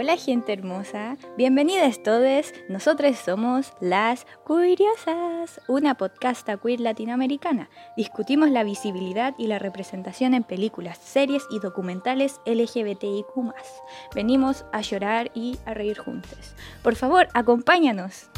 Hola 0.00 0.16
gente 0.16 0.52
hermosa, 0.52 1.16
bienvenidas 1.36 2.04
todos. 2.04 2.54
Nosotros 2.68 3.16
somos 3.16 3.72
Las 3.80 4.28
Curiosas, 4.44 5.60
una 5.66 5.96
podcasta 5.96 6.56
queer 6.56 6.78
latinoamericana. 6.78 7.68
Discutimos 7.96 8.48
la 8.48 8.62
visibilidad 8.62 9.34
y 9.38 9.48
la 9.48 9.58
representación 9.58 10.34
en 10.34 10.44
películas, 10.44 10.98
series 10.98 11.42
y 11.50 11.58
documentales 11.58 12.40
LGBTIQ+. 12.46 13.52
Venimos 14.14 14.64
a 14.72 14.82
llorar 14.82 15.32
y 15.34 15.58
a 15.66 15.74
reír 15.74 15.98
juntos. 15.98 16.54
Por 16.84 16.94
favor, 16.94 17.26
acompáñanos. 17.34 18.30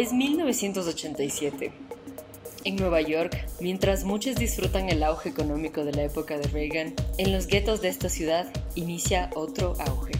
Es 0.00 0.14
1987. 0.14 1.72
En 2.64 2.76
Nueva 2.76 3.02
York, 3.02 3.36
mientras 3.60 4.04
muchos 4.04 4.34
disfrutan 4.34 4.88
el 4.88 5.02
auge 5.02 5.28
económico 5.28 5.84
de 5.84 5.92
la 5.92 6.04
época 6.04 6.38
de 6.38 6.48
Reagan, 6.48 6.94
en 7.18 7.32
los 7.34 7.46
guetos 7.46 7.82
de 7.82 7.88
esta 7.88 8.08
ciudad 8.08 8.50
inicia 8.74 9.28
otro 9.34 9.74
auge. 9.78 10.14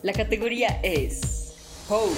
La 0.00 0.14
categoría 0.14 0.80
es 0.82 1.54
Pose. 1.86 2.16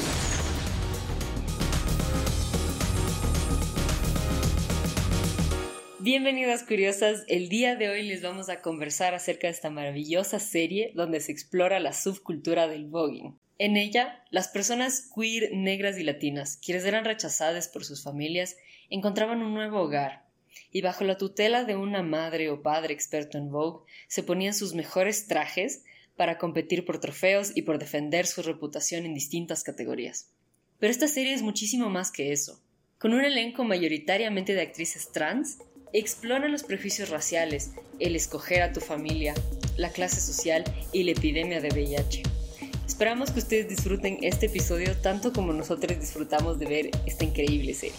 Bienvenidas 5.98 6.62
curiosas, 6.62 7.24
el 7.26 7.48
día 7.48 7.74
de 7.74 7.88
hoy 7.88 8.04
les 8.04 8.22
vamos 8.22 8.50
a 8.50 8.62
conversar 8.62 9.14
acerca 9.14 9.48
de 9.48 9.54
esta 9.54 9.70
maravillosa 9.70 10.38
serie 10.38 10.92
donde 10.94 11.18
se 11.18 11.32
explora 11.32 11.80
la 11.80 11.92
subcultura 11.92 12.68
del 12.68 12.86
voguing. 12.86 13.36
En 13.60 13.76
ella, 13.76 14.24
las 14.30 14.48
personas 14.48 15.10
queer, 15.14 15.50
negras 15.52 15.98
y 15.98 16.02
latinas, 16.02 16.56
quienes 16.56 16.82
eran 16.86 17.04
rechazadas 17.04 17.68
por 17.68 17.84
sus 17.84 18.02
familias, 18.02 18.56
encontraban 18.88 19.42
un 19.42 19.52
nuevo 19.52 19.82
hogar, 19.82 20.24
y 20.72 20.80
bajo 20.80 21.04
la 21.04 21.18
tutela 21.18 21.64
de 21.64 21.76
una 21.76 22.02
madre 22.02 22.48
o 22.48 22.62
padre 22.62 22.94
experto 22.94 23.36
en 23.36 23.50
Vogue, 23.50 23.84
se 24.08 24.22
ponían 24.22 24.54
sus 24.54 24.72
mejores 24.72 25.26
trajes 25.26 25.84
para 26.16 26.38
competir 26.38 26.86
por 26.86 27.00
trofeos 27.00 27.52
y 27.54 27.60
por 27.60 27.78
defender 27.78 28.26
su 28.26 28.40
reputación 28.40 29.04
en 29.04 29.12
distintas 29.12 29.62
categorías. 29.62 30.30
Pero 30.78 30.90
esta 30.90 31.06
serie 31.06 31.34
es 31.34 31.42
muchísimo 31.42 31.90
más 31.90 32.10
que 32.10 32.32
eso. 32.32 32.62
Con 32.96 33.12
un 33.12 33.26
elenco 33.26 33.62
mayoritariamente 33.64 34.54
de 34.54 34.62
actrices 34.62 35.12
trans, 35.12 35.58
explora 35.92 36.48
los 36.48 36.62
prejuicios 36.62 37.10
raciales, 37.10 37.72
el 37.98 38.16
escoger 38.16 38.62
a 38.62 38.72
tu 38.72 38.80
familia, 38.80 39.34
la 39.76 39.90
clase 39.90 40.22
social 40.22 40.64
y 40.94 41.02
la 41.02 41.10
epidemia 41.10 41.60
de 41.60 41.68
VIH. 41.68 42.29
Esperamos 42.90 43.30
que 43.30 43.38
ustedes 43.38 43.68
disfruten 43.68 44.18
este 44.20 44.46
episodio 44.46 44.96
tanto 45.00 45.32
como 45.32 45.52
nosotros 45.52 45.96
disfrutamos 46.00 46.58
de 46.58 46.66
ver 46.66 46.90
esta 47.06 47.24
increíble 47.24 47.72
serie. 47.72 47.94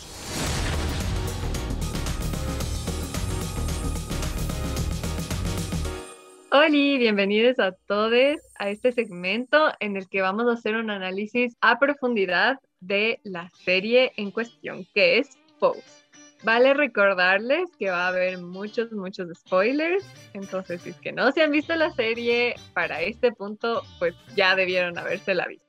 Hola, 6.52 6.68
bienvenidos 6.68 7.58
a 7.60 7.72
todos 7.72 8.38
a 8.60 8.70
este 8.70 8.92
segmento 8.92 9.72
en 9.80 9.96
el 9.96 10.10
que 10.10 10.22
vamos 10.22 10.48
a 10.50 10.60
hacer 10.60 10.76
un 10.76 10.90
análisis 10.90 11.56
a 11.62 11.80
profundidad 11.80 12.60
de 12.82 13.22
la 13.24 13.50
serie 13.64 14.12
en 14.18 14.30
cuestión, 14.30 14.86
que 14.94 15.20
es 15.20 15.30
Pose. 15.58 16.01
Vale 16.44 16.74
recordarles 16.74 17.70
que 17.78 17.92
va 17.92 18.06
a 18.06 18.08
haber 18.08 18.40
muchos, 18.40 18.92
muchos 18.92 19.30
spoilers. 19.38 20.04
Entonces, 20.34 20.82
si 20.82 20.90
es 20.90 20.96
que 20.98 21.12
no 21.12 21.32
se 21.32 21.44
han 21.44 21.52
visto 21.52 21.76
la 21.76 21.92
serie 21.94 22.56
para 22.74 23.02
este 23.02 23.32
punto, 23.32 23.84
pues 24.00 24.16
ya 24.36 24.56
debieron 24.56 24.96
la 24.96 25.04
visto. 25.04 25.66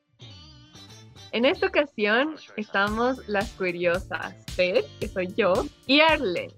En 1.33 1.45
esta 1.45 1.67
ocasión 1.67 2.37
estamos 2.57 3.27
las 3.29 3.51
curiosas, 3.53 4.35
Beth, 4.57 4.87
que 5.01 5.09
soy 5.09 5.33
yo, 5.37 5.67
y 5.87 6.01
Arlen. 6.01 6.53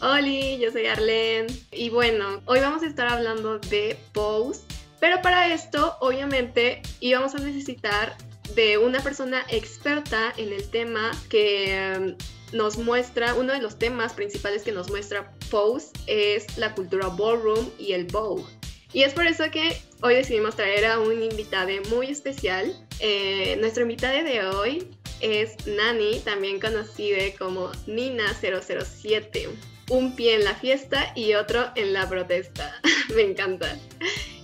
Hola, 0.00 0.56
yo 0.60 0.70
soy 0.70 0.86
Arlen. 0.86 1.46
Y 1.72 1.88
bueno, 1.90 2.42
hoy 2.46 2.60
vamos 2.60 2.82
a 2.82 2.86
estar 2.86 3.08
hablando 3.08 3.58
de 3.58 3.96
Pose. 4.12 4.62
Pero 5.00 5.22
para 5.22 5.52
esto, 5.52 5.96
obviamente, 6.00 6.82
íbamos 7.00 7.34
a 7.34 7.38
necesitar 7.38 8.16
de 8.54 8.78
una 8.78 9.00
persona 9.00 9.44
experta 9.48 10.32
en 10.36 10.52
el 10.52 10.68
tema 10.70 11.10
que 11.28 12.16
nos 12.54 12.78
muestra, 12.78 13.34
uno 13.34 13.52
de 13.52 13.60
los 13.60 13.78
temas 13.78 14.14
principales 14.14 14.62
que 14.62 14.70
nos 14.70 14.88
muestra 14.88 15.32
Pose 15.50 15.88
es 16.06 16.56
la 16.56 16.72
cultura 16.74 17.08
ballroom 17.08 17.68
y 17.78 17.92
el 17.92 18.04
Vogue. 18.04 18.44
Y 18.92 19.02
es 19.02 19.12
por 19.12 19.26
eso 19.26 19.50
que 19.50 19.76
hoy 20.02 20.14
decidimos 20.14 20.54
traer 20.54 20.86
a 20.86 21.00
un 21.00 21.20
invitado 21.20 21.68
muy 21.90 22.06
especial. 22.06 22.72
Eh, 23.00 23.56
nuestro 23.58 23.82
invitado 23.82 24.22
de 24.22 24.46
hoy 24.46 24.88
es 25.20 25.66
Nani, 25.66 26.20
también 26.20 26.60
conocida 26.60 27.18
como 27.36 27.72
Nina007. 27.88 29.48
Un 29.90 30.14
pie 30.14 30.36
en 30.36 30.44
la 30.44 30.54
fiesta 30.54 31.12
y 31.16 31.34
otro 31.34 31.70
en 31.74 31.92
la 31.92 32.08
protesta. 32.08 32.80
Me 33.16 33.22
encanta. 33.22 33.76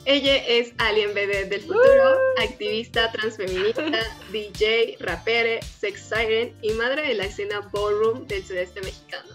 Ella 0.07 0.37
es 0.37 0.73
Alien 0.79 1.13
BD 1.13 1.49
del 1.51 1.61
futuro, 1.61 2.19
activista 2.39 3.13
transfeminista, 3.13 3.85
DJ, 4.33 4.97
rapere, 4.99 5.61
sex 5.63 6.09
siren 6.09 6.55
y 6.63 6.73
madre 6.73 7.07
de 7.09 7.15
la 7.15 7.25
escena 7.25 7.61
ballroom 7.73 8.27
del 8.27 8.45
sureste 8.45 8.81
mexicano. 8.81 9.29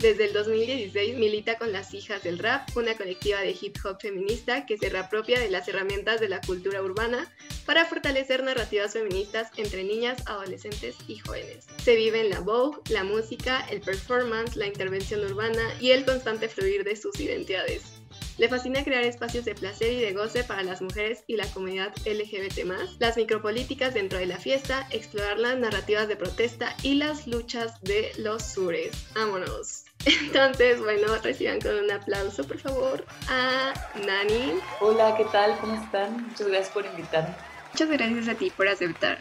Desde 0.00 0.24
el 0.24 0.32
2016 0.32 1.16
milita 1.16 1.58
con 1.58 1.72
las 1.72 1.92
Hijas 1.92 2.22
del 2.22 2.38
Rap, 2.38 2.74
una 2.74 2.96
colectiva 2.96 3.40
de 3.40 3.54
hip 3.60 3.76
hop 3.84 3.98
feminista 4.00 4.64
que 4.64 4.78
se 4.78 4.88
reapropia 4.88 5.38
de 5.38 5.50
las 5.50 5.68
herramientas 5.68 6.20
de 6.20 6.28
la 6.30 6.40
cultura 6.40 6.82
urbana 6.82 7.30
para 7.66 7.84
fortalecer 7.84 8.42
narrativas 8.42 8.94
feministas 8.94 9.50
entre 9.58 9.84
niñas, 9.84 10.22
adolescentes 10.26 10.96
y 11.06 11.18
jóvenes. 11.18 11.66
Se 11.84 11.96
vive 11.96 12.22
en 12.22 12.30
la 12.30 12.40
Vogue, 12.40 12.80
la 12.88 13.04
música, 13.04 13.64
el 13.70 13.82
performance, 13.82 14.56
la 14.56 14.66
intervención 14.66 15.20
urbana 15.20 15.62
y 15.80 15.90
el 15.90 16.06
constante 16.06 16.48
fluir 16.48 16.82
de 16.82 16.96
sus 16.96 17.20
identidades. 17.20 17.99
Le 18.38 18.48
fascina 18.48 18.84
crear 18.84 19.02
espacios 19.02 19.44
de 19.44 19.54
placer 19.54 19.92
y 19.92 20.00
de 20.00 20.12
goce 20.12 20.44
para 20.44 20.62
las 20.62 20.80
mujeres 20.80 21.24
y 21.26 21.36
la 21.36 21.46
comunidad 21.52 21.92
LGBT, 22.06 22.64
las 22.98 23.16
micropolíticas 23.16 23.94
dentro 23.94 24.18
de 24.18 24.26
la 24.26 24.38
fiesta, 24.38 24.86
explorar 24.90 25.38
las 25.38 25.58
narrativas 25.58 26.08
de 26.08 26.16
protesta 26.16 26.74
y 26.82 26.94
las 26.94 27.26
luchas 27.26 27.80
de 27.82 28.12
los 28.18 28.42
sures. 28.42 28.92
¡Vámonos! 29.14 29.84
Entonces, 30.06 30.80
bueno, 30.80 31.16
reciban 31.22 31.60
con 31.60 31.74
un 31.74 31.90
aplauso, 31.90 32.44
por 32.44 32.58
favor, 32.58 33.04
a 33.28 33.74
Nani. 34.06 34.60
Hola, 34.80 35.14
¿qué 35.16 35.24
tal? 35.26 35.58
¿Cómo 35.60 35.74
están? 35.82 36.28
Muchas 36.28 36.46
gracias 36.48 36.70
por 36.70 36.86
invitarme. 36.86 37.34
Muchas 37.72 37.88
gracias 37.90 38.28
a 38.28 38.34
ti 38.34 38.50
por 38.50 38.68
aceptar. 38.68 39.18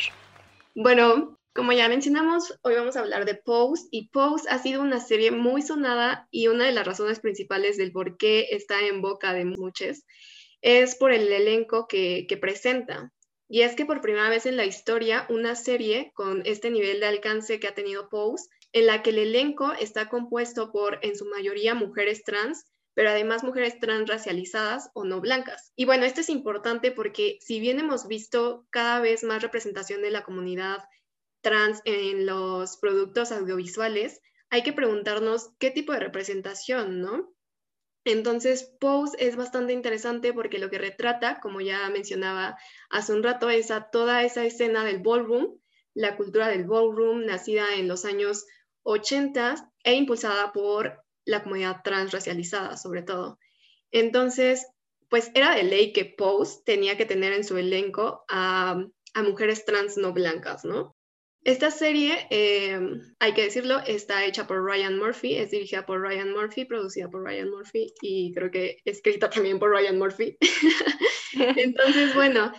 Bueno, 0.75 1.38
como 1.59 1.73
ya 1.73 1.89
mencionamos, 1.89 2.57
hoy 2.61 2.75
vamos 2.75 2.95
a 2.95 3.01
hablar 3.01 3.25
de 3.25 3.35
Pose 3.35 3.89
y 3.91 4.07
Pose 4.11 4.49
ha 4.49 4.59
sido 4.59 4.81
una 4.81 5.01
serie 5.01 5.31
muy 5.31 5.61
sonada 5.61 6.25
y 6.31 6.47
una 6.47 6.63
de 6.63 6.71
las 6.71 6.87
razones 6.87 7.19
principales 7.19 7.75
del 7.75 7.91
por 7.91 8.15
qué 8.15 8.47
está 8.51 8.79
en 8.87 9.01
boca 9.01 9.33
de 9.33 9.43
muchos 9.43 10.05
es 10.61 10.95
por 10.95 11.11
el 11.11 11.29
elenco 11.29 11.85
que, 11.85 12.25
presenta. 12.39 13.11
Y 13.49 13.63
es 13.63 13.75
que 13.75 13.85
por 13.85 13.99
primera 13.99 14.29
vez 14.29 14.45
en 14.45 14.55
la 14.55 14.63
historia, 14.63 15.25
una 15.27 15.53
serie 15.55 16.13
con 16.15 16.43
este 16.45 16.71
nivel 16.71 17.01
de 17.01 17.07
alcance 17.07 17.59
que 17.59 17.67
ha 17.67 17.75
tenido 17.75 18.07
Pose, 18.07 18.47
en 18.71 18.85
la 18.85 19.03
que 19.03 19.09
el 19.09 19.17
elenco 19.17 19.73
está 19.73 20.07
compuesto 20.07 20.71
por 20.71 20.99
en 21.01 21.17
su 21.17 21.25
mayoría 21.25 21.75
mujeres 21.75 22.23
trans, 22.23 22.63
pero 22.93 23.09
además 23.09 23.43
mujeres 23.43 23.79
transracializadas 23.79 24.91
o 24.93 25.03
no 25.03 25.19
blancas. 25.19 25.73
Y 25.75 25.83
bueno, 25.83 26.05
esto 26.05 26.21
es 26.21 26.29
importante 26.29 26.93
porque 26.93 27.37
si 27.41 27.59
bien 27.59 27.81
hemos 27.81 28.07
visto 28.07 28.65
cada 28.69 29.01
vez 29.01 29.25
más 29.25 29.41
representación 29.41 30.01
de 30.01 30.11
la 30.11 30.23
comunidad 30.23 30.77
trans 31.41 31.81
en 31.85 32.25
los 32.25 32.77
productos 32.77 33.31
audiovisuales, 33.31 34.21
hay 34.49 34.63
que 34.63 34.73
preguntarnos 34.73 35.51
qué 35.59 35.71
tipo 35.71 35.93
de 35.93 35.99
representación, 35.99 37.01
¿no? 37.01 37.33
Entonces, 38.05 38.75
Pose 38.79 39.15
es 39.19 39.35
bastante 39.35 39.73
interesante 39.73 40.33
porque 40.33 40.57
lo 40.57 40.69
que 40.69 40.77
retrata, 40.77 41.39
como 41.41 41.61
ya 41.61 41.87
mencionaba 41.89 42.57
hace 42.89 43.13
un 43.13 43.23
rato, 43.23 43.49
es 43.49 43.71
a 43.71 43.89
toda 43.91 44.23
esa 44.23 44.45
escena 44.45 44.83
del 44.83 44.99
ballroom, 44.99 45.59
la 45.93 46.15
cultura 46.15 46.47
del 46.47 46.65
ballroom 46.65 47.25
nacida 47.25 47.75
en 47.75 47.87
los 47.87 48.05
años 48.05 48.45
80 48.83 49.71
e 49.83 49.93
impulsada 49.93 50.53
por 50.53 51.03
la 51.25 51.43
comunidad 51.43 51.81
transracializada, 51.83 52.77
sobre 52.77 53.03
todo. 53.03 53.37
Entonces, 53.91 54.65
pues 55.09 55.31
era 55.33 55.53
de 55.53 55.63
ley 55.63 55.93
que 55.93 56.05
Pose 56.05 56.61
tenía 56.65 56.97
que 56.97 57.05
tener 57.05 57.33
en 57.33 57.43
su 57.43 57.57
elenco 57.57 58.23
a, 58.29 58.83
a 59.13 59.23
mujeres 59.23 59.65
trans 59.65 59.97
no 59.97 60.13
blancas, 60.13 60.63
¿no? 60.63 60.95
Esta 61.43 61.71
serie, 61.71 62.27
em, 62.29 63.01
hay 63.19 63.33
que 63.33 63.43
decirlo, 63.43 63.79
está 63.87 64.25
hecha 64.25 64.45
por 64.45 64.63
Ryan 64.63 64.97
Murphy, 64.97 65.35
es 65.35 65.51
dirigida 65.51 65.85
por 65.85 66.01
Ryan 66.01 66.31
Murphy, 66.31 66.65
producida 66.65 67.09
por 67.09 67.23
Ryan 67.23 67.49
Murphy 67.49 67.93
y 68.01 68.33
creo 68.33 68.51
que 68.51 68.77
escrita 68.83 69.29
también 69.29 69.57
por 69.57 69.71
Ryan 69.71 69.97
Murphy. 69.97 70.37
Entonces, 71.33 72.13
bueno, 72.13 72.51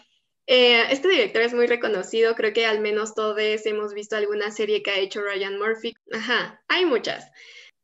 eh, 0.46 0.84
este 0.90 1.08
director 1.08 1.42
es 1.42 1.52
muy 1.52 1.66
reconocido, 1.66 2.34
creo 2.34 2.52
que 2.52 2.64
al 2.64 2.80
menos 2.80 3.14
todos 3.14 3.38
hemos 3.66 3.92
visto 3.92 4.16
alguna 4.16 4.50
serie 4.50 4.82
que 4.82 4.90
ha 4.90 4.98
hecho 4.98 5.20
Ryan 5.20 5.58
Murphy. 5.58 5.94
Ajá, 6.12 6.62
hay 6.68 6.86
muchas. 6.86 7.30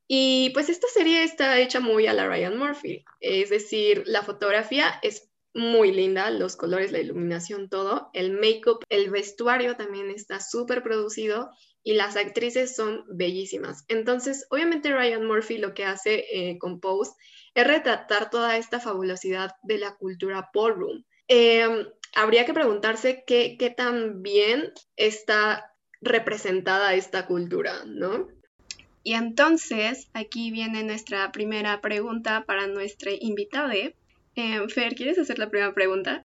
Y 0.09 0.51
pues 0.51 0.69
esta 0.69 0.89
serie 0.89 1.25
está 1.25 1.59
hecha 1.59 1.81
muy 1.81 2.07
a 2.07 2.13
la 2.13 2.27
Ryan 2.29 2.57
Murphy, 2.57 3.05
es 3.21 3.51
decir, 3.51 4.05
la 4.07 4.23
fotografía 4.23 4.99
es 5.03 5.26
muy 5.57 5.91
linda, 5.91 6.31
los 6.31 6.55
colores, 6.55 6.93
la 6.93 6.99
iluminación, 6.99 7.69
todo. 7.69 8.11
El 8.13 8.33
make-up, 8.33 8.85
el 8.91 9.11
vestuario 9.11 9.75
también 9.77 10.11
está 10.11 10.39
súper 10.39 10.83
producido 10.83 11.51
y 11.83 11.95
las 11.95 12.17
actrices 12.17 12.77
son 12.77 13.05
bellísimas. 13.09 13.85
Entonces, 13.89 14.47
obviamente 14.51 14.93
Ryan 14.93 15.25
Murphy 15.25 15.57
lo 15.57 15.73
que 15.73 15.85
hace 15.85 16.27
eh, 16.31 16.59
con 16.59 16.79
Pose 16.79 17.13
es 17.55 17.67
retratar 17.67 18.29
toda 18.29 18.59
esta 18.59 18.81
fabulosidad 18.81 19.53
de 19.63 19.79
la 19.79 19.97
cultura 19.97 20.51
ballroom. 20.53 21.05
Em, 21.27 21.87
habría 22.15 22.45
que 22.45 22.53
preguntarse 22.53 23.25
qué, 23.27 23.57
qué 23.59 23.71
tan 23.71 24.23
bien 24.23 24.73
está 24.97 25.73
representada 26.03 26.95
esta 26.95 27.27
cultura, 27.27 27.85
¿no? 27.87 28.29
Y 29.03 29.15
entonces, 29.15 30.09
aquí 30.13 30.51
viene 30.51 30.83
nuestra 30.83 31.31
primera 31.33 31.81
pregunta 31.81 32.45
para 32.47 32.67
nuestra 32.67 33.13
invitada. 33.19 33.73
Em, 34.39 34.69
Fer, 34.69 34.95
¿quieres 34.95 35.19
hacer 35.19 35.39
la 35.39 35.49
primera 35.49 35.73
pregunta? 35.73 36.23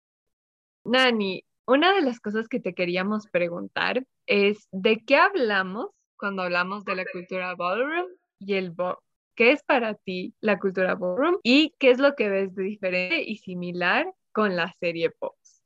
Nani, 0.84 1.42
una 1.66 1.94
de 1.94 2.02
las 2.02 2.20
cosas 2.20 2.48
que 2.48 2.60
te 2.60 2.74
queríamos 2.74 3.26
preguntar 3.28 4.04
es 4.26 4.68
¿de 4.72 5.02
qué 5.06 5.16
hablamos 5.16 5.88
cuando 6.18 6.42
hablamos 6.42 6.84
de 6.84 6.96
la 6.96 7.04
cultura 7.10 7.54
ballroom 7.54 8.08
y 8.38 8.54
el 8.54 8.72
Vogue? 8.72 8.98
¿Qué 9.34 9.52
es 9.52 9.62
para 9.62 9.94
ti 9.94 10.34
la 10.40 10.58
cultura 10.58 10.96
ballroom 10.96 11.38
y 11.42 11.74
qué 11.78 11.90
es 11.92 11.98
lo 11.98 12.14
que 12.14 12.28
ves 12.28 12.54
de 12.54 12.64
diferente 12.64 13.22
y 13.22 13.38
similar 13.38 14.12
con 14.32 14.54
la 14.54 14.70
serie 14.78 15.10
Pose? 15.10 15.62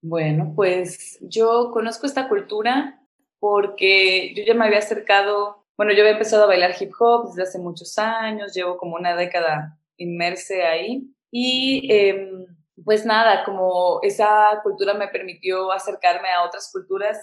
Bueno, 0.00 0.54
pues 0.56 1.18
yo 1.20 1.70
conozco 1.70 2.06
esta 2.06 2.30
cultura 2.30 2.98
porque 3.38 4.32
yo 4.34 4.42
ya 4.42 4.54
me 4.54 4.64
había 4.64 4.78
acercado, 4.78 5.66
bueno, 5.76 5.92
yo 5.92 6.00
había 6.00 6.12
empezado 6.12 6.44
a 6.44 6.46
bailar 6.46 6.74
hip 6.80 6.92
hop 6.98 7.28
desde 7.28 7.42
hace 7.42 7.58
muchos 7.58 7.98
años, 7.98 8.54
llevo 8.54 8.78
como 8.78 8.96
una 8.96 9.14
década 9.14 9.78
inmerse 9.98 10.62
ahí 10.62 11.12
y 11.34 11.90
em, 11.90 12.44
pues 12.84 13.06
nada, 13.06 13.42
como 13.44 14.00
esa 14.02 14.60
cultura 14.62 14.92
me 14.92 15.08
permitió 15.08 15.72
acercarme 15.72 16.30
a 16.30 16.44
otras 16.44 16.70
culturas 16.70 17.18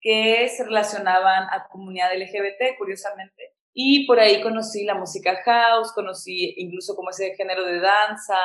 que 0.00 0.48
se 0.48 0.64
relacionaban 0.64 1.48
a 1.50 1.68
comunidad 1.68 2.16
LGBT, 2.16 2.78
curiosamente. 2.78 3.52
Y 3.74 4.06
por 4.06 4.18
ahí 4.18 4.40
conocí 4.40 4.84
la 4.84 4.94
música 4.94 5.36
house, 5.44 5.92
conocí 5.92 6.54
incluso 6.56 6.96
como 6.96 7.10
ese 7.10 7.34
género 7.36 7.64
de 7.66 7.78
danza, 7.78 8.38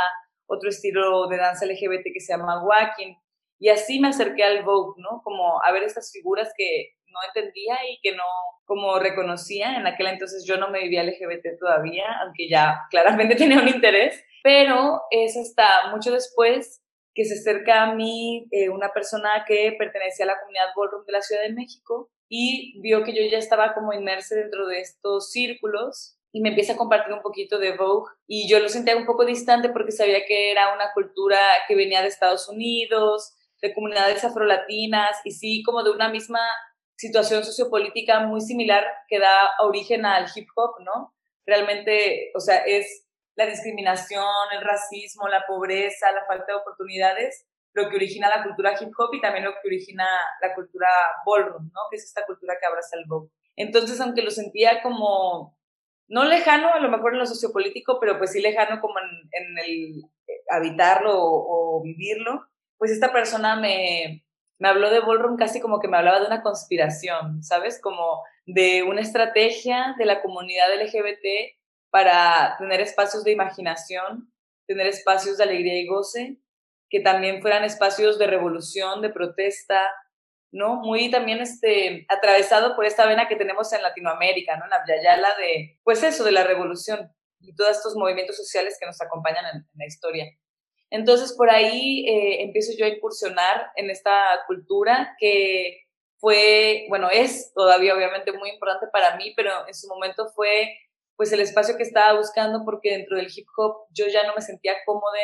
otro 0.45 0.69
estilo 0.69 1.27
de 1.27 1.37
danza 1.37 1.65
LGBT 1.65 2.03
que 2.13 2.19
se 2.19 2.33
llama 2.33 2.63
walking. 2.63 3.15
Y 3.59 3.69
así 3.69 3.99
me 3.99 4.09
acerqué 4.09 4.43
al 4.43 4.63
Vogue, 4.63 5.01
¿no? 5.01 5.21
Como 5.23 5.63
a 5.63 5.71
ver 5.71 5.83
estas 5.83 6.11
figuras 6.11 6.51
que 6.55 6.95
no 7.07 7.19
entendía 7.27 7.77
y 7.89 7.99
que 8.01 8.13
no 8.13 8.23
como 8.65 8.99
reconocía. 8.99 9.77
En 9.77 9.87
aquel 9.87 10.07
entonces 10.07 10.45
yo 10.45 10.57
no 10.57 10.69
me 10.69 10.81
vivía 10.81 11.03
LGBT 11.03 11.57
todavía, 11.59 12.05
aunque 12.23 12.49
ya 12.49 12.81
claramente 12.89 13.35
tenía 13.37 13.59
un 13.59 13.69
interés 13.69 14.21
pero 14.43 15.01
es 15.11 15.37
hasta 15.37 15.91
mucho 15.91 16.11
después 16.11 16.81
que 17.13 17.25
se 17.25 17.33
acerca 17.33 17.83
a 17.83 17.95
mí 17.95 18.47
eh, 18.51 18.69
una 18.69 18.93
persona 18.93 19.43
que 19.47 19.75
pertenecía 19.77 20.25
a 20.25 20.27
la 20.27 20.39
comunidad 20.39 20.67
ballroom 20.75 21.05
de 21.05 21.13
la 21.13 21.21
Ciudad 21.21 21.41
de 21.41 21.53
México 21.53 22.11
y 22.29 22.79
vio 22.81 23.03
que 23.03 23.13
yo 23.13 23.27
ya 23.29 23.39
estaba 23.39 23.73
como 23.73 23.93
inmersa 23.93 24.35
dentro 24.35 24.67
de 24.67 24.81
estos 24.81 25.31
círculos 25.31 26.17
y 26.31 26.41
me 26.41 26.49
empieza 26.49 26.73
a 26.73 26.77
compartir 26.77 27.13
un 27.13 27.21
poquito 27.21 27.57
de 27.57 27.75
Vogue 27.75 28.11
y 28.27 28.47
yo 28.47 28.59
lo 28.59 28.69
sentía 28.69 28.95
un 28.95 29.05
poco 29.05 29.25
distante 29.25 29.69
porque 29.69 29.91
sabía 29.91 30.25
que 30.27 30.51
era 30.51 30.73
una 30.75 30.93
cultura 30.93 31.39
que 31.67 31.75
venía 31.75 32.01
de 32.01 32.09
Estados 32.09 32.47
Unidos, 32.49 33.33
de 33.61 33.73
comunidades 33.73 34.23
afrolatinas 34.23 35.17
y 35.23 35.31
sí 35.31 35.63
como 35.63 35.83
de 35.83 35.91
una 35.91 36.09
misma 36.09 36.41
situación 36.95 37.43
sociopolítica 37.43 38.19
muy 38.19 38.41
similar 38.41 38.83
que 39.07 39.19
da 39.19 39.51
origen 39.63 40.05
al 40.05 40.25
hip 40.35 40.47
hop, 40.55 40.83
¿no? 40.83 41.15
Realmente, 41.45 42.31
o 42.35 42.39
sea, 42.39 42.57
es 42.57 43.06
la 43.37 43.45
discriminación, 43.45 44.25
el 44.51 44.61
racismo, 44.61 45.27
la 45.27 45.45
pobreza, 45.47 46.11
la 46.11 46.25
falta 46.25 46.45
de 46.47 46.59
oportunidades, 46.59 47.47
lo 47.73 47.87
que 47.87 47.95
origina 47.95 48.29
la 48.29 48.43
cultura 48.43 48.73
hip 48.79 48.91
hop 48.97 49.13
y 49.13 49.21
también 49.21 49.45
lo 49.45 49.51
que 49.51 49.67
origina 49.67 50.05
la 50.41 50.55
cultura 50.55 50.87
ballroom, 51.23 51.65
¿no? 51.71 51.81
Que 51.91 51.97
es 51.97 52.05
esta 52.05 52.25
cultura 52.25 52.55
que 52.59 52.65
abraza 52.65 52.97
el 52.97 53.05
vogue. 53.07 53.29
Entonces, 53.55 54.01
aunque 54.01 54.23
lo 54.23 54.31
sentía 54.31 54.81
como, 54.81 55.55
no 56.07 56.25
lejano, 56.25 56.73
a 56.73 56.79
lo 56.79 56.89
mejor 56.89 57.13
en 57.13 57.19
lo 57.19 57.27
sociopolítico, 57.27 57.99
pero 57.99 58.17
pues 58.17 58.31
sí 58.31 58.41
lejano 58.41 58.81
como 58.81 58.95
en, 58.99 59.57
el 59.59 60.03
eh, 60.27 60.41
habitarlo 60.49 61.11
o, 61.13 61.81
vivirlo, 61.83 62.41
pues 62.79 62.89
esta 62.89 63.13
persona 63.13 63.55
me, 63.55 64.25
me 64.57 64.67
habló 64.67 64.89
de 64.89 64.99
ballroom 64.99 65.37
casi 65.37 65.61
como 65.61 65.79
que 65.79 65.87
me 65.87 65.97
hablaba 65.97 66.19
de 66.19 66.25
una 66.25 66.41
conspiración, 66.41 67.43
¿sabes? 67.43 67.79
Como 67.79 68.23
de 68.47 68.81
una 68.81 69.01
estrategia 69.01 69.93
de 69.99 70.05
la 70.05 70.23
comunidad 70.23 70.73
LGBT 70.81 71.56
para 71.89 72.55
tener 72.57 72.81
espacios 72.81 73.23
de 73.23 73.31
imaginación, 73.31 74.31
tener 74.67 74.87
espacios 74.87 75.37
de 75.37 75.43
alegría 75.43 75.79
y 75.79 75.87
goce, 75.87 76.37
que 76.89 76.99
también 76.99 77.41
fueran 77.41 77.63
espacios 77.63 78.17
de 78.17 78.27
revolución, 78.27 79.01
de 79.01 79.09
protesta, 79.09 79.81
¿no? 80.51 80.77
Muy 80.77 81.11
también 81.11 81.39
este, 81.39 82.05
atravesado 82.09 82.75
por 82.75 82.85
esta 82.85 83.05
vena 83.05 83.27
que 83.27 83.35
tenemos 83.35 83.71
en 83.73 83.81
Latinoamérica, 83.81 84.57
¿no? 84.57 84.65
En 84.65 84.69
la 84.69 84.83
Yayala 84.87 85.29
de, 85.37 85.79
pues 85.83 86.03
eso, 86.03 86.23
de 86.23 86.31
la 86.31 86.43
revolución 86.43 87.11
y 87.39 87.53
todos 87.55 87.77
estos 87.77 87.95
movimientos 87.95 88.37
sociales 88.37 88.77
que 88.79 88.85
nos 88.85 89.01
acompañan 89.01 89.45
en, 89.53 89.65
la 89.75 89.85
historia. 89.85 90.25
Entonces, 90.89 91.33
por 91.33 91.49
ahí 91.49 92.05
eh, 92.07 92.43
empiezo 92.43 92.71
yo 92.77 92.85
a 92.85 92.89
incursionar 92.89 93.71
en 93.75 93.89
esta 93.89 94.13
cultura 94.47 95.15
que 95.19 95.81
fue, 96.17 96.85
bueno, 96.89 97.09
es 97.11 97.51
todavía 97.53 97.93
obviamente 97.93 98.31
muy 98.31 98.49
importante 98.49 98.87
para 98.91 99.15
mí, 99.17 99.33
pero 99.35 99.67
en 99.67 99.73
su 99.73 99.87
momento 99.87 100.29
fue 100.29 100.77
pues 101.17 101.31
el 101.33 101.41
espacio 101.41 101.75
que 101.75 101.83
estaba 101.83 102.17
buscando 102.17 102.63
porque 102.63 102.91
dentro 102.91 103.17
del 103.17 103.27
hip 103.35 103.47
hop 103.57 103.87
yo 103.89 104.05
ya 104.07 104.25
no 104.25 104.33
me 104.35 104.41
sentía 104.41 104.73
cómoda 104.85 105.19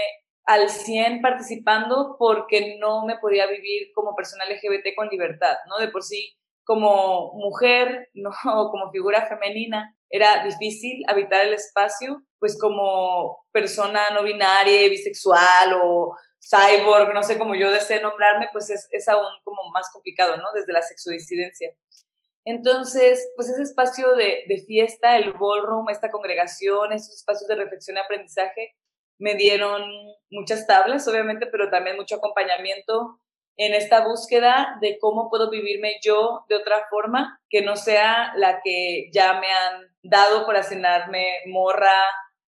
al 0.45 0.69
100 0.69 1.21
participando 1.21 2.15
porque 2.19 2.77
no 2.79 3.05
me 3.05 3.17
podía 3.19 3.47
vivir 3.47 3.91
como 3.93 4.15
persona 4.15 4.43
LGBT 4.45 4.95
con 4.95 5.07
libertad, 5.07 5.55
¿no? 5.69 5.77
De 5.77 5.87
por 5.87 6.03
sí, 6.03 6.35
como 6.65 7.33
mujer, 7.35 8.09
¿no? 8.13 8.31
como 8.43 8.91
figura 8.91 9.27
femenina, 9.27 9.95
era 10.09 10.43
difícil 10.43 11.03
habitar 11.07 11.45
el 11.45 11.53
espacio, 11.53 12.23
pues 12.39 12.59
como 12.59 13.45
persona 13.51 14.01
no 14.13 14.23
binaria, 14.23 14.89
bisexual 14.89 15.79
o 15.81 16.15
cyborg, 16.39 17.13
no 17.13 17.23
sé 17.23 17.39
cómo 17.39 17.55
yo 17.55 17.71
desee 17.71 18.01
nombrarme, 18.01 18.49
pues 18.51 18.69
es, 18.69 18.87
es 18.91 19.07
aún 19.07 19.31
como 19.43 19.71
más 19.73 19.89
complicado, 19.91 20.37
¿no? 20.37 20.51
Desde 20.53 20.73
la 20.73 20.81
sexodisidencia. 20.81 21.69
Entonces, 22.45 23.31
pues 23.35 23.49
ese 23.49 23.63
espacio 23.63 24.15
de, 24.15 24.63
fiesta, 24.67 25.17
el 25.17 25.33
ballroom, 25.33 25.89
esta 25.89 26.11
congregación, 26.11 26.91
esos 26.91 27.15
espacios 27.15 27.47
de 27.47 27.55
reflexión 27.55 27.97
y 27.97 27.99
aprendizaje, 28.01 28.75
me 29.17 29.35
dieron 29.35 29.83
muchas 30.29 30.67
tablas, 30.67 31.07
obviamente, 31.07 31.47
pero 31.47 31.69
también 31.69 31.95
mucho 31.95 32.15
acompañamiento 32.15 33.19
en 33.55 33.73
esta 33.73 34.05
búsqueda 34.05 34.77
de 34.81 34.97
cómo 34.99 35.29
puedo 35.29 35.49
vivirme 35.49 35.99
yo 36.01 36.43
de 36.49 36.55
otra 36.55 36.87
forma, 36.89 37.39
que 37.49 37.61
no 37.61 37.75
sea 37.75 38.33
la 38.35 38.61
que 38.63 39.09
ya 39.13 39.39
me 39.39 39.47
han 39.47 39.95
dado 40.01 40.45
por 40.45 40.57
asignarme 40.57 41.25
morra 41.47 41.93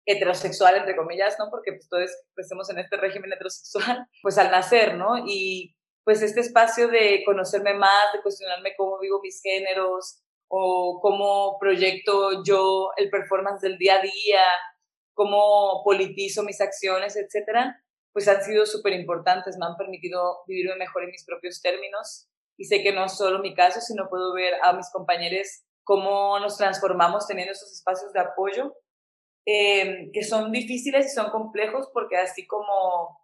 heterosexual, 0.06 0.76
entre 0.76 0.96
comillas, 0.96 1.36
¿no? 1.38 1.50
Porque 1.50 1.72
pues 1.72 1.88
todos 1.88 2.10
estamos 2.36 2.70
en 2.70 2.78
este 2.78 2.96
régimen 2.96 3.32
heterosexual, 3.32 4.06
pues 4.22 4.38
al 4.38 4.50
nacer, 4.50 4.94
¿no? 4.94 5.24
Y 5.26 5.76
pues 6.04 6.22
este 6.22 6.40
espacio 6.40 6.88
de 6.88 7.22
conocerme 7.24 7.74
más, 7.74 8.12
de 8.12 8.22
cuestionarme 8.22 8.74
cómo 8.76 8.98
vivo 8.98 9.20
mis 9.22 9.40
géneros 9.42 10.22
o 10.48 11.00
cómo 11.00 11.58
proyecto 11.58 12.42
yo 12.44 12.90
el 12.96 13.08
performance 13.10 13.62
del 13.62 13.78
día 13.78 13.96
a 13.96 14.02
día, 14.02 14.42
cómo 15.14 15.82
politizo 15.84 16.42
mis 16.42 16.60
acciones, 16.60 17.16
etcétera, 17.16 17.82
pues 18.12 18.28
han 18.28 18.42
sido 18.42 18.66
súper 18.66 18.92
importantes, 18.92 19.56
me 19.58 19.66
han 19.66 19.76
permitido 19.76 20.42
vivirme 20.46 20.76
mejor 20.76 21.04
en 21.04 21.10
mis 21.10 21.24
propios 21.24 21.62
términos. 21.62 22.28
Y 22.58 22.66
sé 22.66 22.82
que 22.82 22.92
no 22.92 23.06
es 23.06 23.16
solo 23.16 23.38
mi 23.38 23.54
caso, 23.54 23.80
sino 23.80 24.08
puedo 24.10 24.34
ver 24.34 24.54
a 24.62 24.74
mis 24.74 24.90
compañeros 24.92 25.64
cómo 25.84 26.38
nos 26.38 26.58
transformamos 26.58 27.26
teniendo 27.26 27.52
esos 27.52 27.72
espacios 27.72 28.12
de 28.12 28.20
apoyo 28.20 28.74
eh, 29.44 30.10
que 30.12 30.22
son 30.22 30.52
difíciles 30.52 31.06
y 31.06 31.08
son 31.08 31.30
complejos 31.30 31.88
porque 31.92 32.16
así 32.16 32.46
como 32.46 33.18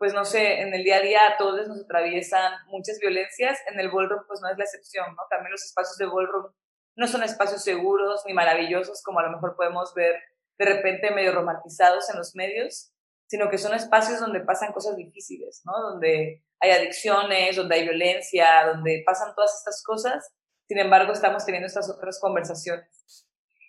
pues 0.00 0.14
no 0.14 0.24
sé, 0.24 0.62
en 0.62 0.72
el 0.72 0.82
día 0.82 0.96
a 0.96 1.00
día 1.00 1.26
a 1.26 1.36
todos 1.36 1.68
nos 1.68 1.82
atraviesan 1.84 2.54
muchas 2.68 2.98
violencias, 3.00 3.58
en 3.70 3.78
el 3.78 3.90
ballroom 3.90 4.24
pues 4.26 4.40
no 4.40 4.48
es 4.48 4.56
la 4.56 4.64
excepción, 4.64 5.14
¿no? 5.14 5.22
También 5.28 5.52
los 5.52 5.62
espacios 5.62 5.98
de 5.98 6.06
ballroom 6.06 6.54
no 6.96 7.06
son 7.06 7.22
espacios 7.22 7.62
seguros 7.62 8.22
ni 8.24 8.32
maravillosos 8.32 9.02
como 9.02 9.20
a 9.20 9.24
lo 9.24 9.32
mejor 9.32 9.56
podemos 9.56 9.92
ver 9.92 10.14
de 10.58 10.64
repente 10.64 11.10
medio 11.10 11.32
romantizados 11.32 12.08
en 12.08 12.16
los 12.16 12.34
medios, 12.34 12.94
sino 13.26 13.50
que 13.50 13.58
son 13.58 13.74
espacios 13.74 14.20
donde 14.20 14.40
pasan 14.40 14.72
cosas 14.72 14.96
difíciles, 14.96 15.60
¿no? 15.66 15.78
Donde 15.90 16.44
hay 16.60 16.70
adicciones, 16.70 17.56
donde 17.56 17.74
hay 17.74 17.82
violencia, 17.82 18.72
donde 18.72 19.02
pasan 19.04 19.34
todas 19.34 19.54
estas 19.54 19.82
cosas. 19.84 20.32
Sin 20.66 20.78
embargo, 20.78 21.12
estamos 21.12 21.44
teniendo 21.44 21.66
estas 21.66 21.90
otras 21.90 22.18
conversaciones. 22.18 23.26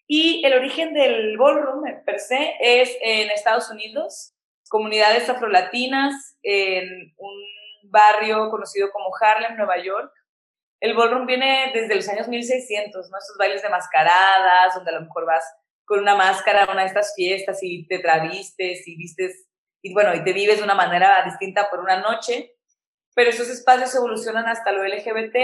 Y 0.07 0.45
el 0.45 0.53
origen 0.53 0.93
del 0.93 1.37
ballroom 1.37 1.83
per 2.05 2.21
se 2.21 2.55
es 2.61 2.95
en 3.01 3.29
Estados 3.31 3.69
Unidos 3.69 4.33
comunidades 4.71 5.29
afrolatinas 5.29 6.37
en 6.41 7.13
un 7.17 7.91
barrio 7.91 8.49
conocido 8.49 8.89
como 8.91 9.11
Harlem, 9.19 9.57
Nueva 9.57 9.77
York. 9.83 10.13
El 10.79 10.95
ballroom 10.95 11.25
viene 11.27 11.71
desde 11.73 11.93
los 11.93 12.07
años 12.07 12.29
1600, 12.29 13.09
¿no? 13.11 13.17
Estos 13.17 13.37
bailes 13.37 13.61
de 13.61 13.69
mascaradas, 13.69 14.73
donde 14.73 14.91
a 14.91 14.95
lo 14.95 15.01
mejor 15.01 15.25
vas 15.25 15.43
con 15.83 15.99
una 15.99 16.15
máscara 16.15 16.63
a 16.63 16.71
una 16.71 16.83
de 16.83 16.87
estas 16.87 17.13
fiestas 17.15 17.59
y 17.61 17.85
te 17.85 17.99
travistes 17.99 18.87
y 18.87 18.95
vistes 18.95 19.45
y 19.83 19.93
bueno, 19.93 20.15
y 20.15 20.23
te 20.23 20.31
vives 20.31 20.59
de 20.59 20.63
una 20.63 20.75
manera 20.75 21.21
distinta 21.25 21.69
por 21.69 21.81
una 21.81 21.99
noche, 21.99 22.55
pero 23.13 23.31
esos 23.31 23.49
espacios 23.49 23.93
evolucionan 23.95 24.47
hasta 24.47 24.71
lo 24.71 24.85
LGBT, 24.85 25.35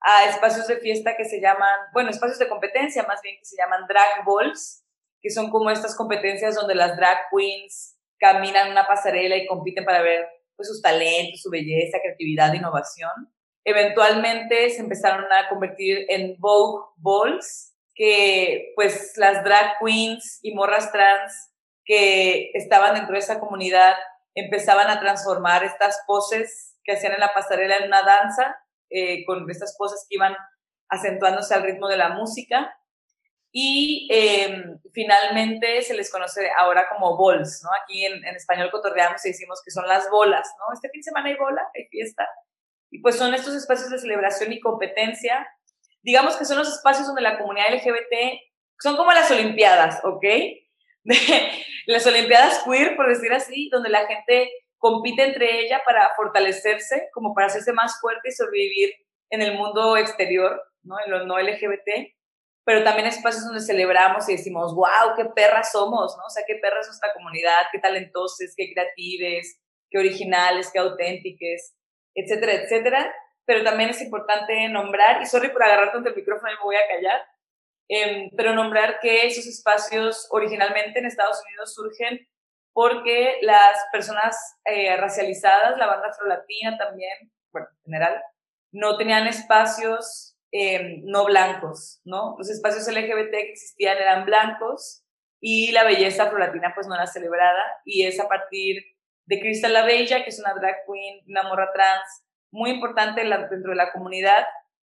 a 0.00 0.24
espacios 0.24 0.66
de 0.66 0.78
fiesta 0.78 1.16
que 1.16 1.26
se 1.26 1.40
llaman, 1.40 1.78
bueno, 1.92 2.10
espacios 2.10 2.38
de 2.38 2.48
competencia 2.48 3.04
más 3.04 3.20
bien 3.22 3.36
que 3.38 3.44
se 3.44 3.56
llaman 3.56 3.86
drag 3.86 4.24
balls, 4.24 4.84
que 5.20 5.30
son 5.30 5.50
como 5.50 5.70
estas 5.70 5.94
competencias 5.94 6.54
donde 6.54 6.74
las 6.74 6.96
drag 6.96 7.18
queens 7.30 7.97
caminan 8.18 8.70
una 8.70 8.86
pasarela 8.86 9.36
y 9.36 9.46
compiten 9.46 9.84
para 9.84 10.02
ver 10.02 10.26
pues, 10.56 10.68
sus 10.68 10.82
talentos, 10.82 11.40
su 11.40 11.50
belleza, 11.50 11.98
creatividad, 12.00 12.52
innovación. 12.52 13.32
Eventualmente 13.64 14.70
se 14.70 14.80
empezaron 14.80 15.24
a 15.32 15.48
convertir 15.48 16.06
en 16.08 16.36
Vogue 16.38 16.86
Balls, 16.96 17.74
que 17.94 18.72
pues 18.76 19.14
las 19.16 19.44
drag 19.44 19.78
queens 19.84 20.38
y 20.42 20.54
morras 20.54 20.90
trans 20.92 21.50
que 21.84 22.50
estaban 22.54 22.94
dentro 22.94 23.14
de 23.14 23.18
esa 23.18 23.40
comunidad 23.40 23.94
empezaban 24.34 24.88
a 24.88 25.00
transformar 25.00 25.64
estas 25.64 26.00
poses 26.06 26.76
que 26.84 26.92
hacían 26.92 27.14
en 27.14 27.20
la 27.20 27.32
pasarela 27.34 27.76
en 27.76 27.88
una 27.88 28.02
danza, 28.02 28.56
eh, 28.90 29.24
con 29.26 29.50
estas 29.50 29.74
poses 29.76 30.06
que 30.08 30.14
iban 30.14 30.34
acentuándose 30.88 31.54
al 31.54 31.62
ritmo 31.62 31.88
de 31.88 31.96
la 31.96 32.10
música. 32.10 32.74
Y 33.50 34.08
em, 34.10 34.78
finalmente 34.92 35.80
se 35.82 35.94
les 35.94 36.10
conoce 36.10 36.50
ahora 36.56 36.86
como 36.88 37.16
bols, 37.16 37.62
¿no? 37.62 37.70
Aquí 37.82 38.04
en, 38.04 38.24
en, 38.24 38.36
español 38.36 38.70
cotorreamos 38.70 39.24
y 39.24 39.30
decimos 39.30 39.62
que 39.64 39.70
son 39.70 39.88
las 39.88 40.10
bolas, 40.10 40.48
¿no? 40.58 40.74
Este 40.74 40.90
fin 40.90 41.00
de 41.00 41.04
semana 41.04 41.28
hay 41.30 41.36
bola, 41.36 41.66
hay 41.74 41.86
fiesta. 41.86 42.28
Y 42.90 43.00
pues 43.00 43.16
son 43.16 43.34
estos 43.34 43.54
espacios 43.54 43.90
de 43.90 43.98
celebración 43.98 44.52
y 44.52 44.60
competencia. 44.60 45.46
Digamos 46.02 46.36
que 46.36 46.44
son 46.44 46.58
los 46.58 46.68
espacios 46.68 47.06
donde 47.06 47.22
la 47.22 47.38
comunidad 47.38 47.72
LGBT 47.72 48.40
son 48.80 48.96
como 48.96 49.12
las 49.12 49.30
Olimpiadas, 49.30 50.00
¿ok? 50.04 50.24
las 51.86 52.06
Olimpiadas 52.06 52.62
queer, 52.64 52.96
por 52.96 53.08
decir 53.08 53.32
así, 53.32 53.68
donde 53.70 53.88
la 53.88 54.06
gente 54.06 54.50
compite 54.78 55.24
entre 55.24 55.60
ella 55.60 55.82
para 55.84 56.14
fortalecerse, 56.14 57.08
como 57.12 57.34
para 57.34 57.48
hacerse 57.48 57.72
más 57.72 58.00
fuerte 58.00 58.28
y 58.28 58.32
sobrevivir 58.32 58.94
en 59.30 59.42
el 59.42 59.54
mundo 59.54 59.96
exterior, 59.96 60.62
¿no? 60.82 60.96
En 61.04 61.10
lo 61.10 61.26
no 61.26 61.38
LGBT, 61.38 62.14
pero 62.68 62.84
también 62.84 63.08
espacios 63.08 63.46
donde 63.46 63.62
celebramos 63.62 64.28
y 64.28 64.32
decimos, 64.32 64.74
wow, 64.74 65.16
qué 65.16 65.24
perras 65.24 65.72
somos, 65.72 66.14
¿no? 66.18 66.24
O 66.26 66.30
sea, 66.30 66.44
qué 66.46 66.56
perras 66.56 66.82
es 66.82 66.88
nuestra 66.88 67.14
comunidad, 67.14 67.62
qué 67.72 67.78
talentosos, 67.78 68.52
qué 68.54 68.70
creatives, 68.74 69.58
qué 69.88 69.98
originales, 69.98 70.70
qué 70.70 70.78
auténticas, 70.80 71.74
etcétera, 72.14 72.52
etcétera. 72.52 73.14
Pero 73.46 73.64
también 73.64 73.88
es 73.88 74.02
importante 74.02 74.68
nombrar, 74.68 75.22
y 75.22 75.24
sorry 75.24 75.48
por 75.48 75.62
agarrar 75.62 75.92
tanto 75.92 76.10
el 76.10 76.16
micrófono 76.16 76.52
y 76.52 76.56
me 76.56 76.62
voy 76.62 76.76
a 76.76 76.86
callar, 76.86 77.22
Em, 77.88 78.30
pero 78.36 78.54
nombrar 78.54 79.00
que 79.00 79.26
esos 79.26 79.46
espacios 79.46 80.26
originalmente 80.30 80.98
en 80.98 81.06
Estados 81.06 81.42
Unidos 81.46 81.74
surgen 81.74 82.28
porque 82.74 83.38
las 83.40 83.78
personas 83.90 84.36
eh, 84.66 84.94
racializadas, 84.96 85.78
la 85.78 85.86
banda 85.86 86.08
afrolatina 86.08 86.76
también, 86.76 87.32
bueno, 87.50 87.66
en 87.70 87.82
general, 87.84 88.22
no 88.72 88.98
tenían 88.98 89.26
espacios 89.26 90.27
em, 90.52 91.02
no 91.04 91.24
blancos, 91.24 92.00
¿no? 92.04 92.34
Los 92.38 92.50
espacios 92.50 92.88
LGBT 92.88 93.30
que 93.30 93.50
existían 93.52 93.96
eran 93.98 94.24
blancos 94.24 95.04
y 95.40 95.72
la 95.72 95.84
belleza 95.84 96.24
afrolatina 96.24 96.72
pues 96.74 96.86
no 96.86 96.94
era 96.94 97.06
celebrada 97.06 97.62
y 97.84 98.06
es 98.06 98.18
a 98.18 98.28
partir 98.28 98.82
de 99.26 99.40
Crystal 99.40 99.72
La 99.72 99.84
Bella, 99.84 100.24
que 100.24 100.30
es 100.30 100.40
una 100.40 100.54
drag 100.54 100.76
queen, 100.86 101.22
una 101.28 101.42
morra 101.42 101.70
trans, 101.72 102.24
muy 102.50 102.70
importante 102.70 103.22
dentro 103.22 103.70
de 103.70 103.76
la 103.76 103.92
comunidad, 103.92 104.46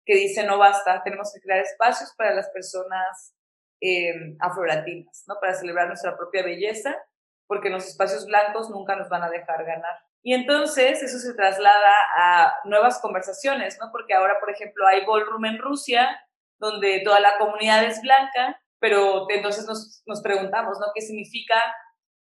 que 0.06 0.16
dice 0.16 0.44
no 0.44 0.58
basta, 0.58 1.04
tenemos 1.04 1.32
que 1.34 1.40
crear 1.40 1.60
espacios 1.60 2.14
para 2.18 2.34
las 2.34 2.50
personas 2.50 3.36
eh, 3.80 4.36
afrolatinas, 4.40 5.24
¿no? 5.28 5.36
Para 5.40 5.54
celebrar 5.54 5.88
nuestra 5.88 6.18
propia 6.18 6.44
belleza, 6.44 6.98
porque 7.48 7.70
los 7.70 7.86
espacios 7.86 8.26
blancos 8.26 8.70
nunca 8.70 8.96
nos 8.96 9.10
van 9.10 9.24
a 9.24 9.30
dejar 9.30 9.64
ganar. 9.66 10.00
Y 10.24 10.34
entonces 10.34 11.04
eso 11.04 11.20
se 11.20 11.34
traslada 11.34 11.94
a 12.18 12.54
nuevas 12.64 13.00
conversaciones, 13.00 13.78
¿no? 13.80 13.90
Porque 13.92 14.14
ahora, 14.14 14.40
por 14.40 14.50
ejemplo, 14.50 14.88
hay 14.88 15.06
ballroom 15.06 15.46
en 15.46 15.60
Rusia, 15.60 16.18
donde 16.60 17.02
toda 17.04 17.20
la 17.20 17.38
comunidad 17.38 17.84
es 17.84 18.02
blanca, 18.02 18.58
pero 18.80 19.28
entonces 19.30 19.68
nos, 19.68 20.02
nos 20.06 20.22
preguntamos, 20.22 20.80
¿no? 20.80 20.88
¿Qué 20.96 21.02
significa 21.02 21.62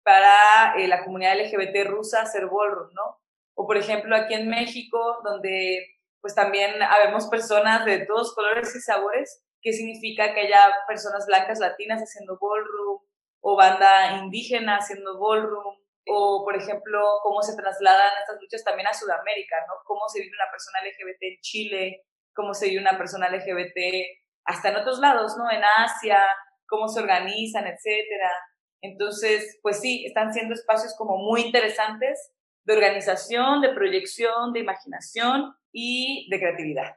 para 0.02 0.74
eh, 0.76 0.88
la 0.88 1.04
comunidad 1.04 1.38
LGBT 1.38 1.86
rusa 1.88 2.22
hacer 2.22 2.46
ballroom, 2.46 2.92
¿no? 2.92 3.20
O, 3.54 3.66
por 3.66 3.76
ejemplo, 3.76 4.16
aquí 4.16 4.34
en 4.34 4.48
México, 4.48 5.20
donde 5.24 5.86
pues 6.20 6.34
también 6.34 6.82
habemos 6.82 7.26
personas 7.26 7.84
de 7.84 8.06
todos 8.06 8.34
colores 8.34 8.74
y 8.74 8.80
sabores, 8.80 9.44
que 9.60 9.72
significa 9.72 10.34
que 10.34 10.40
haya 10.40 10.60
personas 10.88 11.26
blancas 11.26 11.60
latinas 11.60 12.00
haciendo 12.00 12.38
ballroom, 12.40 13.00
o 13.40 13.56
banda 13.56 14.18
indígena 14.18 14.76
haciendo 14.76 15.18
ballroom, 15.18 15.76
o 16.08 16.42
por 16.44 16.56
ejemplo, 16.56 17.00
cómo 17.22 17.42
se 17.42 17.56
trasladan 17.56 18.18
estas 18.20 18.40
luchas 18.40 18.64
también 18.64 18.88
a 18.88 18.94
Sudamérica, 18.94 19.56
¿no? 19.68 19.74
Cómo 19.84 20.08
se 20.08 20.20
vive 20.20 20.34
una 20.34 20.50
persona 20.50 20.80
LGBT 20.80 21.22
en 21.22 21.40
Chile, 21.40 22.02
cómo 22.34 22.54
se 22.54 22.68
vive 22.68 22.80
una 22.80 22.98
persona 22.98 23.28
LGBT 23.28 23.78
hasta 24.44 24.70
en 24.70 24.76
otros 24.76 24.98
lados, 24.98 25.36
¿no? 25.36 25.50
En 25.50 25.62
Asia, 25.64 26.18
cómo 26.66 26.88
se 26.88 27.00
organizan, 27.00 27.66
etcétera. 27.66 28.30
Entonces, 28.80 29.58
pues 29.62 29.80
sí, 29.80 30.04
están 30.06 30.32
siendo 30.32 30.54
espacios 30.54 30.94
como 30.96 31.16
muy 31.18 31.42
interesantes 31.42 32.32
de 32.64 32.74
organización, 32.74 33.60
de 33.60 33.74
proyección, 33.74 34.52
de 34.52 34.60
imaginación 34.60 35.54
y 35.72 36.28
de 36.30 36.38
creatividad. 36.38 36.96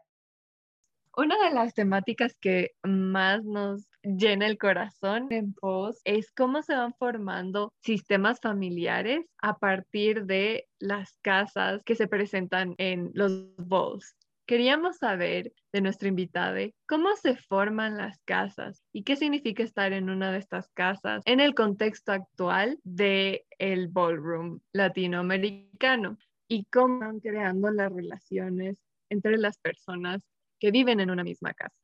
Una 1.17 1.37
de 1.37 1.55
las 1.55 1.73
temáticas 1.73 2.35
que 2.41 2.71
más 2.83 3.45
nos 3.45 3.87
llena 4.03 4.47
el 4.47 4.57
corazón 4.57 5.31
en 5.31 5.53
POS 5.53 6.01
es 6.03 6.29
cómo 6.33 6.61
se 6.61 6.75
van 6.75 6.93
formando 6.93 7.73
sistemas 7.81 8.41
familiares 8.41 9.25
a 9.41 9.57
partir 9.57 10.25
de 10.25 10.67
las 10.77 11.17
casas 11.21 11.81
que 11.85 11.95
se 11.95 12.09
presentan 12.09 12.75
en 12.79 13.11
los 13.13 13.55
bowls. 13.55 14.17
Queríamos 14.45 14.97
saber 14.97 15.53
de 15.71 15.79
nuestro 15.79 16.09
invitado 16.09 16.59
cómo 16.85 17.15
se 17.15 17.37
forman 17.37 17.95
las 17.95 18.19
casas 18.25 18.83
y 18.91 19.03
qué 19.03 19.15
significa 19.15 19.63
estar 19.63 19.93
en 19.93 20.09
una 20.09 20.33
de 20.33 20.39
estas 20.39 20.69
casas 20.73 21.23
en 21.25 21.39
el 21.39 21.55
contexto 21.55 22.11
actual 22.11 22.77
del 22.83 23.41
el 23.57 23.87
ballroom 23.87 24.59
latinoamericano 24.73 26.17
y 26.49 26.65
cómo 26.65 26.99
van 26.99 27.21
creando 27.21 27.71
las 27.71 27.91
relaciones 27.91 28.83
entre 29.09 29.37
las 29.37 29.57
personas 29.59 30.21
que 30.59 30.71
viven 30.71 30.99
en 30.99 31.09
una 31.11 31.23
misma 31.23 31.53
casa. 31.53 31.75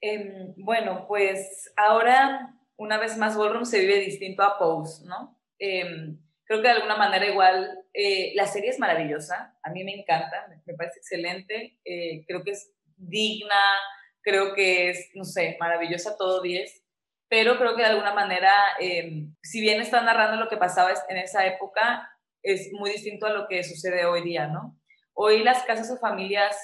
Em, 0.00 0.54
bueno, 0.56 1.06
pues 1.06 1.72
ahora 1.76 2.54
una 2.76 2.98
vez 2.98 3.18
más 3.18 3.36
Ballroom 3.36 3.66
se 3.66 3.80
vive 3.80 4.00
distinto 4.00 4.42
a 4.42 4.58
Pose, 4.58 5.04
¿no? 5.06 5.38
Em, 5.58 6.18
creo 6.44 6.62
que 6.62 6.68
de 6.68 6.74
alguna 6.74 6.96
manera 6.96 7.26
igual 7.26 7.84
eh, 7.92 8.32
la 8.34 8.46
serie 8.46 8.70
es 8.70 8.78
maravillosa, 8.78 9.54
a 9.62 9.70
mí 9.70 9.84
me 9.84 9.94
encanta, 9.94 10.48
me, 10.64 10.74
parece 10.74 10.98
excelente, 10.98 11.78
eh, 11.84 12.24
creo 12.26 12.42
que 12.42 12.52
es 12.52 12.72
digna, 12.96 13.60
creo 14.22 14.54
que 14.54 14.88
es, 14.90 15.10
no 15.14 15.24
sé, 15.24 15.56
maravillosa 15.60 16.16
todo 16.16 16.40
10, 16.40 16.82
pero 17.28 17.58
creo 17.58 17.76
que 17.76 17.82
de 17.82 17.88
alguna 17.88 18.14
manera, 18.14 18.52
em, 18.80 19.34
si 19.42 19.60
bien 19.60 19.82
está 19.82 20.02
narrando 20.02 20.42
lo 20.42 20.48
que 20.48 20.56
pasaba 20.56 20.92
en 21.08 21.18
esa 21.18 21.46
época, 21.46 22.10
es 22.42 22.70
muy 22.72 22.92
distinto 22.92 23.26
a 23.26 23.32
lo 23.32 23.46
que 23.46 23.62
sucede 23.62 24.06
hoy 24.06 24.22
día, 24.22 24.46
¿no? 24.46 24.80
Hoy 25.12 25.44
las 25.44 25.62
casas 25.64 25.90
o 25.90 25.98
familias, 25.98 26.56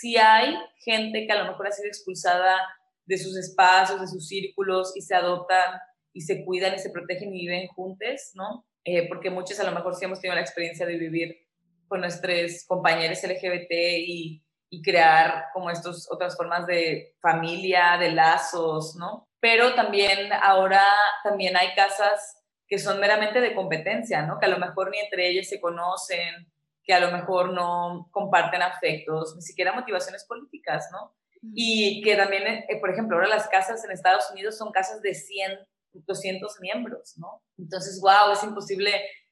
sí 0.00 0.16
hay 0.16 0.56
gente 0.78 1.26
que 1.26 1.32
a 1.32 1.42
lo 1.42 1.50
mejor 1.50 1.68
ha 1.68 1.72
sido 1.72 1.88
expulsada 1.88 2.58
de 3.06 3.18
sus 3.18 3.36
espacios, 3.36 4.00
de 4.00 4.06
sus 4.06 4.26
círculos 4.26 4.96
y 4.96 5.02
se 5.02 5.14
adoptan 5.14 5.78
y 6.12 6.22
se 6.22 6.44
cuidan 6.44 6.74
y 6.74 6.78
se 6.78 6.90
protegen 6.90 7.34
y 7.34 7.40
viven 7.46 7.68
juntos, 7.68 8.30
¿no? 8.34 8.66
Eh, 8.84 9.08
porque 9.08 9.30
muchos 9.30 9.58
a 9.60 9.64
lo 9.64 9.72
mejor 9.72 9.94
sí 9.94 10.04
hemos 10.04 10.20
tenido 10.20 10.34
la 10.34 10.42
experiencia 10.42 10.86
de 10.86 10.96
vivir 10.96 11.36
con 11.88 12.00
nuestros 12.00 12.64
compañeros 12.66 13.22
LGBT 13.22 13.72
y, 13.72 14.44
y 14.70 14.82
crear 14.82 15.46
como 15.52 15.70
estas 15.70 16.10
otras 16.10 16.36
formas 16.36 16.66
de 16.66 17.14
familia, 17.20 17.96
de 17.98 18.10
lazos, 18.10 18.96
¿no? 18.96 19.28
Pero 19.40 19.74
también 19.74 20.32
ahora 20.42 20.82
también 21.22 21.56
hay 21.56 21.74
casas 21.74 22.42
que 22.66 22.78
son 22.78 22.98
meramente 22.98 23.40
de 23.40 23.54
competencia, 23.54 24.22
¿no? 24.22 24.38
Que 24.38 24.46
a 24.46 24.50
lo 24.50 24.58
mejor 24.58 24.90
ni 24.90 24.98
entre 24.98 25.28
ellas 25.28 25.48
se 25.48 25.60
conocen, 25.60 26.52
que 26.84 26.92
a 26.92 27.00
lo 27.00 27.10
mejor 27.10 27.52
no 27.52 28.08
comparten 28.10 28.62
afectos, 28.62 29.34
ni 29.36 29.42
siquiera 29.42 29.72
motivaciones 29.72 30.24
políticas, 30.24 30.88
¿no? 30.92 31.14
Y 31.54 32.02
que 32.02 32.16
también, 32.16 32.42
eh, 32.46 32.78
por 32.80 32.90
ejemplo, 32.90 33.16
ahora 33.16 33.28
las 33.28 33.48
casas 33.48 33.84
en 33.84 33.90
Estados 33.90 34.30
Unidos 34.30 34.56
son 34.56 34.72
casas 34.72 35.02
de 35.02 35.14
100, 35.14 35.58
200 35.92 36.60
miembros, 36.60 37.14
¿no? 37.18 37.42
Entonces, 37.58 38.00
wow, 38.00 38.32
es 38.32 38.42
imposible 38.42 38.90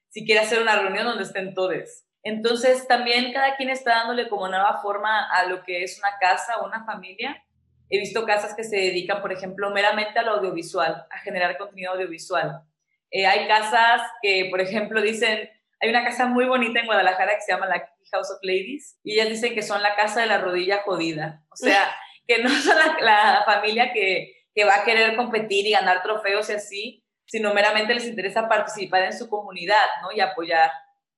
siquiera 0.08 0.42
hacer 0.42 0.60
una 0.60 0.76
reunión 0.76 1.06
donde 1.06 1.24
estén 1.24 1.54
todos. 1.54 2.04
Entonces, 2.22 2.86
también 2.86 3.32
cada 3.32 3.56
quien 3.56 3.70
está 3.70 3.96
dándole 3.96 4.28
como 4.28 4.48
nueva 4.48 4.80
forma 4.80 5.28
a 5.30 5.46
lo 5.46 5.62
que 5.64 5.82
es 5.82 5.98
una 5.98 6.18
casa 6.20 6.58
o 6.58 6.66
una 6.66 6.84
familia. 6.84 7.42
He 7.88 7.98
visto 7.98 8.24
casas 8.24 8.54
que 8.54 8.64
se 8.64 8.76
dedican, 8.76 9.20
por 9.20 9.32
ejemplo, 9.32 9.70
meramente 9.70 10.18
al 10.18 10.28
audiovisual, 10.28 11.06
a 11.10 11.18
generar 11.18 11.58
contenido 11.58 11.92
audiovisual. 11.92 12.62
Eh, 13.10 13.26
hay 13.26 13.46
casas 13.48 14.02
que, 14.22 14.48
por 14.50 14.60
ejemplo, 14.60 15.00
dicen, 15.02 15.50
hay 15.82 15.90
una 15.90 16.04
casa 16.04 16.26
muy 16.26 16.44
bonita 16.46 16.78
en 16.78 16.86
Guadalajara 16.86 17.34
que 17.34 17.40
se 17.40 17.52
llama 17.52 17.66
la 17.66 17.84
House 18.12 18.30
of 18.30 18.38
Ladies 18.42 19.00
y 19.02 19.14
ellas 19.14 19.28
dicen 19.28 19.52
que 19.52 19.62
son 19.62 19.82
la 19.82 19.96
casa 19.96 20.20
de 20.20 20.26
la 20.26 20.38
rodilla 20.38 20.82
jodida. 20.84 21.42
O 21.50 21.56
sea, 21.56 21.92
que 22.26 22.38
no 22.40 22.48
son 22.50 22.76
la, 23.00 23.42
familia 23.44 23.92
que, 23.92 24.32
que, 24.54 24.64
va 24.64 24.76
a 24.76 24.84
querer 24.84 25.16
competir 25.16 25.66
y 25.66 25.72
ganar 25.72 26.04
trofeos 26.04 26.48
y 26.50 26.52
así, 26.52 27.04
sino 27.26 27.52
meramente 27.52 27.94
les 27.94 28.06
interesa 28.06 28.48
participar 28.48 29.02
en 29.02 29.18
su 29.18 29.28
comunidad, 29.28 29.84
¿no? 30.02 30.12
Y 30.12 30.20
apoyar. 30.20 30.70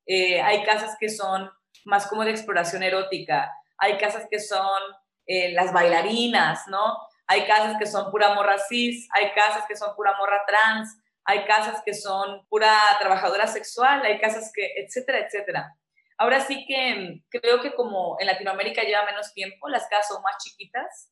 Eh, 0.07 0.41
hay 0.41 0.65
casas 0.65 0.97
que 0.99 1.11
son 1.11 1.51
más 1.85 2.07
como 2.07 2.25
de 2.25 2.31
exploración 2.31 2.83
erótica, 2.83 3.53
hay 3.77 3.99
casas 3.99 4.27
que 4.31 4.41
son 4.41 4.81
eh, 5.27 5.53
las 5.53 5.75
bailarinas, 5.75 6.67
¿no? 6.69 6.97
Hay 7.27 7.45
casas 7.47 7.77
que 7.79 7.87
son 7.87 8.11
pura 8.11 8.35
morra 8.35 8.57
cis, 8.59 9.09
hay 9.13 9.31
casas 9.33 9.65
que 9.69 9.77
son 9.77 9.95
pura 9.95 10.15
morra 10.19 10.43
trans, 10.47 10.97
hay 11.25 11.45
casas 11.45 11.83
que 11.85 11.95
son 11.95 12.47
pura 12.49 12.79
trabajadora 12.99 13.47
sexual, 13.47 14.03
hay 14.05 14.19
casas 14.21 14.53
que, 14.55 14.75
etcétera, 14.77 15.21
etcétera. 15.21 15.75
Ahora 16.19 16.41
sí 16.41 16.65
que 16.67 16.95
mm, 16.95 17.25
creo 17.29 17.61
que 17.61 17.75
como 17.75 18.17
en 18.21 18.27
Latinoamérica 18.27 18.83
lleva 18.83 19.07
menos 19.07 19.33
tiempo, 19.33 19.69
las 19.69 19.89
casas 19.89 20.09
son 20.09 20.23
más 20.23 20.37
chiquitas 20.43 21.11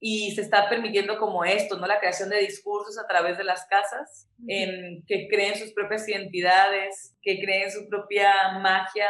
y 0.00 0.34
se 0.34 0.42
está 0.42 0.68
permitiendo 0.68 1.18
como 1.18 1.44
esto, 1.44 1.78
¿no? 1.78 1.86
La 1.86 1.98
creación 1.98 2.28
de 2.28 2.38
discursos 2.38 2.98
a 2.98 3.06
través 3.06 3.38
de 3.38 3.44
las 3.44 3.64
casas, 3.66 4.28
que 4.46 5.28
creen 5.30 5.56
sus 5.56 5.72
propias 5.72 6.06
identidades, 6.06 7.16
que 7.22 7.40
creen 7.40 7.70
su 7.70 7.88
propia 7.88 8.58
magia, 8.58 9.08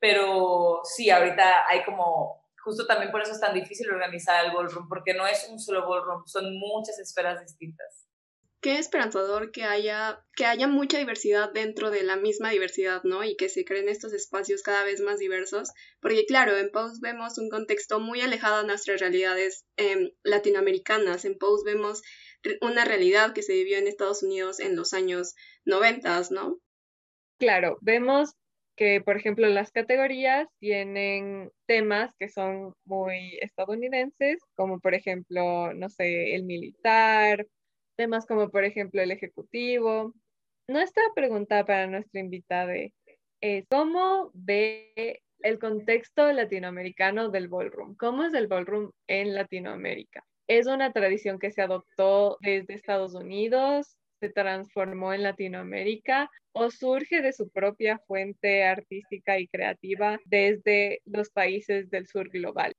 pero 0.00 0.80
sí, 0.82 1.10
ahorita 1.10 1.68
hay 1.68 1.84
como, 1.84 2.44
justo 2.64 2.86
también 2.88 3.12
por 3.12 3.22
eso 3.22 3.30
es 3.30 3.40
tan 3.40 3.54
difícil 3.54 3.88
organizar 3.88 4.44
el 4.44 4.50
ballroom, 4.50 4.88
porque 4.88 5.14
no 5.14 5.28
es 5.28 5.48
un 5.48 5.60
solo 5.60 5.88
ballroom, 5.88 6.26
son 6.26 6.58
muchas 6.58 6.98
esferas 6.98 7.40
distintas 7.40 8.08
qué 8.62 8.78
esperanzador 8.78 9.50
que 9.50 9.64
haya, 9.64 10.24
que 10.36 10.46
haya 10.46 10.68
mucha 10.68 10.96
diversidad 10.96 11.52
dentro 11.52 11.90
de 11.90 12.04
la 12.04 12.16
misma 12.16 12.50
diversidad, 12.50 13.02
¿no? 13.02 13.24
Y 13.24 13.36
que 13.36 13.48
se 13.48 13.64
creen 13.64 13.88
estos 13.88 14.12
espacios 14.12 14.62
cada 14.62 14.84
vez 14.84 15.00
más 15.00 15.18
diversos, 15.18 15.70
porque 16.00 16.24
claro, 16.26 16.56
en 16.56 16.70
Post 16.70 17.02
vemos 17.02 17.38
un 17.38 17.50
contexto 17.50 17.98
muy 17.98 18.20
alejado 18.20 18.60
a 18.60 18.62
nuestras 18.62 19.00
realidades 19.00 19.66
em, 19.76 20.12
latinoamericanas, 20.22 21.24
en 21.24 21.36
Post 21.36 21.66
vemos 21.66 22.02
una 22.60 22.84
realidad 22.84 23.34
que 23.34 23.42
se 23.42 23.52
vivió 23.52 23.78
en 23.78 23.88
Estados 23.88 24.22
Unidos 24.22 24.60
en 24.60 24.76
los 24.76 24.92
años 24.92 25.34
90, 25.64 26.22
¿no? 26.30 26.58
Claro, 27.38 27.78
vemos 27.80 28.30
que, 28.76 29.00
por 29.00 29.16
ejemplo, 29.16 29.48
las 29.48 29.72
categorías 29.72 30.46
tienen 30.60 31.50
temas 31.66 32.14
que 32.16 32.28
son 32.28 32.74
muy 32.84 33.38
estadounidenses, 33.40 34.38
como 34.54 34.78
por 34.78 34.94
ejemplo, 34.94 35.74
no 35.74 35.88
sé, 35.88 36.36
el 36.36 36.44
militar, 36.44 37.46
temas 37.96 38.26
como 38.26 38.50
por 38.50 38.64
ejemplo 38.64 39.02
el 39.02 39.10
ejecutivo. 39.10 40.14
Nuestra 40.68 41.02
pregunta 41.14 41.64
para 41.64 41.86
nuestra 41.86 42.20
invitada 42.20 42.74
es, 42.74 42.92
¿cómo 43.68 44.30
ve 44.34 45.22
el 45.40 45.58
contexto 45.58 46.32
latinoamericano 46.32 47.28
del 47.28 47.48
ballroom? 47.48 47.96
¿Cómo 47.96 48.24
es 48.24 48.34
el 48.34 48.46
ballroom 48.46 48.92
en 49.06 49.34
Latinoamérica? 49.34 50.24
¿Es 50.48 50.66
una 50.66 50.92
tradición 50.92 51.38
que 51.38 51.50
se 51.50 51.62
adoptó 51.62 52.38
desde 52.40 52.74
Estados 52.74 53.14
Unidos? 53.14 53.96
¿Se 54.20 54.28
transformó 54.28 55.12
en 55.12 55.22
Latinoamérica? 55.22 56.30
¿O 56.52 56.70
surge 56.70 57.22
de 57.22 57.32
su 57.32 57.50
propia 57.50 57.98
fuente 58.06 58.64
artística 58.64 59.38
y 59.38 59.48
creativa 59.48 60.20
desde 60.24 61.00
los 61.04 61.30
países 61.30 61.90
del 61.90 62.06
sur 62.06 62.28
global? 62.28 62.72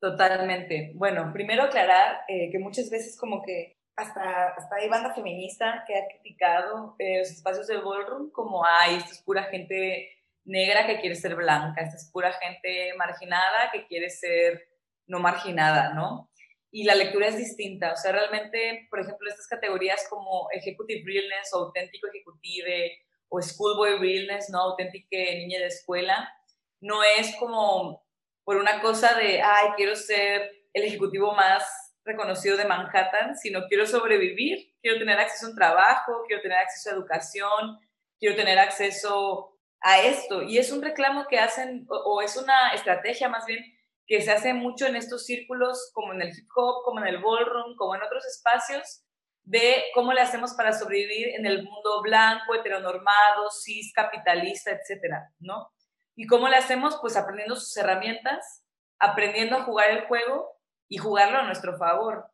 Totalmente. 0.00 0.92
Bueno, 0.94 1.30
primero 1.32 1.62
aclarar 1.62 2.20
eh, 2.28 2.50
que 2.50 2.58
muchas 2.58 2.90
veces 2.90 3.16
como 3.18 3.42
que 3.42 3.76
hasta, 4.00 4.48
hasta 4.48 4.76
hay 4.76 4.88
banda 4.88 5.14
feminista 5.14 5.84
que 5.86 5.96
ha 5.96 6.06
criticado 6.08 6.96
eh, 6.98 7.18
los 7.18 7.30
espacios 7.30 7.66
del 7.66 7.82
ballroom 7.82 8.30
como, 8.30 8.64
ay, 8.64 8.96
esto 8.96 9.12
es 9.12 9.22
pura 9.22 9.44
gente 9.44 10.10
negra 10.44 10.86
que 10.86 11.00
quiere 11.00 11.14
ser 11.14 11.36
blanca, 11.36 11.82
esto 11.82 11.96
es 11.96 12.10
pura 12.10 12.32
gente 12.32 12.94
marginada 12.96 13.70
que 13.72 13.86
quiere 13.86 14.08
ser 14.10 14.68
no 15.06 15.18
marginada, 15.18 15.92
¿no? 15.92 16.30
Y 16.72 16.84
la 16.84 16.94
lectura 16.94 17.26
es 17.26 17.36
distinta, 17.36 17.92
o 17.92 17.96
sea, 17.96 18.12
realmente, 18.12 18.86
por 18.90 19.00
ejemplo, 19.00 19.28
estas 19.28 19.48
categorías 19.48 20.06
como 20.08 20.48
Executive 20.52 21.02
Realness 21.04 21.52
o 21.52 21.64
Auténtico 21.64 22.06
Ejecutive 22.08 22.92
o 23.28 23.42
Schoolboy 23.42 23.98
Realness, 23.98 24.50
¿no? 24.50 24.60
Auténtica 24.60 25.16
niña 25.16 25.58
de 25.58 25.66
escuela, 25.66 26.32
no 26.80 27.02
es 27.02 27.34
como 27.36 28.04
por 28.44 28.56
una 28.56 28.80
cosa 28.80 29.14
de, 29.14 29.42
ay, 29.42 29.70
quiero 29.76 29.94
ser 29.94 30.50
el 30.72 30.84
ejecutivo 30.84 31.34
más 31.34 31.64
reconocido 32.04 32.56
de 32.56 32.64
Manhattan, 32.64 33.36
sino 33.36 33.66
quiero 33.66 33.86
sobrevivir, 33.86 34.74
quiero 34.80 34.98
tener 34.98 35.18
acceso 35.18 35.46
a 35.46 35.50
un 35.50 35.56
trabajo, 35.56 36.24
quiero 36.26 36.42
tener 36.42 36.58
acceso 36.58 36.90
a 36.90 36.94
educación, 36.94 37.78
quiero 38.18 38.36
tener 38.36 38.58
acceso 38.58 39.58
a 39.80 40.00
esto. 40.00 40.42
Y 40.42 40.58
es 40.58 40.72
un 40.72 40.82
reclamo 40.82 41.26
que 41.28 41.38
hacen, 41.38 41.86
o, 41.88 42.22
es 42.22 42.36
una 42.36 42.72
estrategia 42.72 43.28
más 43.28 43.46
bien, 43.46 43.64
que 44.06 44.20
se 44.20 44.32
hace 44.32 44.54
mucho 44.54 44.86
en 44.86 44.96
estos 44.96 45.24
círculos, 45.24 45.90
como 45.94 46.12
en 46.12 46.22
el 46.22 46.30
hip 46.30 46.48
hop, 46.54 46.82
como 46.84 47.00
en 47.00 47.06
el 47.06 47.22
ballroom, 47.22 47.76
como 47.76 47.94
en 47.94 48.02
otros 48.02 48.26
espacios, 48.26 49.04
de 49.42 49.84
cómo 49.94 50.12
le 50.12 50.20
hacemos 50.20 50.54
para 50.54 50.72
sobrevivir 50.72 51.28
en 51.28 51.46
el 51.46 51.62
mundo 51.62 52.02
blanco, 52.02 52.54
heteronormado, 52.54 53.50
cis, 53.50 53.92
capitalista, 53.94 54.72
etcétera, 54.72 55.32
¿no? 55.38 55.70
Y 56.16 56.26
cómo 56.26 56.48
le 56.48 56.56
hacemos, 56.56 56.98
pues 57.00 57.16
aprendiendo 57.16 57.56
sus 57.56 57.76
herramientas, 57.76 58.64
aprendiendo 58.98 59.56
a 59.56 59.62
jugar 59.62 59.90
el 59.90 60.06
juego 60.06 60.59
y 60.90 60.98
jugarlo 60.98 61.38
a 61.38 61.44
nuestro 61.44 61.78
favor. 61.78 62.26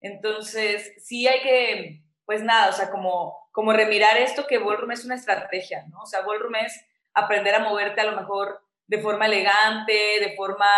Entonces, 0.00 0.94
sí 1.04 1.26
hay 1.26 1.42
que, 1.42 2.02
pues 2.24 2.42
nada, 2.42 2.70
o 2.70 2.72
sea, 2.72 2.88
como, 2.90 3.36
como 3.50 3.72
remirar 3.72 4.16
esto 4.16 4.46
que 4.46 4.58
Ballroom 4.58 4.92
es 4.92 5.04
una 5.04 5.16
estrategia, 5.16 5.84
¿no? 5.90 6.02
O 6.02 6.06
sea, 6.06 6.20
Ballroom 6.20 6.54
es 6.54 6.86
aprender 7.12 7.54
a 7.56 7.64
moverte 7.68 8.00
a 8.00 8.04
lo 8.04 8.16
mejor 8.16 8.62
de 8.86 9.02
forma 9.02 9.26
elegante, 9.26 10.20
de 10.20 10.34
forma, 10.36 10.68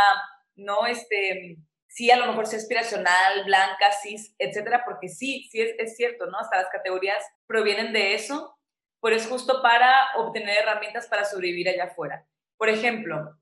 no, 0.57 0.87
este, 0.87 1.59
sí, 1.87 2.11
a 2.11 2.17
lo 2.17 2.27
mejor 2.27 2.47
sea 2.47 2.59
aspiracional, 2.59 3.45
blanca, 3.45 3.93
cis, 3.93 4.35
etcétera, 4.39 4.83
porque 4.87 5.09
sí, 5.09 5.47
sí 5.51 5.61
es, 5.61 5.75
es 5.79 5.97
cierto, 5.97 6.27
¿no? 6.27 6.39
Hasta 6.39 6.57
las 6.57 6.71
categorías 6.71 7.23
provienen 7.47 7.93
de 7.93 8.15
eso, 8.15 8.57
pero 9.03 9.17
es 9.17 9.27
justo 9.29 9.61
para 9.61 9.93
obtener 10.17 10.63
herramientas 10.63 11.09
para 11.09 11.27
sobrevivir 11.27 11.69
allá 11.69 11.85
afuera. 11.85 12.27
Por 12.57 12.71
ejemplo, 12.71 13.37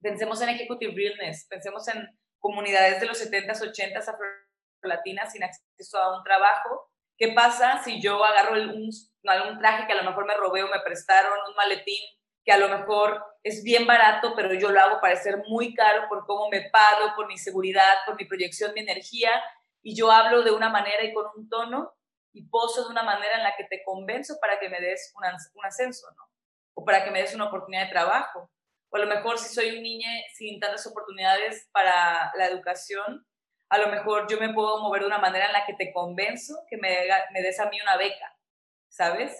pensemos 0.00 0.40
en 0.42 0.50
Executive 0.50 0.94
Realness, 0.94 1.46
pensemos 1.50 1.88
en 1.88 2.08
comunidades 2.42 3.00
de 3.00 3.06
los 3.06 3.18
70s, 3.18 3.62
80s 3.62 4.08
afro-latinas 4.08 5.32
sin 5.32 5.44
acceso 5.44 5.98
a 5.98 6.18
un 6.18 6.24
trabajo. 6.24 6.90
¿Qué 7.16 7.28
pasa 7.28 7.82
si 7.84 8.02
yo 8.02 8.22
agarro 8.22 8.54
un, 8.54 8.90
algún 9.26 9.58
traje 9.58 9.86
que 9.86 9.92
a 9.92 10.02
lo 10.02 10.10
mejor 10.10 10.26
me 10.26 10.34
robé 10.34 10.62
o 10.64 10.68
me 10.68 10.80
prestaron, 10.80 11.38
un 11.48 11.54
maletín 11.54 12.02
que 12.44 12.52
a 12.52 12.58
lo 12.58 12.68
mejor 12.68 13.24
es 13.44 13.62
bien 13.62 13.86
barato, 13.86 14.34
pero 14.34 14.52
yo 14.54 14.70
lo 14.70 14.80
hago 14.80 15.00
parecer 15.00 15.40
muy 15.48 15.74
caro 15.74 16.08
por 16.08 16.26
cómo 16.26 16.48
me 16.48 16.68
paro, 16.70 17.14
por 17.14 17.28
mi 17.28 17.38
seguridad, 17.38 17.94
por 18.04 18.16
mi 18.16 18.24
proyección, 18.24 18.74
mi 18.74 18.80
energía, 18.80 19.30
y 19.80 19.94
yo 19.94 20.10
hablo 20.10 20.42
de 20.42 20.50
una 20.50 20.68
manera 20.68 21.04
y 21.04 21.14
con 21.14 21.26
un 21.36 21.48
tono 21.48 21.94
y 22.32 22.48
poso 22.48 22.82
de 22.84 22.90
una 22.90 23.04
manera 23.04 23.36
en 23.36 23.44
la 23.44 23.54
que 23.56 23.64
te 23.64 23.84
convenzo 23.84 24.38
para 24.40 24.58
que 24.58 24.68
me 24.68 24.80
des 24.80 25.12
un, 25.16 25.24
un 25.54 25.64
ascenso, 25.64 26.08
¿no? 26.16 26.22
O 26.74 26.84
para 26.84 27.04
que 27.04 27.12
me 27.12 27.20
des 27.20 27.32
una 27.34 27.46
oportunidad 27.46 27.84
de 27.84 27.92
trabajo 27.92 28.50
o 28.92 28.96
a 28.96 29.00
lo 29.00 29.06
mejor 29.06 29.38
si 29.38 29.52
soy 29.54 29.76
un 29.76 29.82
niño 29.82 30.06
sin 30.34 30.60
tantas 30.60 30.86
oportunidades 30.86 31.68
para 31.72 32.30
la 32.36 32.46
educación, 32.46 33.26
a 33.70 33.78
lo 33.78 33.88
mejor 33.88 34.26
yo 34.30 34.38
me 34.38 34.52
puedo 34.52 34.82
mover 34.82 35.00
de 35.00 35.06
una 35.06 35.18
manera 35.18 35.46
en 35.46 35.52
la 35.52 35.64
que 35.64 35.72
te 35.72 35.92
convenzo 35.94 36.54
que 36.68 36.76
me, 36.76 37.08
me 37.32 37.40
des 37.40 37.58
a 37.58 37.70
mí 37.70 37.80
una 37.80 37.96
beca, 37.96 38.36
¿sabes? 38.90 39.34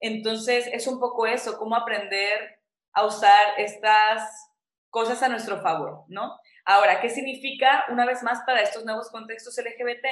Entonces 0.00 0.66
es 0.72 0.86
un 0.86 0.98
poco 0.98 1.26
eso, 1.26 1.58
cómo 1.58 1.76
aprender 1.76 2.62
a 2.94 3.04
usar 3.04 3.58
estas 3.58 4.50
cosas 4.88 5.22
a 5.22 5.28
nuestro 5.28 5.60
favor, 5.60 6.04
¿no? 6.08 6.38
Ahora, 6.64 7.00
¿qué 7.02 7.10
significa 7.10 7.84
una 7.90 8.06
vez 8.06 8.22
más 8.22 8.40
para 8.46 8.62
estos 8.62 8.86
nuevos 8.86 9.10
contextos 9.10 9.58
LGBT? 9.58 10.06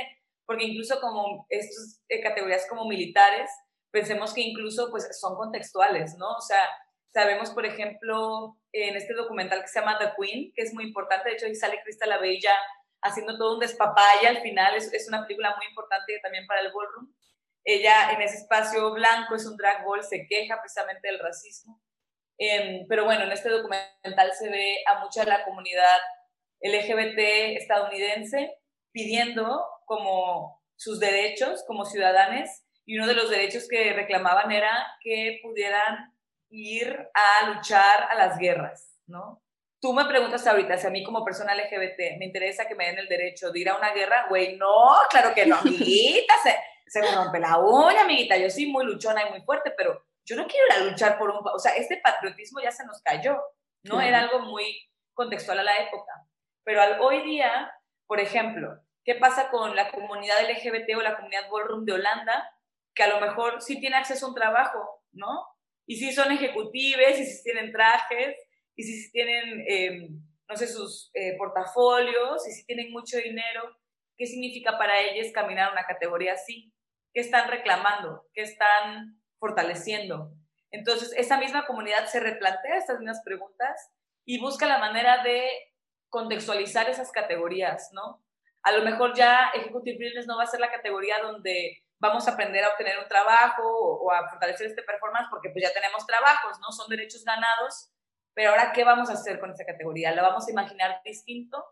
Porque 0.44 0.64
incluso 0.64 1.00
como 1.00 1.46
estas 1.48 2.02
eh, 2.08 2.20
categorías 2.20 2.66
como 2.68 2.86
militares, 2.86 3.50
pensemos 3.90 4.34
que 4.34 4.42
incluso 4.42 4.90
pues 4.90 5.18
son 5.18 5.36
contextuales, 5.36 6.16
¿no? 6.18 6.36
O 6.36 6.40
sea, 6.42 6.68
Sabemos, 7.14 7.50
por 7.52 7.64
ejemplo, 7.64 8.58
en 8.72 8.96
este 8.96 9.14
documental 9.14 9.62
que 9.62 9.68
se 9.68 9.78
llama 9.78 9.98
The 9.98 10.12
Queen, 10.18 10.52
que 10.52 10.62
es 10.62 10.74
muy 10.74 10.84
importante, 10.84 11.28
de 11.28 11.36
hecho 11.36 11.46
ahí 11.46 11.54
sale 11.54 11.80
Crystal 11.84 12.08
la 12.08 12.18
Bella 12.18 12.52
haciendo 13.02 13.38
todo 13.38 13.54
un 13.54 13.60
despapaya 13.60 14.30
al 14.30 14.42
final, 14.42 14.74
es, 14.74 14.92
es, 14.92 15.06
una 15.06 15.22
película 15.22 15.54
muy 15.56 15.66
importante 15.66 16.18
también 16.20 16.44
para 16.48 16.60
el 16.62 16.72
ballroom. 16.72 17.14
Ella 17.62 18.10
en 18.12 18.20
ese 18.20 18.38
espacio 18.38 18.92
blanco 18.92 19.36
es 19.36 19.46
un 19.46 19.56
drag 19.56 19.84
ball, 19.84 20.02
se 20.02 20.26
queja 20.26 20.60
precisamente 20.60 21.06
del 21.06 21.20
racismo. 21.20 21.80
Em, 22.36 22.84
pero 22.88 23.04
bueno, 23.04 23.24
en 23.24 23.32
este 23.32 23.48
documental 23.48 24.32
se 24.36 24.50
ve 24.50 24.78
a 24.86 24.98
mucha 24.98 25.22
de 25.24 25.30
la 25.30 25.44
comunidad 25.44 26.00
LGBT 26.60 27.56
estadounidense 27.58 28.56
pidiendo 28.90 29.64
como 29.84 30.60
sus 30.74 30.98
derechos 30.98 31.62
como 31.66 31.84
ciudadanos 31.84 32.48
y 32.84 32.98
uno 32.98 33.06
de 33.06 33.14
los 33.14 33.30
derechos 33.30 33.68
que 33.68 33.92
reclamaban 33.92 34.50
era 34.50 34.84
que 35.00 35.38
pudieran 35.42 36.13
ir 36.50 37.10
a 37.14 37.46
luchar 37.48 38.08
a 38.10 38.14
las 38.14 38.38
guerras, 38.38 38.98
¿no? 39.06 39.42
Tú 39.80 39.92
me 39.92 40.06
preguntas 40.06 40.46
ahorita 40.46 40.78
si 40.78 40.86
a 40.86 40.90
mí 40.90 41.04
como 41.04 41.24
persona 41.24 41.54
LGBT 41.54 42.18
me 42.18 42.26
interesa 42.26 42.66
que 42.66 42.74
me 42.74 42.86
den 42.86 42.98
el 42.98 43.08
derecho 43.08 43.50
de 43.50 43.60
ir 43.60 43.68
a 43.68 43.76
una 43.76 43.92
guerra, 43.92 44.26
güey, 44.28 44.56
no, 44.56 44.94
claro 45.10 45.34
que 45.34 45.46
no, 45.46 45.56
amiguita, 45.56 46.34
se, 46.42 46.56
se 46.86 47.00
me 47.00 47.14
rompe 47.14 47.38
la 47.38 47.58
uña, 47.58 48.02
amiguita, 48.02 48.36
yo 48.36 48.48
soy 48.48 48.66
muy 48.66 48.84
luchona 48.84 49.26
y 49.26 49.30
muy 49.30 49.42
fuerte, 49.42 49.72
pero 49.76 50.06
yo 50.24 50.36
no 50.36 50.46
quiero 50.46 50.66
ir 50.66 50.72
a 50.72 50.90
luchar 50.90 51.18
por 51.18 51.30
un, 51.30 51.40
o 51.44 51.58
sea, 51.58 51.74
este 51.76 51.98
patriotismo 51.98 52.60
ya 52.62 52.70
se 52.70 52.86
nos 52.86 53.02
cayó, 53.02 53.38
¿no? 53.82 54.00
Era 54.00 54.20
algo 54.20 54.38
muy 54.38 54.88
contextual 55.12 55.58
a 55.58 55.64
la 55.64 55.76
época. 55.76 56.12
Pero 56.64 56.80
al, 56.80 56.98
hoy 57.00 57.22
día, 57.22 57.70
por 58.06 58.20
ejemplo, 58.20 58.80
¿qué 59.04 59.16
pasa 59.16 59.50
con 59.50 59.76
la 59.76 59.90
comunidad 59.90 60.36
LGBT 60.50 60.96
o 60.96 61.02
la 61.02 61.16
comunidad 61.16 61.50
ballroom 61.50 61.84
de 61.84 61.92
Holanda? 61.92 62.54
que 62.94 63.02
a 63.02 63.08
lo 63.08 63.20
mejor 63.20 63.60
sí 63.60 63.80
tiene 63.80 63.96
acceso 63.96 64.26
a 64.26 64.28
un 64.30 64.34
trabajo, 64.34 65.02
¿no? 65.12 65.46
Y 65.86 65.96
si 65.96 66.12
son 66.12 66.32
ejecutives, 66.32 67.18
y 67.18 67.26
si 67.26 67.42
tienen 67.42 67.72
trajes, 67.72 68.36
y 68.76 68.82
si 68.82 69.10
tienen, 69.12 69.64
em, 69.68 70.22
no 70.48 70.56
sé, 70.56 70.66
sus 70.66 71.10
eh, 71.14 71.36
portafolios, 71.36 72.46
y 72.48 72.52
si 72.52 72.64
tienen 72.66 72.90
mucho 72.90 73.18
dinero, 73.18 73.76
¿qué 74.16 74.26
significa 74.26 74.78
para 74.78 75.00
ellos 75.00 75.32
caminar 75.32 75.72
una 75.72 75.84
categoría 75.84 76.34
así? 76.34 76.72
¿Qué 77.12 77.20
están 77.20 77.50
reclamando? 77.50 78.26
¿Qué 78.32 78.42
están 78.42 79.20
fortaleciendo? 79.38 80.32
Entonces, 80.70 81.12
esa 81.16 81.38
misma 81.38 81.66
comunidad 81.66 82.06
se 82.06 82.18
replantea 82.18 82.78
estas 82.78 82.98
mismas 82.98 83.22
preguntas 83.24 83.92
y 84.24 84.40
busca 84.40 84.66
la 84.66 84.78
manera 84.78 85.22
de 85.22 85.46
contextualizar 86.08 86.88
esas 86.88 87.12
categorías, 87.12 87.90
¿no? 87.92 88.24
A 88.62 88.72
lo 88.72 88.82
mejor 88.82 89.14
ya 89.14 89.50
Executive 89.54 90.04
Business 90.04 90.26
no 90.26 90.36
va 90.36 90.44
a 90.44 90.48
ser 90.48 90.58
la 90.58 90.70
categoría 90.70 91.18
donde 91.22 91.83
vamos 92.04 92.28
a 92.28 92.32
aprender 92.32 92.62
a 92.62 92.68
obtener 92.68 92.98
un 92.98 93.08
trabajo 93.08 93.62
o, 93.64 94.12
a 94.12 94.28
fortalecer 94.28 94.66
este 94.66 94.82
performance 94.82 95.28
porque 95.30 95.48
pues 95.48 95.64
ya 95.64 95.72
tenemos 95.72 96.06
trabajos, 96.06 96.58
¿no? 96.60 96.70
Son 96.70 96.88
derechos 96.88 97.24
ganados, 97.24 97.90
pero 98.34 98.50
ahora 98.50 98.72
¿qué 98.72 98.84
vamos 98.84 99.08
a 99.08 99.14
hacer 99.14 99.40
con 99.40 99.50
esa 99.50 99.64
categoría? 99.64 100.14
¿La 100.14 100.22
vamos 100.22 100.46
a 100.46 100.50
imaginar 100.50 101.00
distinto? 101.02 101.64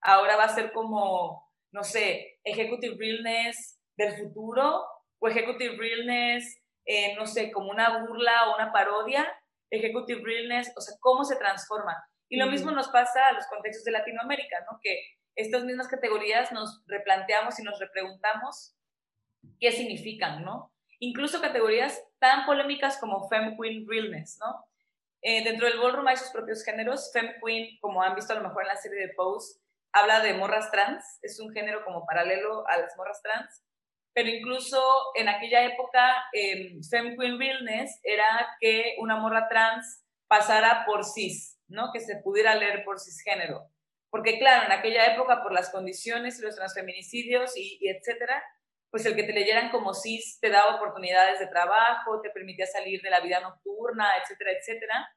Ahora 0.00 0.36
va 0.36 0.44
a 0.44 0.54
ser 0.54 0.72
como, 0.72 1.52
no 1.70 1.84
sé, 1.84 2.40
Executive 2.44 2.96
Realness 2.98 3.78
del 3.96 4.16
futuro 4.16 4.86
o 5.18 5.28
Executive 5.28 5.76
Realness, 5.76 6.62
eh, 6.86 7.14
no 7.16 7.26
sé, 7.26 7.52
como 7.52 7.70
una 7.70 7.98
burla 8.06 8.48
o 8.48 8.54
una 8.54 8.72
parodia. 8.72 9.30
Executive 9.70 10.22
Realness, 10.24 10.72
o 10.76 10.80
sea, 10.80 10.94
cómo 11.00 11.24
se 11.24 11.36
transforma. 11.36 11.94
Y 12.28 12.38
lo 12.38 12.46
mismo 12.46 12.70
nos 12.70 12.88
pasa 12.88 13.26
a 13.26 13.32
los 13.32 13.46
contextos 13.48 13.84
de 13.84 13.92
Latinoamérica, 13.92 14.56
¿no? 14.70 14.78
Que 14.82 14.98
estas 15.36 15.64
mismas 15.64 15.88
categorías 15.88 16.52
nos 16.52 16.84
replanteamos 16.86 17.58
y 17.58 17.64
nos 17.64 17.78
repreguntamos 17.80 18.76
qué 19.60 19.72
significan, 19.72 20.44
¿no? 20.44 20.72
Incluso 20.98 21.40
categorías 21.40 22.02
tan 22.18 22.46
polémicas 22.46 22.98
como 22.98 23.28
Femme 23.28 23.56
Queen 23.60 23.86
Realness, 23.88 24.38
¿no? 24.40 24.64
Eh, 25.22 25.42
dentro 25.42 25.66
del 25.66 25.78
ballroom 25.78 26.06
hay 26.06 26.16
sus 26.16 26.30
propios 26.30 26.62
géneros. 26.64 27.10
Femme 27.12 27.34
Queen, 27.42 27.78
como 27.80 28.02
han 28.02 28.14
visto 28.14 28.32
a 28.32 28.36
lo 28.36 28.46
mejor 28.46 28.62
en 28.62 28.68
la 28.68 28.76
serie 28.76 29.06
de 29.06 29.14
Pose, 29.14 29.58
habla 29.92 30.20
de 30.20 30.34
morras 30.34 30.70
trans, 30.70 31.18
es 31.22 31.40
un 31.40 31.52
género 31.52 31.84
como 31.84 32.04
paralelo 32.04 32.68
a 32.68 32.78
las 32.78 32.96
morras 32.96 33.22
trans, 33.22 33.64
pero 34.12 34.28
incluso 34.28 34.80
en 35.14 35.28
aquella 35.28 35.64
época, 35.64 36.24
eh, 36.32 36.78
Queen 36.90 37.38
Realness 37.38 38.00
era 38.02 38.56
que 38.60 38.96
una 38.98 39.16
morra 39.16 39.48
trans 39.48 40.04
pasara 40.28 40.84
por 40.84 41.04
cis, 41.04 41.58
¿no? 41.68 41.90
Que 41.92 42.00
se 42.00 42.16
pudiera 42.16 42.54
leer 42.54 42.84
por 42.84 43.00
cisgénero. 43.00 43.70
Porque 44.10 44.38
claro, 44.38 44.66
en 44.66 44.72
aquella 44.72 45.12
época, 45.14 45.42
por 45.42 45.52
las 45.52 45.70
condiciones 45.70 46.38
y 46.38 46.42
los 46.42 46.54
transfeminicidios 46.54 47.56
y, 47.56 47.78
y 47.80 47.88
etcétera, 47.88 48.42
pues 48.94 49.06
el 49.06 49.16
que 49.16 49.24
te 49.24 49.32
leyeran 49.32 49.70
como 49.70 49.92
cis 49.92 50.38
te 50.40 50.50
daba 50.50 50.76
oportunidades 50.76 51.40
de 51.40 51.48
trabajo, 51.48 52.20
te 52.20 52.30
permitía 52.30 52.64
salir 52.64 53.02
de 53.02 53.10
la 53.10 53.18
vida 53.18 53.40
nocturna, 53.40 54.08
etcétera, 54.22 54.52
etcétera. 54.52 55.08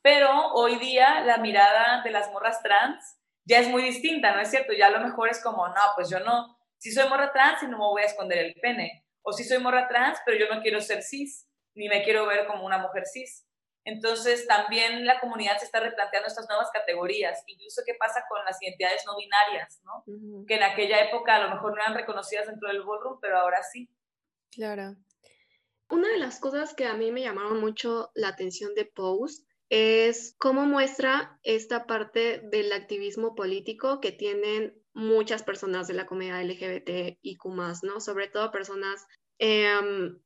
Pero 0.00 0.54
hoy 0.54 0.76
día 0.76 1.20
la 1.20 1.36
mirada 1.36 2.00
de 2.02 2.12
las 2.12 2.32
morras 2.32 2.62
trans 2.62 3.18
ya 3.44 3.58
es 3.58 3.68
muy 3.68 3.82
distinta, 3.82 4.34
¿no 4.34 4.40
es 4.40 4.48
cierto? 4.48 4.72
Ya 4.72 4.86
a 4.86 4.90
lo 4.90 5.00
mejor 5.00 5.28
es 5.28 5.42
como, 5.42 5.68
no, 5.68 5.82
pues 5.96 6.08
yo 6.08 6.20
no, 6.20 6.56
si 6.78 6.92
soy 6.92 7.10
morra 7.10 7.30
trans 7.30 7.62
y 7.62 7.66
no 7.66 7.76
me 7.76 7.84
voy 7.84 8.00
a 8.00 8.06
esconder 8.06 8.38
el 8.38 8.54
pene, 8.54 9.04
o 9.20 9.34
si 9.34 9.44
soy 9.44 9.58
morra 9.58 9.86
trans, 9.86 10.18
pero 10.24 10.38
yo 10.38 10.46
no 10.54 10.62
quiero 10.62 10.80
ser 10.80 11.02
cis, 11.02 11.46
ni 11.74 11.90
me 11.90 12.02
quiero 12.02 12.24
ver 12.24 12.46
como 12.46 12.64
una 12.64 12.78
mujer 12.78 13.02
cis. 13.04 13.46
Entonces, 13.84 14.46
también 14.46 15.06
la 15.06 15.18
comunidad 15.20 15.58
se 15.58 15.64
está 15.64 15.80
replanteando 15.80 16.28
estas 16.28 16.48
nuevas 16.48 16.70
categorías, 16.72 17.42
incluso 17.46 17.82
qué 17.86 17.94
pasa 17.94 18.24
con 18.28 18.44
las 18.44 18.60
identidades 18.62 19.02
no 19.06 19.16
binarias, 19.16 19.80
¿no? 19.84 20.04
Que 20.46 20.56
en 20.56 20.62
aquella 20.62 21.02
época 21.04 21.36
a 21.36 21.44
lo 21.44 21.54
mejor 21.54 21.74
no 21.74 21.82
eran 21.82 21.94
reconocidas 21.94 22.46
dentro 22.46 22.68
del 22.68 22.82
ballroom, 22.82 23.18
pero 23.20 23.38
ahora 23.38 23.62
sí. 23.62 23.88
Claro. 24.50 24.96
Una 25.88 26.08
de 26.08 26.18
las 26.18 26.38
cosas 26.38 26.74
que 26.74 26.86
a 26.86 26.94
mí 26.94 27.10
me 27.10 27.22
llamaron 27.22 27.60
mucho 27.60 28.10
la 28.14 28.28
atención 28.28 28.74
de 28.74 28.84
Pose 28.84 29.44
es 29.70 30.34
cómo 30.38 30.66
muestra 30.66 31.38
esta 31.42 31.86
parte 31.86 32.40
del 32.44 32.72
activismo 32.72 33.34
político 33.34 34.00
que 34.00 34.12
tienen 34.12 34.80
muchas 34.92 35.42
personas 35.42 35.88
de 35.88 35.94
la 35.94 36.06
comunidad 36.06 36.42
LGBT 36.44 37.18
y 37.22 37.38
¿no? 37.82 38.00
Sobre 38.00 38.28
todo 38.28 38.50
personas 38.50 39.06
em, 39.38 40.20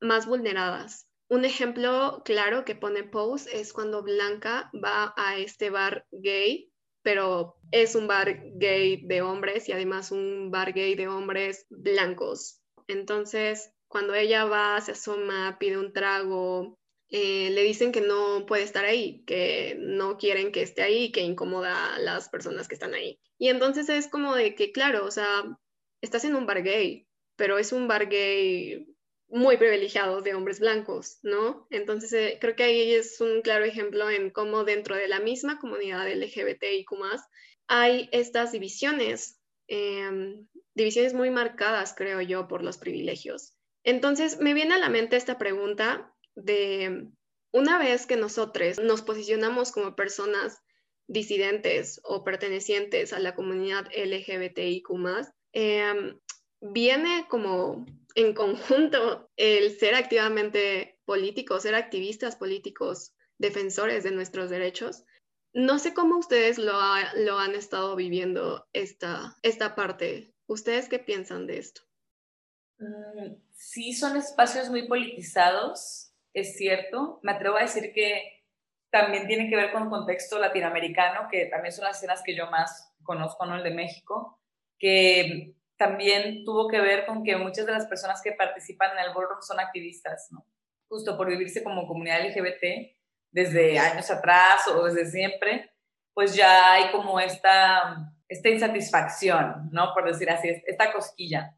más 0.00 0.26
vulneradas. 0.26 1.07
Un 1.30 1.44
ejemplo 1.44 2.22
claro 2.24 2.64
que 2.64 2.74
pone 2.74 3.04
Pose 3.04 3.60
es 3.60 3.74
cuando 3.74 4.02
Blanca 4.02 4.70
va 4.74 5.12
a 5.16 5.36
este 5.36 5.68
bar 5.68 6.06
gay, 6.10 6.72
pero 7.02 7.56
es 7.70 7.94
un 7.94 8.06
bar 8.06 8.40
gay 8.54 9.06
de 9.06 9.20
hombres 9.20 9.68
y 9.68 9.72
además 9.72 10.10
un 10.10 10.50
bar 10.50 10.72
gay 10.72 10.94
de 10.94 11.06
hombres 11.06 11.66
blancos. 11.68 12.60
Entonces, 12.86 13.70
cuando 13.88 14.14
ella 14.14 14.46
va, 14.46 14.80
se 14.80 14.92
asoma, 14.92 15.58
pide 15.60 15.76
un 15.76 15.92
trago, 15.92 16.78
eh, 17.10 17.50
le 17.50 17.62
dicen 17.62 17.92
que 17.92 18.00
no 18.00 18.46
puede 18.46 18.62
estar 18.62 18.86
ahí, 18.86 19.22
que 19.26 19.76
no 19.78 20.16
quieren 20.16 20.50
que 20.50 20.62
esté 20.62 20.82
ahí, 20.82 21.12
que 21.12 21.20
incomoda 21.20 21.94
a 21.94 21.98
las 21.98 22.30
personas 22.30 22.68
que 22.68 22.74
están 22.74 22.94
ahí. 22.94 23.18
Y 23.38 23.48
entonces 23.48 23.90
es 23.90 24.08
como 24.08 24.34
de 24.34 24.54
que, 24.54 24.72
claro, 24.72 25.04
o 25.04 25.10
sea, 25.10 25.44
estás 26.00 26.24
en 26.24 26.34
un 26.34 26.46
bar 26.46 26.62
gay, 26.62 27.06
pero 27.36 27.58
es 27.58 27.72
un 27.72 27.86
bar 27.86 28.08
gay 28.08 28.86
muy 29.28 29.58
privilegiados 29.58 30.24
de 30.24 30.34
hombres 30.34 30.60
blancos, 30.60 31.18
¿no? 31.22 31.66
Entonces, 31.70 32.12
eh, 32.12 32.38
creo 32.40 32.56
que 32.56 32.62
ahí 32.64 32.92
es 32.94 33.20
un 33.20 33.42
claro 33.42 33.64
ejemplo 33.64 34.08
en 34.08 34.30
cómo 34.30 34.64
dentro 34.64 34.96
de 34.96 35.08
la 35.08 35.20
misma 35.20 35.58
comunidad 35.58 36.08
LGBTIQ 36.10 36.92
hay 37.66 38.08
estas 38.12 38.52
divisiones, 38.52 39.38
em, 39.66 40.46
divisiones 40.74 41.12
muy 41.12 41.30
marcadas, 41.30 41.94
creo 41.94 42.22
yo, 42.22 42.48
por 42.48 42.62
los 42.64 42.78
privilegios. 42.78 43.54
Entonces, 43.84 44.38
me 44.40 44.54
viene 44.54 44.74
a 44.74 44.78
la 44.78 44.88
mente 44.88 45.16
esta 45.16 45.36
pregunta 45.36 46.14
de, 46.34 47.08
una 47.52 47.78
vez 47.78 48.06
que 48.06 48.16
nosotros 48.16 48.78
nos 48.78 49.02
posicionamos 49.02 49.72
como 49.72 49.94
personas 49.94 50.62
disidentes 51.06 52.00
o 52.04 52.24
pertenecientes 52.24 53.12
a 53.12 53.18
la 53.18 53.34
comunidad 53.34 53.86
LGBTIQ, 53.94 54.90
eh, 55.52 56.14
viene 56.60 57.26
como 57.28 57.86
en 58.18 58.34
conjunto 58.34 59.30
el 59.36 59.78
ser 59.78 59.94
activamente 59.94 60.98
políticos, 61.04 61.62
ser 61.62 61.76
activistas 61.76 62.34
políticos, 62.34 63.14
defensores 63.38 64.02
de 64.02 64.10
nuestros 64.10 64.50
derechos. 64.50 65.04
No 65.52 65.78
sé 65.78 65.94
cómo 65.94 66.18
ustedes 66.18 66.58
lo, 66.58 66.80
han 66.80 67.54
estado 67.54 67.94
viviendo 67.94 68.66
esta, 68.72 69.36
esta 69.42 69.76
parte. 69.76 70.34
¿Ustedes 70.46 70.88
qué 70.88 70.98
piensan 70.98 71.46
de 71.46 71.58
esto? 71.58 71.82
Mm, 72.78 73.36
sí, 73.52 73.92
son 73.92 74.16
espacios 74.16 74.68
muy 74.68 74.88
politizados, 74.88 76.12
es 76.32 76.56
cierto. 76.56 77.20
Me 77.22 77.30
atrevo 77.30 77.56
a 77.56 77.62
decir 77.62 77.92
que 77.94 78.42
también 78.90 79.28
tiene 79.28 79.48
que 79.48 79.54
ver 79.54 79.70
con 79.70 79.90
contexto 79.90 80.40
latinoamericano, 80.40 81.28
que 81.30 81.46
también 81.46 81.72
son 81.72 81.84
las 81.84 81.98
escenas 81.98 82.22
que 82.24 82.34
yo 82.34 82.50
más 82.50 82.92
conozco, 83.04 83.46
¿no? 83.46 83.54
El 83.54 83.62
de 83.62 83.70
México, 83.70 84.40
que 84.76 85.54
también 85.78 86.44
tuvo 86.44 86.68
que 86.68 86.80
ver 86.80 87.06
con 87.06 87.22
que 87.22 87.36
muchas 87.36 87.64
de 87.64 87.72
las 87.72 87.86
personas 87.86 88.20
que 88.22 88.32
participan 88.32 88.90
en 88.92 89.04
el 89.04 89.14
ballroom 89.14 89.40
son 89.40 89.60
activistas, 89.60 90.28
¿no? 90.30 90.44
Justo 90.88 91.16
por 91.16 91.28
vivirse 91.28 91.62
como 91.62 91.86
comunidad 91.86 92.26
LGBT 92.26 92.96
desde 93.30 93.78
años 93.78 94.10
atrás 94.10 94.66
o 94.68 94.84
desde 94.84 95.06
siempre, 95.06 95.70
pues 96.12 96.34
ya 96.34 96.72
hay 96.72 96.90
como 96.90 97.20
esta, 97.20 98.12
esta 98.26 98.48
insatisfacción, 98.48 99.68
¿no? 99.70 99.94
Por 99.94 100.06
decir 100.06 100.28
así, 100.30 100.48
esta 100.66 100.92
cosquilla. 100.92 101.54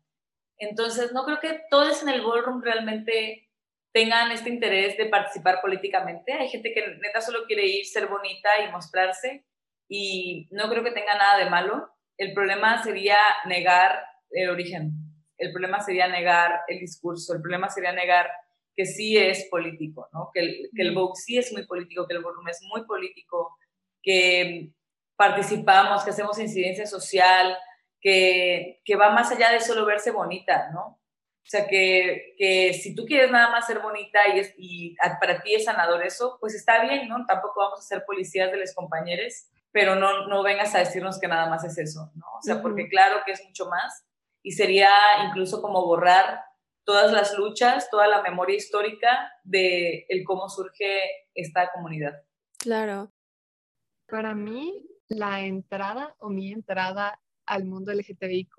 Entonces, 0.59 1.13
no 1.13 1.25
creo 1.25 1.41
que 1.41 1.63
todos 1.71 2.03
en 2.03 2.11
el 2.11 2.21
ballroom 2.21 2.63
realmente 2.63 3.49
tengan 3.93 4.31
este 4.33 4.51
interés 4.51 4.99
de 4.99 5.07
participar 5.07 5.63
políticamente. 5.63 6.35
Hay 6.35 6.49
gente 6.49 6.75
que 6.75 6.87
neta 7.01 7.23
solo 7.23 7.47
quiere 7.47 7.67
ir, 7.67 7.87
ser 7.87 8.07
bonita 8.07 8.51
y 8.63 8.71
mostrarse, 8.71 9.47
y 9.89 10.47
no 10.51 10.69
creo 10.69 10.85
que 10.85 10.93
tenga 10.93 11.17
nada 11.17 11.39
de 11.39 11.49
malo. 11.49 11.91
El 12.19 12.35
problema 12.35 12.83
sería 12.83 13.17
negar 13.47 14.10
el 14.31 14.51
origen. 14.51 14.93
El 15.37 15.53
problema 15.53 15.81
sería 15.81 16.09
negar 16.09 16.61
el 16.69 16.79
discurso, 16.79 17.35
el 17.35 17.41
problema 17.41 17.69
sería 17.69 17.93
negar 17.93 18.31
que 18.77 18.87
sí 18.87 19.17
es 19.17 19.47
político, 19.51 20.09
¿no? 20.13 20.31
que, 20.33 20.41
el, 20.41 20.71
que 20.75 20.83
el 20.83 20.95
Vogue 20.95 21.15
sí 21.17 21.39
es 21.39 21.53
muy 21.53 21.67
político, 21.67 22.07
que 22.07 22.15
el 22.15 22.23
volumen 22.23 22.51
es 22.51 22.63
muy 22.63 22.85
político, 22.85 23.57
que 24.03 24.71
participamos, 25.17 26.03
que 26.03 26.11
hacemos 26.11 26.39
incidencia 26.39 26.87
social, 26.87 27.57
que, 28.01 28.81
que 28.85 28.97
va 28.97 29.11
más 29.11 29.31
allá 29.31 29.51
de 29.51 29.61
solo 29.61 29.85
verse 29.85 30.11
bonita, 30.11 30.71
¿no? 30.73 31.01
O 31.43 31.51
sea, 31.51 31.67
que, 31.67 32.35
que 32.39 32.73
si 32.75 32.95
tú 32.95 33.05
quieres 33.05 33.31
nada 33.31 33.51
más 33.51 33.67
ser 33.67 33.81
bonita 33.81 34.21
y, 34.29 34.41
y 34.57 34.97
para 35.21 35.43
ti 35.43 35.55
es 35.55 35.65
sanador 35.65 36.05
eso, 36.05 36.37
pues 36.41 36.55
está 36.55 36.83
bien, 36.83 37.09
¿no? 37.09 37.27
Tampoco 37.27 37.61
vamos 37.61 37.81
a 37.81 37.83
ser 37.83 38.05
policías 38.07 38.53
de 38.53 38.59
los 38.59 38.75
compañeros, 38.75 39.49
pero 39.73 39.97
no, 39.97 40.27
no 40.29 40.43
vengas 40.43 40.75
a 40.75 40.79
decirnos 40.79 41.19
que 41.19 41.29
nada 41.29 41.49
más 41.49 41.65
es 41.65 41.77
eso, 41.79 42.11
¿no? 42.15 42.27
O 42.39 42.43
sea, 42.43 42.63
porque 42.63 42.89
claro 42.89 43.23
que 43.27 43.33
es 43.33 43.45
mucho 43.45 43.67
más 43.67 44.07
y 44.43 44.53
sería 44.53 44.91
incluso 45.27 45.61
como 45.61 45.85
borrar 45.85 46.41
todas 46.85 47.13
las 47.13 47.37
luchas, 47.37 47.89
toda 47.91 48.09
la 48.09 48.23
memoria 48.23 48.57
histórica 48.57 49.31
de 49.45 50.07
el 50.09 50.25
cómo 50.25 50.49
surge 50.49 51.03
esta 51.35 51.71
comunidad. 51.73 52.23
Claro. 52.59 53.13
Para 54.07 54.35
mí, 54.35 54.87
la 55.09 55.41
entrada 55.41 56.15
o 56.19 56.31
mi 56.31 56.53
entrada 56.53 57.21
al 57.47 57.65
mundo 57.65 57.93
LGTBIQ 57.93 58.55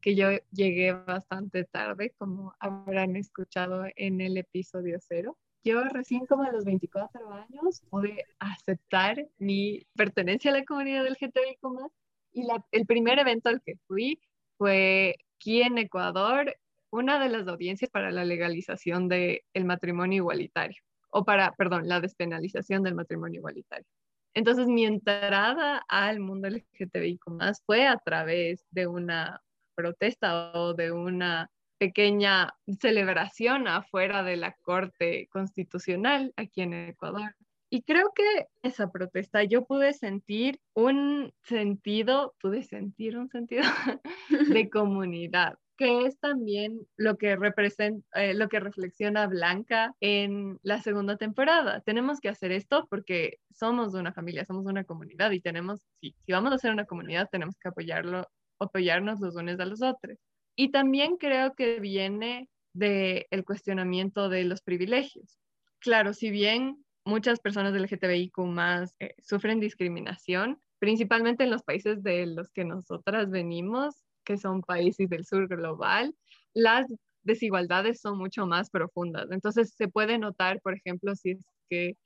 que 0.00 0.14
yo 0.14 0.28
llegué 0.50 0.92
bastante 0.92 1.64
tarde, 1.64 2.14
como 2.18 2.54
habrán 2.58 3.16
escuchado 3.16 3.84
en 3.94 4.20
el 4.20 4.38
episodio 4.38 4.98
cero. 5.00 5.38
Yo 5.64 5.84
recién 5.84 6.26
como 6.26 6.42
a 6.42 6.50
los 6.50 6.64
24 6.64 7.32
años 7.32 7.82
pude 7.88 8.24
aceptar 8.38 9.28
mi 9.38 9.86
pertenencia 9.94 10.50
a 10.50 10.54
la 10.54 10.64
comunidad 10.64 11.06
LGTBIQ 11.06 11.90
y 12.32 12.46
el 12.72 12.86
primer 12.86 13.18
evento 13.18 13.48
al 13.48 13.62
que 13.62 13.76
fui 13.86 14.20
fue 14.58 15.16
aquí 15.36 15.62
en 15.62 15.78
Ecuador 15.78 16.56
una 16.90 17.18
de 17.18 17.28
las 17.28 17.48
audiencias 17.48 17.90
para 17.90 18.10
la 18.10 18.24
legalización 18.24 19.08
del 19.08 19.40
matrimonio 19.64 20.18
igualitario, 20.18 20.82
o 21.10 21.24
para, 21.24 21.52
perdón, 21.52 21.88
la 21.88 22.00
despenalización 22.00 22.82
del 22.82 22.94
matrimonio 22.94 23.38
igualitario. 23.38 23.86
Entonces, 24.34 24.66
mi 24.66 24.84
entrada 24.84 25.82
al 25.88 26.20
mundo 26.20 26.48
LGTBI 26.48 27.18
más 27.26 27.62
fue 27.64 27.86
a 27.86 27.96
través 27.98 28.64
de 28.70 28.86
una 28.86 29.42
protesta 29.74 30.52
o 30.52 30.74
de 30.74 30.92
una 30.92 31.50
pequeña 31.78 32.54
celebración 32.80 33.68
afuera 33.68 34.22
de 34.22 34.36
la 34.36 34.52
Corte 34.62 35.28
Constitucional 35.30 36.32
aquí 36.36 36.62
en 36.62 36.74
Ecuador. 36.74 37.34
Y 37.74 37.84
creo 37.84 38.12
que 38.14 38.48
esa 38.62 38.92
protesta 38.92 39.44
yo 39.44 39.64
pude 39.64 39.94
sentir 39.94 40.60
un 40.74 41.32
sentido, 41.42 42.34
pude 42.38 42.64
sentir 42.64 43.16
un 43.16 43.30
sentido 43.30 43.62
de 44.28 44.68
comunidad 44.70 45.54
que 45.78 46.04
es 46.04 46.18
también 46.20 46.86
lo 46.98 47.16
que 47.16 47.34
representa, 47.34 48.06
eh, 48.22 48.34
lo 48.34 48.50
que 48.50 48.60
reflexiona 48.60 49.26
Blanca 49.26 49.94
en 50.00 50.58
la 50.62 50.82
segunda 50.82 51.16
temporada. 51.16 51.80
Tenemos 51.80 52.20
que 52.20 52.28
hacer 52.28 52.52
esto 52.52 52.86
porque 52.90 53.38
somos 53.50 53.94
una 53.94 54.12
familia, 54.12 54.44
somos 54.44 54.66
una 54.66 54.84
comunidad 54.84 55.30
y 55.30 55.40
tenemos, 55.40 55.80
si, 55.98 56.14
si 56.26 56.32
vamos 56.32 56.52
a 56.52 56.58
ser 56.58 56.72
una 56.72 56.84
comunidad, 56.84 57.30
tenemos 57.32 57.56
que 57.58 57.70
apoyarlo, 57.70 58.28
apoyarnos 58.60 59.18
los 59.20 59.34
unos 59.34 59.58
a 59.58 59.64
los 59.64 59.82
otros. 59.82 60.18
Y 60.56 60.72
también 60.72 61.16
creo 61.16 61.54
que 61.54 61.80
viene 61.80 62.50
del 62.74 63.24
el 63.30 63.44
cuestionamiento 63.46 64.28
de 64.28 64.44
los 64.44 64.60
privilegios. 64.60 65.38
Claro, 65.80 66.12
si 66.12 66.30
bien 66.30 66.84
muchas 67.04 67.40
personas 67.40 67.74
LGTBIQ 67.74 68.38
más 68.38 68.94
eh, 69.00 69.14
sufren 69.22 69.60
discriminación, 69.60 70.60
principalmente 70.78 71.44
en 71.44 71.50
los 71.50 71.62
países 71.62 72.02
de 72.02 72.26
los 72.26 72.50
que 72.50 72.64
nosotras 72.64 73.30
venimos, 73.30 74.04
que 74.24 74.36
son 74.36 74.62
países 74.62 75.08
del 75.08 75.24
sur 75.24 75.48
global, 75.48 76.14
las 76.54 76.86
desigualdades 77.22 78.00
son 78.00 78.18
mucho 78.18 78.46
más 78.46 78.70
profundas. 78.70 79.30
Entonces 79.30 79.74
se 79.76 79.88
puede 79.88 80.18
notar, 80.18 80.60
por 80.60 80.74
ejemplo, 80.74 81.14
si 81.14 81.32
es 81.32 81.38
que 81.68 81.96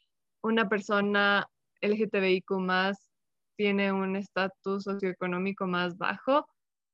una 0.43 0.69
persona 0.69 1.49
LGTBIQ 1.81 2.47
tiene 3.57 3.93
un 3.93 4.17
estatus 4.17 4.85
socioeconómico 4.85 5.67
más 5.67 5.97
bajo, 5.97 6.47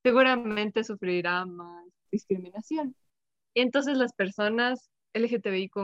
seguramente 0.03 0.85
sufrirá 0.85 1.45
más 1.45 1.85
discriminación. 2.11 2.95
Y 3.55 3.61
entonces 3.61 3.97
las 3.97 4.13
personas 4.15 4.91
LGTBIQ 5.15 5.77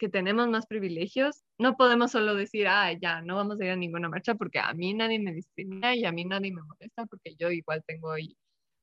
que 0.00 0.08
tenemos 0.08 0.48
más 0.48 0.66
privilegios, 0.66 1.44
no 1.58 1.76
podemos 1.76 2.10
solo 2.10 2.34
decir, 2.34 2.66
ah, 2.66 2.90
ya, 2.90 3.20
no 3.20 3.36
vamos 3.36 3.60
a 3.60 3.64
ir 3.66 3.70
a 3.70 3.76
ninguna 3.76 4.08
marcha 4.08 4.34
porque 4.34 4.58
a 4.58 4.72
mí 4.72 4.94
nadie 4.94 5.18
me 5.18 5.34
discrimina 5.34 5.94
y 5.94 6.06
a 6.06 6.10
mí 6.10 6.24
nadie 6.24 6.52
me 6.52 6.62
molesta 6.62 7.04
porque 7.04 7.36
yo 7.38 7.50
igual 7.50 7.84
tengo 7.86 8.14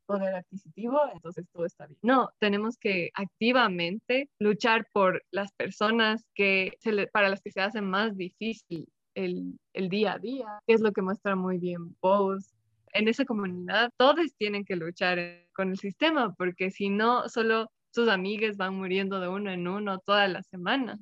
poder 0.06 0.36
adquisitivo, 0.36 1.02
entonces 1.12 1.46
todo 1.52 1.66
está 1.66 1.88
bien. 1.88 2.00
No, 2.04 2.30
tenemos 2.40 2.78
que 2.78 3.10
activamente 3.16 4.30
luchar 4.40 4.88
por 4.94 5.24
las 5.32 5.52
personas 5.54 6.24
que 6.36 6.78
se 6.80 7.08
para 7.08 7.30
las 7.30 7.42
que 7.42 7.52
se 7.52 7.62
hace 7.62 7.82
más 7.82 8.16
difícil 8.16 8.88
el, 9.16 9.60
el 9.74 9.90
día 9.90 10.14
a 10.14 10.20
día, 10.20 10.46
que 10.68 10.74
es 10.74 10.82
lo 10.82 10.92
que 10.92 11.02
muestra 11.02 11.36
muy 11.36 11.58
bien 11.58 11.96
Pose. 11.96 12.52
En 12.94 13.08
esa 13.08 13.26
comunidad 13.26 13.90
todos 13.98 14.34
tienen 14.38 14.66
que 14.66 14.76
luchar 14.76 15.20
con 15.54 15.72
el 15.72 15.80
sistema, 15.80 16.36
porque 16.36 16.70
si 16.70 16.90
no, 16.90 17.28
solo 17.28 17.72
sus 17.98 18.10
amigas 18.10 18.58
van 18.58 18.76
muriendo 18.76 19.20
de 19.20 19.28
uno 19.28 19.50
en 19.52 19.68
uno 19.68 19.98
todas 19.98 20.30
las 20.30 20.46
semanas. 20.46 21.00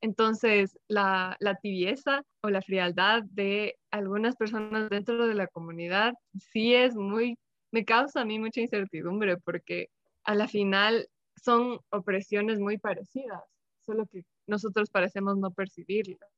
Entonces, 0.00 0.78
la, 0.88 1.36
la, 1.40 1.56
tibieza 1.56 2.22
o 2.42 2.48
la 2.48 2.62
frialdad 2.62 3.22
de 3.24 3.76
algunas 3.90 4.34
personas 4.34 4.88
dentro 4.88 5.26
de 5.26 5.34
la 5.34 5.46
comunidad 5.46 6.14
sí 6.38 6.74
es 6.74 6.96
muy 6.96 7.36
me 7.70 7.84
causa 7.84 8.22
a 8.22 8.24
mí 8.24 8.38
mucha 8.38 8.62
incertidumbre 8.62 9.36
porque 9.36 9.88
a 10.24 10.34
la 10.34 10.48
final 10.48 11.06
son 11.36 11.78
opresiones 11.90 12.58
muy 12.58 12.78
parecidas, 12.78 13.42
solo 13.84 14.06
que 14.06 14.24
nosotros 14.46 14.88
parecemos 14.88 15.36
no 15.36 15.50
percibirlas. 15.50 16.30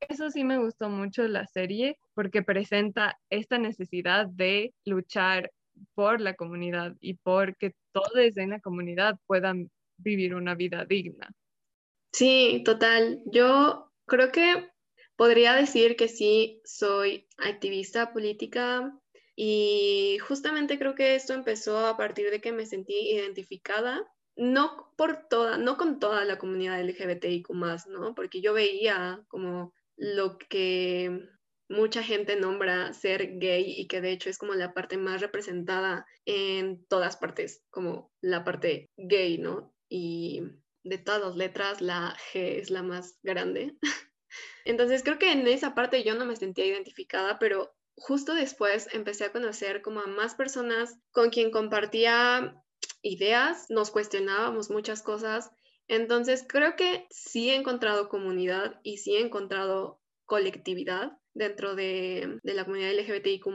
Eso 0.00 0.30
sí 0.30 0.44
me 0.44 0.58
gustó 0.58 0.90
mucho 0.90 1.26
la 1.26 1.46
serie 1.46 1.96
porque 2.12 2.42
presenta 2.42 3.18
esta 3.30 3.56
necesidad 3.56 4.26
de 4.26 4.74
luchar 4.84 5.50
por 5.94 6.20
la 6.20 6.34
comunidad 6.34 6.94
y 7.00 7.14
por 7.14 7.56
que 7.56 7.74
todos 7.92 8.12
en 8.14 8.50
la 8.50 8.60
comunidad 8.60 9.18
puedan 9.26 9.70
vivir 9.98 10.34
una 10.34 10.54
vida 10.54 10.84
digna. 10.84 11.30
Sí, 12.12 12.62
total. 12.64 13.22
Yo 13.26 13.92
creo 14.06 14.32
que 14.32 14.70
podría 15.16 15.54
decir 15.54 15.96
que 15.96 16.08
sí 16.08 16.60
soy 16.64 17.28
activista 17.38 18.12
política 18.12 18.92
y 19.36 20.18
justamente 20.26 20.78
creo 20.78 20.94
que 20.94 21.14
esto 21.14 21.34
empezó 21.34 21.86
a 21.86 21.96
partir 21.96 22.30
de 22.30 22.40
que 22.40 22.52
me 22.52 22.66
sentí 22.66 23.10
identificada, 23.12 24.06
no 24.36 24.92
por 24.96 25.28
toda, 25.28 25.56
no 25.58 25.76
con 25.76 25.98
toda 25.98 26.24
la 26.24 26.38
comunidad 26.38 26.80
LGBTIQ 26.80 27.50
¿no? 27.88 28.14
Porque 28.14 28.40
yo 28.40 28.52
veía 28.52 29.22
como 29.28 29.72
lo 29.96 30.38
que 30.38 31.28
mucha 31.70 32.02
gente 32.02 32.34
nombra 32.34 32.92
ser 32.92 33.38
gay 33.38 33.74
y 33.76 33.86
que 33.86 34.00
de 34.00 34.10
hecho 34.10 34.28
es 34.28 34.38
como 34.38 34.54
la 34.54 34.74
parte 34.74 34.98
más 34.98 35.20
representada 35.20 36.04
en 36.26 36.84
todas 36.86 37.16
partes, 37.16 37.62
como 37.70 38.10
la 38.20 38.44
parte 38.44 38.90
gay, 38.96 39.38
¿no? 39.38 39.72
Y 39.88 40.42
de 40.82 40.98
todas 40.98 41.20
las 41.20 41.36
letras, 41.36 41.80
la 41.80 42.16
G 42.32 42.58
es 42.58 42.70
la 42.70 42.82
más 42.82 43.18
grande. 43.22 43.76
Entonces 44.64 45.04
creo 45.04 45.18
que 45.18 45.30
en 45.30 45.46
esa 45.46 45.74
parte 45.76 46.02
yo 46.02 46.16
no 46.16 46.26
me 46.26 46.34
sentía 46.34 46.66
identificada, 46.66 47.38
pero 47.38 47.72
justo 47.96 48.34
después 48.34 48.88
empecé 48.92 49.24
a 49.24 49.32
conocer 49.32 49.80
como 49.80 50.00
a 50.00 50.06
más 50.06 50.34
personas 50.34 50.98
con 51.12 51.30
quien 51.30 51.52
compartía 51.52 52.60
ideas, 53.00 53.66
nos 53.68 53.92
cuestionábamos 53.92 54.70
muchas 54.70 55.02
cosas. 55.02 55.50
Entonces 55.86 56.44
creo 56.48 56.74
que 56.74 57.06
sí 57.10 57.50
he 57.50 57.54
encontrado 57.54 58.08
comunidad 58.08 58.80
y 58.82 58.98
sí 58.98 59.14
he 59.14 59.20
encontrado 59.20 59.99
colectividad 60.30 61.18
dentro 61.34 61.74
de, 61.74 62.38
de 62.44 62.54
la 62.54 62.64
comunidad 62.64 62.92
LGBTIQ 62.92 63.46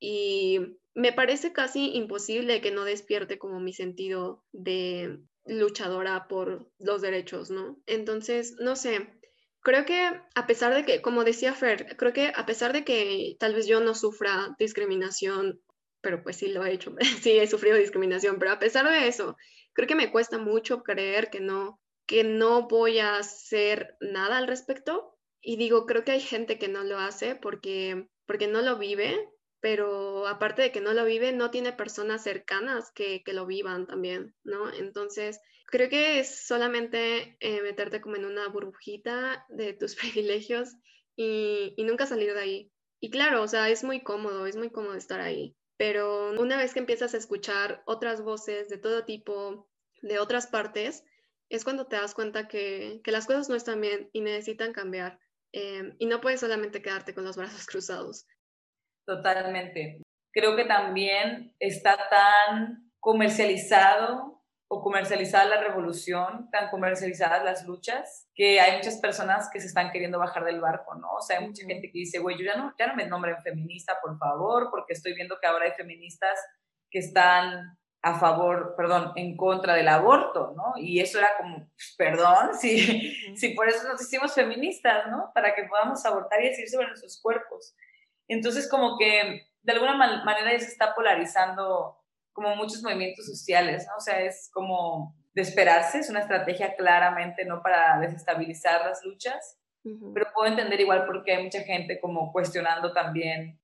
y 0.00 0.78
me 0.94 1.12
parece 1.12 1.52
casi 1.52 1.90
imposible 1.94 2.62
que 2.62 2.70
no 2.70 2.84
despierte 2.84 3.38
como 3.38 3.60
mi 3.60 3.74
sentido 3.74 4.42
de 4.52 5.18
luchadora 5.44 6.26
por 6.26 6.72
los 6.78 7.02
derechos, 7.02 7.50
¿no? 7.50 7.82
Entonces, 7.86 8.56
no 8.60 8.76
sé, 8.76 9.20
Creo 9.62 9.84
que 9.84 10.10
a 10.34 10.46
pesar 10.46 10.72
de 10.74 10.86
que, 10.86 11.02
como 11.02 11.22
decía 11.22 11.52
Fer, 11.52 11.94
creo 11.98 12.14
que 12.14 12.32
a 12.34 12.46
pesar 12.46 12.72
de 12.72 12.82
que 12.82 13.36
tal 13.38 13.54
vez 13.54 13.66
yo 13.66 13.80
no 13.80 13.94
sufra 13.94 14.56
discriminación, 14.58 15.60
pero 16.00 16.22
pues 16.22 16.36
sí 16.36 16.48
lo 16.48 16.64
he 16.64 16.72
hecho, 16.72 16.94
sí 17.22 17.38
he 17.38 17.46
sufrido 17.46 17.76
discriminación, 17.76 18.38
pero 18.38 18.52
a 18.52 18.58
pesar 18.58 18.88
de 18.88 19.06
eso, 19.06 19.36
creo 19.74 19.86
que 19.86 19.94
me 19.94 20.10
cuesta 20.10 20.38
mucho 20.38 20.82
creer 20.82 21.28
que 21.28 21.40
no, 21.40 21.78
que 22.06 22.24
no 22.24 22.68
voy 22.68 23.00
a 23.00 23.16
hacer 23.16 23.96
nada 24.00 24.38
al 24.38 24.46
respecto. 24.46 25.18
Y 25.42 25.56
digo, 25.56 25.86
creo 25.86 26.04
que 26.04 26.12
hay 26.12 26.20
gente 26.20 26.58
que 26.58 26.68
no 26.68 26.84
lo 26.84 26.98
hace 26.98 27.34
porque, 27.34 28.08
porque 28.26 28.46
no 28.46 28.60
lo 28.62 28.78
vive, 28.78 29.28
pero 29.60 30.26
aparte 30.26 30.62
de 30.62 30.72
que 30.72 30.80
no 30.80 30.92
lo 30.92 31.04
vive, 31.04 31.32
no 31.32 31.50
tiene 31.50 31.72
personas 31.72 32.22
cercanas 32.22 32.90
que, 32.92 33.22
que 33.22 33.32
lo 33.32 33.46
vivan 33.46 33.86
también, 33.86 34.34
¿no? 34.42 34.72
Entonces, 34.72 35.40
creo 35.66 35.88
que 35.88 36.20
es 36.20 36.46
solamente 36.46 37.36
eh, 37.40 37.62
meterte 37.62 38.00
como 38.00 38.16
en 38.16 38.24
una 38.24 38.48
burbujita 38.48 39.46
de 39.48 39.72
tus 39.74 39.94
privilegios 39.96 40.74
y, 41.16 41.74
y, 41.76 41.84
nunca 41.84 42.06
salir 42.06 42.34
de 42.34 42.40
ahí. 42.40 42.72
Y 43.00 43.10
claro, 43.10 43.42
o 43.42 43.48
sea, 43.48 43.68
es 43.70 43.84
muy 43.84 44.02
cómodo, 44.02 44.46
es 44.46 44.56
muy 44.56 44.70
cómodo 44.70 44.94
estar 44.94 45.20
ahí, 45.20 45.56
pero 45.76 46.32
una 46.38 46.58
vez 46.58 46.74
que 46.74 46.80
empiezas 46.80 47.14
a 47.14 47.18
escuchar 47.18 47.82
otras 47.86 48.22
voces 48.22 48.68
de 48.68 48.78
todo 48.78 49.04
tipo, 49.04 49.68
de 50.02 50.18
otras 50.18 50.46
partes, 50.46 51.04
es 51.48 51.64
cuando 51.64 51.86
te 51.86 51.96
das 51.96 52.14
cuenta 52.14 52.48
que, 52.48 53.00
que 53.02 53.12
las 53.12 53.26
cosas 53.26 53.48
no 53.48 53.54
están 53.54 53.80
bien 53.80 54.08
y 54.12 54.20
necesitan 54.20 54.72
cambiar. 54.72 55.18
Eh, 55.52 55.94
y 55.98 56.06
no 56.06 56.20
puedes 56.20 56.40
solamente 56.40 56.82
quedarte 56.82 57.14
con 57.14 57.24
los 57.24 57.36
brazos 57.36 57.66
cruzados. 57.66 58.26
Totalmente. 59.06 60.02
Creo 60.32 60.54
que 60.56 60.64
también 60.64 61.54
está 61.58 61.98
tan 62.08 62.92
comercializado 63.00 64.40
o 64.72 64.82
comercializada 64.82 65.46
la 65.46 65.60
revolución, 65.60 66.48
tan 66.52 66.70
comercializadas 66.70 67.42
las 67.42 67.66
luchas, 67.66 68.28
que 68.36 68.60
hay 68.60 68.76
muchas 68.76 68.98
personas 68.98 69.50
que 69.52 69.60
se 69.60 69.66
están 69.66 69.90
queriendo 69.90 70.20
bajar 70.20 70.44
del 70.44 70.60
barco, 70.60 70.94
¿no? 70.94 71.14
O 71.14 71.20
sea, 71.20 71.40
hay 71.40 71.46
mucha 71.46 71.66
gente 71.66 71.90
que 71.90 71.98
dice, 71.98 72.20
güey, 72.20 72.38
yo 72.38 72.44
ya 72.44 72.56
no, 72.56 72.72
ya 72.78 72.86
no 72.86 72.94
me 72.94 73.06
nombren 73.06 73.42
feminista, 73.42 73.98
por 74.00 74.16
favor, 74.16 74.68
porque 74.70 74.92
estoy 74.92 75.14
viendo 75.14 75.38
que 75.40 75.48
ahora 75.48 75.64
hay 75.64 75.72
feministas 75.72 76.38
que 76.88 77.00
están 77.00 77.79
a 78.02 78.18
favor, 78.18 78.74
perdón, 78.76 79.12
en 79.16 79.36
contra 79.36 79.74
del 79.74 79.88
aborto, 79.88 80.54
¿no? 80.56 80.72
Y 80.76 81.00
eso 81.00 81.18
era 81.18 81.36
como, 81.36 81.58
pues, 81.58 81.94
perdón, 81.98 82.54
si, 82.60 83.36
si 83.36 83.50
por 83.50 83.68
eso 83.68 83.86
nos 83.88 84.00
hicimos 84.00 84.34
feministas, 84.34 85.06
¿no? 85.10 85.30
Para 85.34 85.54
que 85.54 85.64
podamos 85.64 86.04
abortar 86.06 86.42
y 86.42 86.48
decir 86.48 86.68
sobre 86.68 86.88
nuestros 86.88 87.20
cuerpos. 87.20 87.74
Entonces, 88.28 88.68
como 88.68 88.96
que 88.96 89.46
de 89.62 89.72
alguna 89.72 89.94
manera 89.96 90.52
ya 90.52 90.60
se 90.60 90.66
está 90.66 90.94
polarizando 90.94 91.98
como 92.32 92.56
muchos 92.56 92.82
movimientos 92.82 93.26
sociales, 93.26 93.86
¿no? 93.86 93.96
O 93.96 94.00
sea, 94.00 94.20
es 94.20 94.50
como 94.52 95.14
de 95.34 95.42
esperarse, 95.42 95.98
es 95.98 96.08
una 96.08 96.20
estrategia 96.20 96.74
claramente 96.76 97.44
no 97.44 97.62
para 97.62 98.00
desestabilizar 98.00 98.86
las 98.86 99.04
luchas, 99.04 99.58
pero 100.14 100.26
puedo 100.34 100.46
entender 100.46 100.80
igual 100.80 101.06
porque 101.06 101.32
hay 101.32 101.42
mucha 101.42 101.60
gente 101.62 102.00
como 102.00 102.32
cuestionando 102.32 102.92
también 102.92 103.59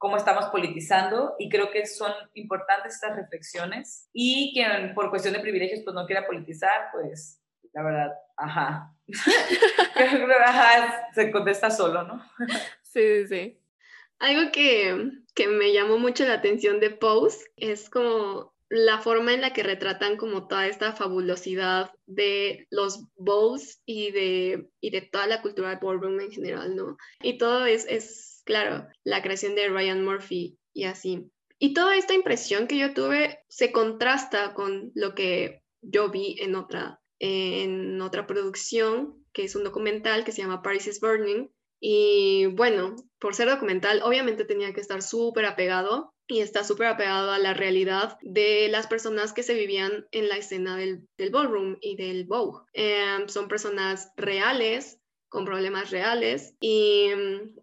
cómo 0.00 0.16
estamos 0.16 0.46
politizando 0.46 1.34
y 1.38 1.50
creo 1.50 1.70
que 1.70 1.84
son 1.84 2.10
importantes 2.32 2.94
estas 2.94 3.14
reflexiones 3.16 4.08
y 4.14 4.50
quien 4.54 4.94
por 4.94 5.10
cuestión 5.10 5.34
de 5.34 5.40
privilegios 5.40 5.82
pues 5.84 5.94
no 5.94 6.06
quiera 6.06 6.26
politizar, 6.26 6.88
pues 6.90 7.38
la 7.74 7.82
verdad, 7.82 8.10
ajá. 8.34 8.94
ajá, 10.46 11.08
se 11.14 11.30
contesta 11.30 11.70
solo, 11.70 12.04
¿no? 12.04 12.24
sí, 12.82 13.02
sí, 13.02 13.26
sí. 13.28 13.60
Algo 14.18 14.50
que, 14.50 15.10
que 15.34 15.48
me 15.48 15.74
llamó 15.74 15.98
mucho 15.98 16.24
la 16.24 16.34
atención 16.34 16.80
de 16.80 16.88
Pose 16.88 17.50
es 17.58 17.90
como 17.90 18.49
la 18.70 19.00
forma 19.00 19.34
en 19.34 19.40
la 19.40 19.52
que 19.52 19.64
retratan 19.64 20.16
como 20.16 20.46
toda 20.46 20.68
esta 20.68 20.92
fabulosidad 20.92 21.90
de 22.06 22.68
los 22.70 23.04
bowls 23.16 23.82
y 23.84 24.12
de, 24.12 24.68
y 24.80 24.90
de 24.90 25.02
toda 25.02 25.26
la 25.26 25.42
cultura 25.42 25.70
del 25.70 25.80
ballroom 25.82 26.20
en 26.20 26.30
general, 26.30 26.76
¿no? 26.76 26.96
Y 27.20 27.36
todo 27.36 27.66
es, 27.66 27.84
es, 27.88 28.42
claro, 28.44 28.86
la 29.02 29.22
creación 29.22 29.56
de 29.56 29.68
Ryan 29.68 30.04
Murphy 30.04 30.56
y 30.72 30.84
así. 30.84 31.28
Y 31.58 31.74
toda 31.74 31.96
esta 31.96 32.14
impresión 32.14 32.68
que 32.68 32.78
yo 32.78 32.94
tuve 32.94 33.40
se 33.48 33.72
contrasta 33.72 34.54
con 34.54 34.92
lo 34.94 35.16
que 35.16 35.62
yo 35.82 36.08
vi 36.10 36.36
en 36.38 36.54
otra, 36.54 37.00
en 37.18 38.00
otra 38.00 38.28
producción, 38.28 39.26
que 39.32 39.44
es 39.44 39.56
un 39.56 39.64
documental 39.64 40.24
que 40.24 40.30
se 40.30 40.42
llama 40.42 40.62
Paris 40.62 40.86
is 40.86 41.00
Burning. 41.00 41.50
Y 41.80 42.46
bueno, 42.46 42.94
por 43.18 43.34
ser 43.34 43.48
documental, 43.48 44.00
obviamente 44.04 44.44
tenía 44.44 44.72
que 44.72 44.80
estar 44.80 45.02
súper 45.02 45.44
apegado 45.46 46.14
y 46.30 46.40
está 46.40 46.62
súper 46.62 46.86
apegado 46.86 47.32
a 47.32 47.38
la 47.38 47.54
realidad 47.54 48.16
de 48.22 48.68
las 48.70 48.86
personas 48.86 49.32
que 49.32 49.42
se 49.42 49.54
vivían 49.54 50.06
en 50.12 50.28
la 50.28 50.36
escena 50.36 50.76
del, 50.76 51.08
del 51.18 51.30
ballroom 51.30 51.76
y 51.80 51.96
del 51.96 52.24
Vogue. 52.24 52.64
Em, 52.72 53.28
son 53.28 53.48
personas 53.48 54.12
reales, 54.16 55.00
con 55.28 55.44
problemas 55.44 55.90
reales. 55.90 56.54
Y 56.60 57.10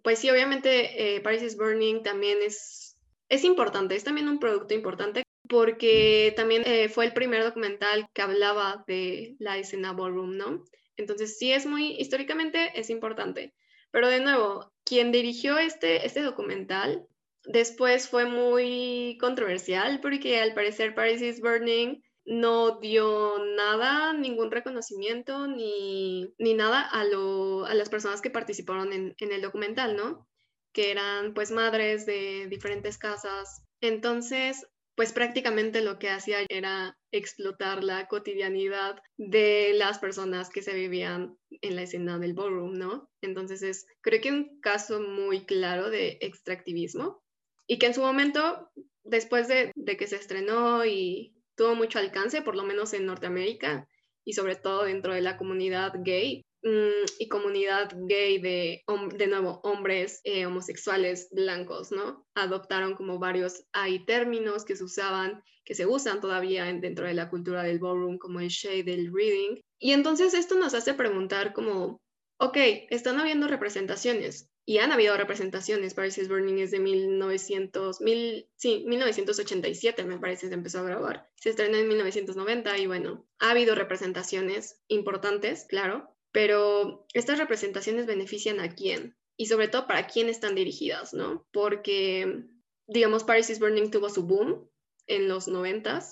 pues 0.03 0.19
sí, 0.19 0.29
obviamente 0.29 1.15
eh, 1.15 1.21
Paris 1.21 1.43
is 1.43 1.57
Burning 1.57 2.03
también 2.03 2.39
es, 2.41 2.97
es 3.29 3.43
importante, 3.43 3.95
es 3.95 4.03
también 4.03 4.27
un 4.27 4.39
producto 4.39 4.73
importante 4.73 5.23
porque 5.47 6.33
también 6.35 6.63
eh, 6.65 6.89
fue 6.89 7.05
el 7.05 7.13
primer 7.13 7.43
documental 7.43 8.09
que 8.13 8.21
hablaba 8.21 8.83
de 8.85 9.37
la 9.39 9.57
escena 9.57 9.93
ballroom, 9.93 10.35
¿no? 10.35 10.65
Entonces 10.97 11.37
sí 11.37 11.53
es 11.53 11.65
muy, 11.65 11.95
históricamente 11.99 12.71
es 12.75 12.89
importante. 12.89 13.53
Pero 13.91 14.09
de 14.09 14.19
nuevo, 14.19 14.73
quien 14.83 15.13
dirigió 15.13 15.57
este, 15.57 16.05
este 16.05 16.21
documental 16.21 17.07
Después 17.47 18.09
fue 18.09 18.25
muy 18.25 19.17
controversial 19.21 20.01
porque 20.01 20.41
al 20.41 20.53
parecer 20.53 20.93
Paris 20.93 21.21
is 21.21 21.39
Burning 21.39 22.01
no 22.25 22.79
dio 22.81 23.37
nada, 23.55 24.11
ningún 24.11 24.51
reconocimiento 24.51 25.47
ni, 25.47 26.33
nada 26.37 26.81
a, 26.81 27.01
a, 27.01 27.73
las 27.73 27.89
personas 27.89 28.19
que 28.19 28.29
participaron 28.29 28.91
en, 28.91 29.15
en, 29.17 29.31
el 29.31 29.41
documental, 29.41 29.95
¿no? 29.95 30.27
Que 30.73 30.91
eran 30.91 31.33
pues 31.33 31.51
madres 31.51 32.05
de 32.05 32.47
diferentes 32.49 32.97
casas. 32.97 33.63
Entonces, 33.79 34.67
pues 34.95 35.13
prácticamente 35.13 35.81
lo 35.81 35.99
que 35.99 36.09
hacía 36.09 36.39
era 36.49 36.97
explotar 37.13 37.81
la 37.81 38.09
cotidianidad 38.09 38.99
de 39.15 39.71
las 39.73 39.99
personas 39.99 40.49
que 40.49 40.61
se 40.61 40.73
vivían 40.73 41.37
en 41.61 41.77
la 41.77 41.83
escena 41.83 42.19
del 42.19 42.33
ballroom, 42.33 42.73
¿no? 42.73 43.09
Entonces 43.21 43.61
es, 43.61 43.85
creo 44.01 44.19
que 44.19 44.31
un 44.33 44.59
caso 44.59 44.99
muy 44.99 45.45
claro 45.45 45.89
de 45.89 46.17
extractivismo 46.19 47.23
y 47.67 47.77
que 47.77 47.87
en 47.87 47.93
su 47.93 48.01
momento, 48.01 48.71
después 49.03 49.47
de, 49.47 49.73
que 49.97 50.07
se 50.07 50.15
estrenó 50.15 50.85
y 50.85 51.35
tuvo 51.55 51.75
mucho 51.75 51.99
alcance, 51.99 52.41
por 52.41 52.55
lo 52.55 52.63
menos 52.63 52.93
en 52.93 53.05
Norteamérica 53.05 53.87
y 54.25 54.33
sobre 54.33 54.55
todo 54.55 54.85
dentro 54.85 55.13
de 55.13 55.21
la 55.21 55.37
comunidad 55.37 55.93
gay, 55.99 56.45
mm, 56.63 57.05
y 57.19 57.27
comunidad 57.27 57.91
gay 58.07 58.39
de, 58.39 58.83
de 59.15 59.27
nuevo, 59.27 59.59
hombres 59.63 60.21
eh, 60.23 60.45
homosexuales 60.45 61.29
blancos, 61.31 61.91
¿no? 61.91 62.25
Adoptaron 62.35 62.95
como 62.95 63.19
varios, 63.19 63.65
hay 63.73 64.05
términos 64.05 64.65
que 64.65 64.75
se 64.75 64.83
usaban, 64.83 65.43
que 65.65 65.75
se 65.75 65.85
usan 65.85 66.21
todavía 66.21 66.65
dentro 66.65 67.05
de 67.05 67.13
la 67.13 67.29
cultura 67.29 67.63
del 67.63 67.79
ballroom, 67.79 68.17
como 68.17 68.39
el 68.39 68.47
shade, 68.47 68.93
el 68.93 69.11
reading. 69.13 69.61
Y 69.79 69.91
entonces 69.91 70.33
esto 70.33 70.57
nos 70.57 70.73
hace 70.73 70.93
preguntar 70.93 71.53
como, 71.53 72.01
ok, 72.39 72.57
están 72.89 73.19
habiendo 73.19 73.47
representaciones, 73.47 74.49
y 74.69 74.79
han 74.79 74.91
habido 74.91 75.15
representaciones. 75.15 75.93
Paris 75.93 76.17
is 76.17 76.27
Burning 76.27 76.57
es 76.57 76.71
de 76.71 76.79
1900, 76.79 78.01
mil, 78.01 78.49
sí, 78.57 78.83
1987, 78.85 80.03
me 80.03 80.19
parece, 80.19 80.49
se 80.49 80.53
empezó 80.53 80.79
a 80.79 80.83
grabar. 80.83 81.29
Se 81.35 81.51
estrenó 81.51 81.77
en 81.77 81.87
1990 81.87 82.77
y 82.77 82.85
bueno, 82.85 83.25
ha 83.39 83.51
habido 83.51 83.75
representaciones 83.75 84.81
importantes, 84.89 85.65
claro, 85.69 86.13
pero 86.33 87.07
estas 87.13 87.37
representaciones 87.39 88.07
benefician 88.07 88.59
a 88.59 88.75
quién 88.75 89.15
y 89.37 89.45
sobre 89.45 89.69
todo 89.69 89.87
para 89.87 90.05
quién 90.05 90.27
están 90.27 90.53
dirigidas, 90.53 91.13
¿no? 91.13 91.47
Porque, 91.53 92.43
digamos, 92.87 93.23
Paris 93.23 93.49
is 93.49 93.59
Burning 93.59 93.89
tuvo 93.89 94.09
su 94.09 94.23
boom 94.23 94.69
en 95.05 95.29
los 95.29 95.47
90, 95.47 96.03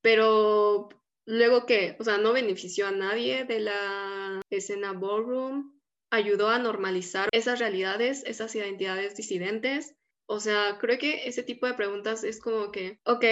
pero 0.00 0.88
luego 1.26 1.66
que, 1.66 1.96
o 2.00 2.04
sea, 2.04 2.16
no 2.16 2.32
benefició 2.32 2.86
a 2.86 2.92
nadie 2.92 3.44
de 3.44 3.60
la 3.60 4.40
escena 4.48 4.94
ballroom 4.94 5.81
ayudó 6.12 6.50
a 6.50 6.58
normalizar 6.58 7.28
esas 7.32 7.58
realidades, 7.58 8.22
esas 8.26 8.54
identidades 8.54 9.16
disidentes. 9.16 9.96
O 10.26 10.40
sea, 10.40 10.76
creo 10.78 10.98
que 10.98 11.26
ese 11.26 11.42
tipo 11.42 11.66
de 11.66 11.74
preguntas 11.74 12.22
es 12.22 12.38
como 12.38 12.70
que, 12.70 13.00
ok, 13.04 13.24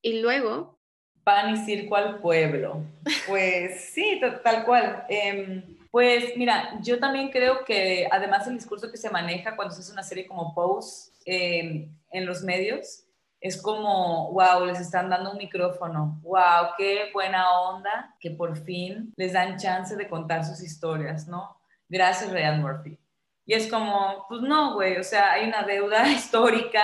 y 0.00 0.20
luego... 0.20 0.78
Pan 1.24 1.54
y 1.54 1.56
circo 1.66 1.96
al 1.96 2.20
pueblo. 2.20 2.84
Pues 3.26 3.84
sí, 3.92 4.20
tal 4.42 4.64
cual. 4.64 5.04
Em, 5.08 5.62
pues 5.90 6.36
mira, 6.36 6.78
yo 6.80 7.00
también 7.00 7.30
creo 7.30 7.64
que 7.64 8.08
además 8.10 8.46
el 8.46 8.54
discurso 8.54 8.90
que 8.90 8.96
se 8.96 9.10
maneja 9.10 9.56
cuando 9.56 9.74
se 9.74 9.80
hace 9.80 9.92
una 9.92 10.04
serie 10.04 10.26
como 10.26 10.54
Pose 10.54 11.10
em, 11.24 11.92
en 12.12 12.24
los 12.24 12.42
medios, 12.44 13.04
es 13.40 13.60
como, 13.60 14.32
wow, 14.32 14.64
les 14.64 14.80
están 14.80 15.10
dando 15.10 15.32
un 15.32 15.38
micrófono, 15.38 16.20
wow, 16.22 16.70
qué 16.76 17.10
buena 17.12 17.50
onda 17.60 18.14
que 18.20 18.30
por 18.30 18.56
fin 18.56 19.12
les 19.16 19.32
dan 19.32 19.58
chance 19.58 19.96
de 19.96 20.08
contar 20.08 20.44
sus 20.44 20.62
historias, 20.62 21.28
¿no? 21.28 21.57
Gracias 21.88 22.32
Ryan 22.32 22.60
Murphy. 22.60 22.98
Y 23.44 23.54
es 23.54 23.66
como, 23.68 24.26
pues 24.28 24.42
no, 24.42 24.74
güey, 24.74 24.98
o 24.98 25.02
sea, 25.02 25.32
hay 25.32 25.48
una 25.48 25.62
deuda 25.62 26.06
histórica 26.12 26.82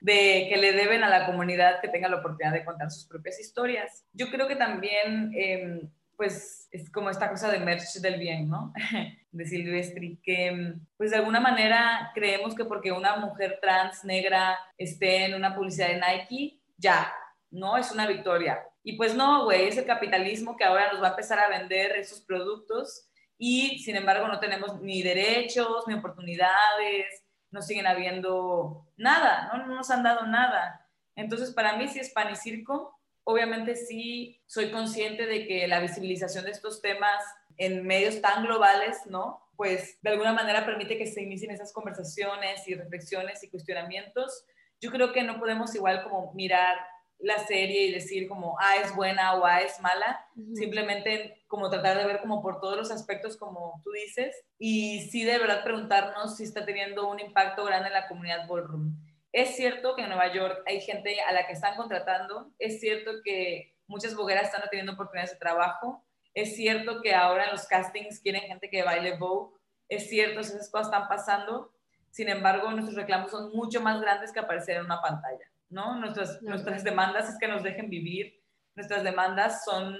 de 0.00 0.46
que 0.48 0.56
le 0.56 0.72
deben 0.72 1.02
a 1.02 1.08
la 1.08 1.26
comunidad 1.26 1.80
que 1.80 1.88
tenga 1.88 2.08
la 2.08 2.18
oportunidad 2.18 2.52
de 2.52 2.64
contar 2.64 2.90
sus 2.90 3.06
propias 3.06 3.40
historias. 3.40 4.06
Yo 4.12 4.30
creo 4.30 4.46
que 4.46 4.54
también, 4.54 5.32
em, 5.34 5.90
pues, 6.16 6.68
es 6.70 6.90
como 6.90 7.10
esta 7.10 7.28
cosa 7.28 7.50
de 7.50 7.58
merch 7.58 7.94
del 8.00 8.20
bien, 8.20 8.48
¿no? 8.48 8.72
de 9.30 9.44
Silvestri, 9.44 10.20
que 10.22 10.74
pues 10.96 11.10
de 11.10 11.16
alguna 11.16 11.40
manera 11.40 12.10
creemos 12.14 12.54
que 12.54 12.64
porque 12.64 12.92
una 12.92 13.16
mujer 13.16 13.58
trans 13.60 14.04
negra 14.04 14.58
esté 14.76 15.26
en 15.26 15.34
una 15.34 15.54
publicidad 15.54 15.88
de 15.88 16.00
Nike, 16.00 16.60
ya, 16.76 17.12
¿no? 17.50 17.76
Es 17.76 17.92
una 17.92 18.06
victoria. 18.06 18.62
Y 18.82 18.96
pues 18.96 19.14
no, 19.14 19.44
güey, 19.44 19.68
es 19.68 19.76
el 19.76 19.84
capitalismo 19.84 20.56
que 20.56 20.64
ahora 20.64 20.92
nos 20.92 21.02
va 21.02 21.08
a 21.08 21.10
empezar 21.10 21.38
a 21.38 21.48
vender 21.48 21.92
esos 21.96 22.20
productos 22.20 23.07
y 23.38 23.78
sin 23.78 23.96
embargo 23.96 24.26
no 24.26 24.40
tenemos 24.40 24.80
ni 24.82 25.02
derechos, 25.02 25.86
ni 25.86 25.94
oportunidades, 25.94 27.24
no 27.50 27.62
siguen 27.62 27.86
habiendo 27.86 28.86
nada, 28.96 29.50
¿no? 29.52 29.66
no 29.66 29.76
nos 29.76 29.90
han 29.90 30.02
dado 30.02 30.26
nada. 30.26 30.86
Entonces, 31.14 31.52
para 31.52 31.76
mí 31.76 31.88
sí 31.88 31.98
es 31.98 32.10
pan 32.10 32.30
y 32.32 32.36
circo. 32.36 32.98
Obviamente 33.24 33.76
sí 33.76 34.40
soy 34.46 34.70
consciente 34.70 35.26
de 35.26 35.46
que 35.46 35.66
la 35.66 35.80
visibilización 35.80 36.44
de 36.44 36.50
estos 36.50 36.80
temas 36.82 37.22
en 37.56 37.86
medios 37.86 38.20
tan 38.20 38.44
globales, 38.44 38.98
¿no? 39.06 39.42
Pues 39.56 39.98
de 40.02 40.10
alguna 40.10 40.32
manera 40.32 40.64
permite 40.64 40.96
que 40.96 41.06
se 41.06 41.22
inicien 41.22 41.50
esas 41.50 41.72
conversaciones 41.72 42.66
y 42.68 42.74
reflexiones 42.74 43.42
y 43.42 43.50
cuestionamientos. 43.50 44.44
Yo 44.80 44.90
creo 44.90 45.12
que 45.12 45.24
no 45.24 45.40
podemos 45.40 45.74
igual 45.74 46.04
como 46.04 46.32
mirar 46.34 46.76
la 47.18 47.38
serie 47.38 47.86
y 47.86 47.92
decir 47.92 48.28
como, 48.28 48.56
ah, 48.60 48.76
es 48.82 48.94
buena 48.94 49.34
o 49.34 49.44
ah, 49.44 49.60
es 49.60 49.80
mala, 49.80 50.26
simplemente 50.54 51.42
como 51.48 51.68
tratar 51.68 51.98
de 51.98 52.06
ver 52.06 52.20
como 52.20 52.40
por 52.42 52.60
todos 52.60 52.76
los 52.76 52.90
aspectos 52.90 53.36
como 53.36 53.80
tú 53.82 53.90
dices 53.90 54.44
y 54.58 55.08
sí 55.10 55.24
de 55.24 55.38
verdad 55.38 55.64
preguntarnos 55.64 56.36
si 56.36 56.44
está 56.44 56.64
teniendo 56.64 57.08
un 57.08 57.18
impacto 57.18 57.64
grande 57.64 57.88
en 57.88 57.94
la 57.94 58.06
comunidad 58.06 58.46
ballroom. 58.46 58.94
Es 59.32 59.56
cierto 59.56 59.94
que 59.94 60.02
en 60.02 60.08
Nueva 60.08 60.32
York 60.32 60.62
hay 60.66 60.80
gente 60.80 61.20
a 61.22 61.32
la 61.32 61.46
que 61.46 61.52
están 61.52 61.76
contratando, 61.76 62.50
es 62.58 62.80
cierto 62.80 63.10
que 63.24 63.74
muchas 63.86 64.14
bogueras 64.14 64.44
están 64.44 64.62
teniendo 64.70 64.92
oportunidades 64.92 65.32
de 65.32 65.38
trabajo, 65.38 66.04
es 66.34 66.54
cierto 66.54 67.02
que 67.02 67.14
ahora 67.14 67.46
en 67.46 67.50
los 67.50 67.66
castings 67.66 68.20
quieren 68.20 68.42
gente 68.42 68.70
que 68.70 68.84
baile 68.84 69.16
Vogue, 69.16 69.56
es 69.88 70.08
cierto, 70.08 70.40
esas 70.40 70.70
cosas 70.70 70.88
están 70.88 71.08
pasando, 71.08 71.72
sin 72.10 72.28
embargo 72.28 72.70
nuestros 72.70 72.96
reclamos 72.96 73.30
son 73.30 73.50
mucho 73.52 73.80
más 73.80 74.00
grandes 74.00 74.32
que 74.32 74.38
aparecer 74.38 74.76
en 74.76 74.84
una 74.84 75.00
pantalla. 75.00 75.50
¿No? 75.70 75.96
Nuestras, 75.96 76.42
nuestras 76.42 76.84
demandas 76.84 77.28
es 77.28 77.38
que 77.38 77.48
nos 77.48 77.62
dejen 77.62 77.90
vivir, 77.90 78.42
nuestras 78.74 79.02
demandas 79.02 79.64
son 79.64 79.96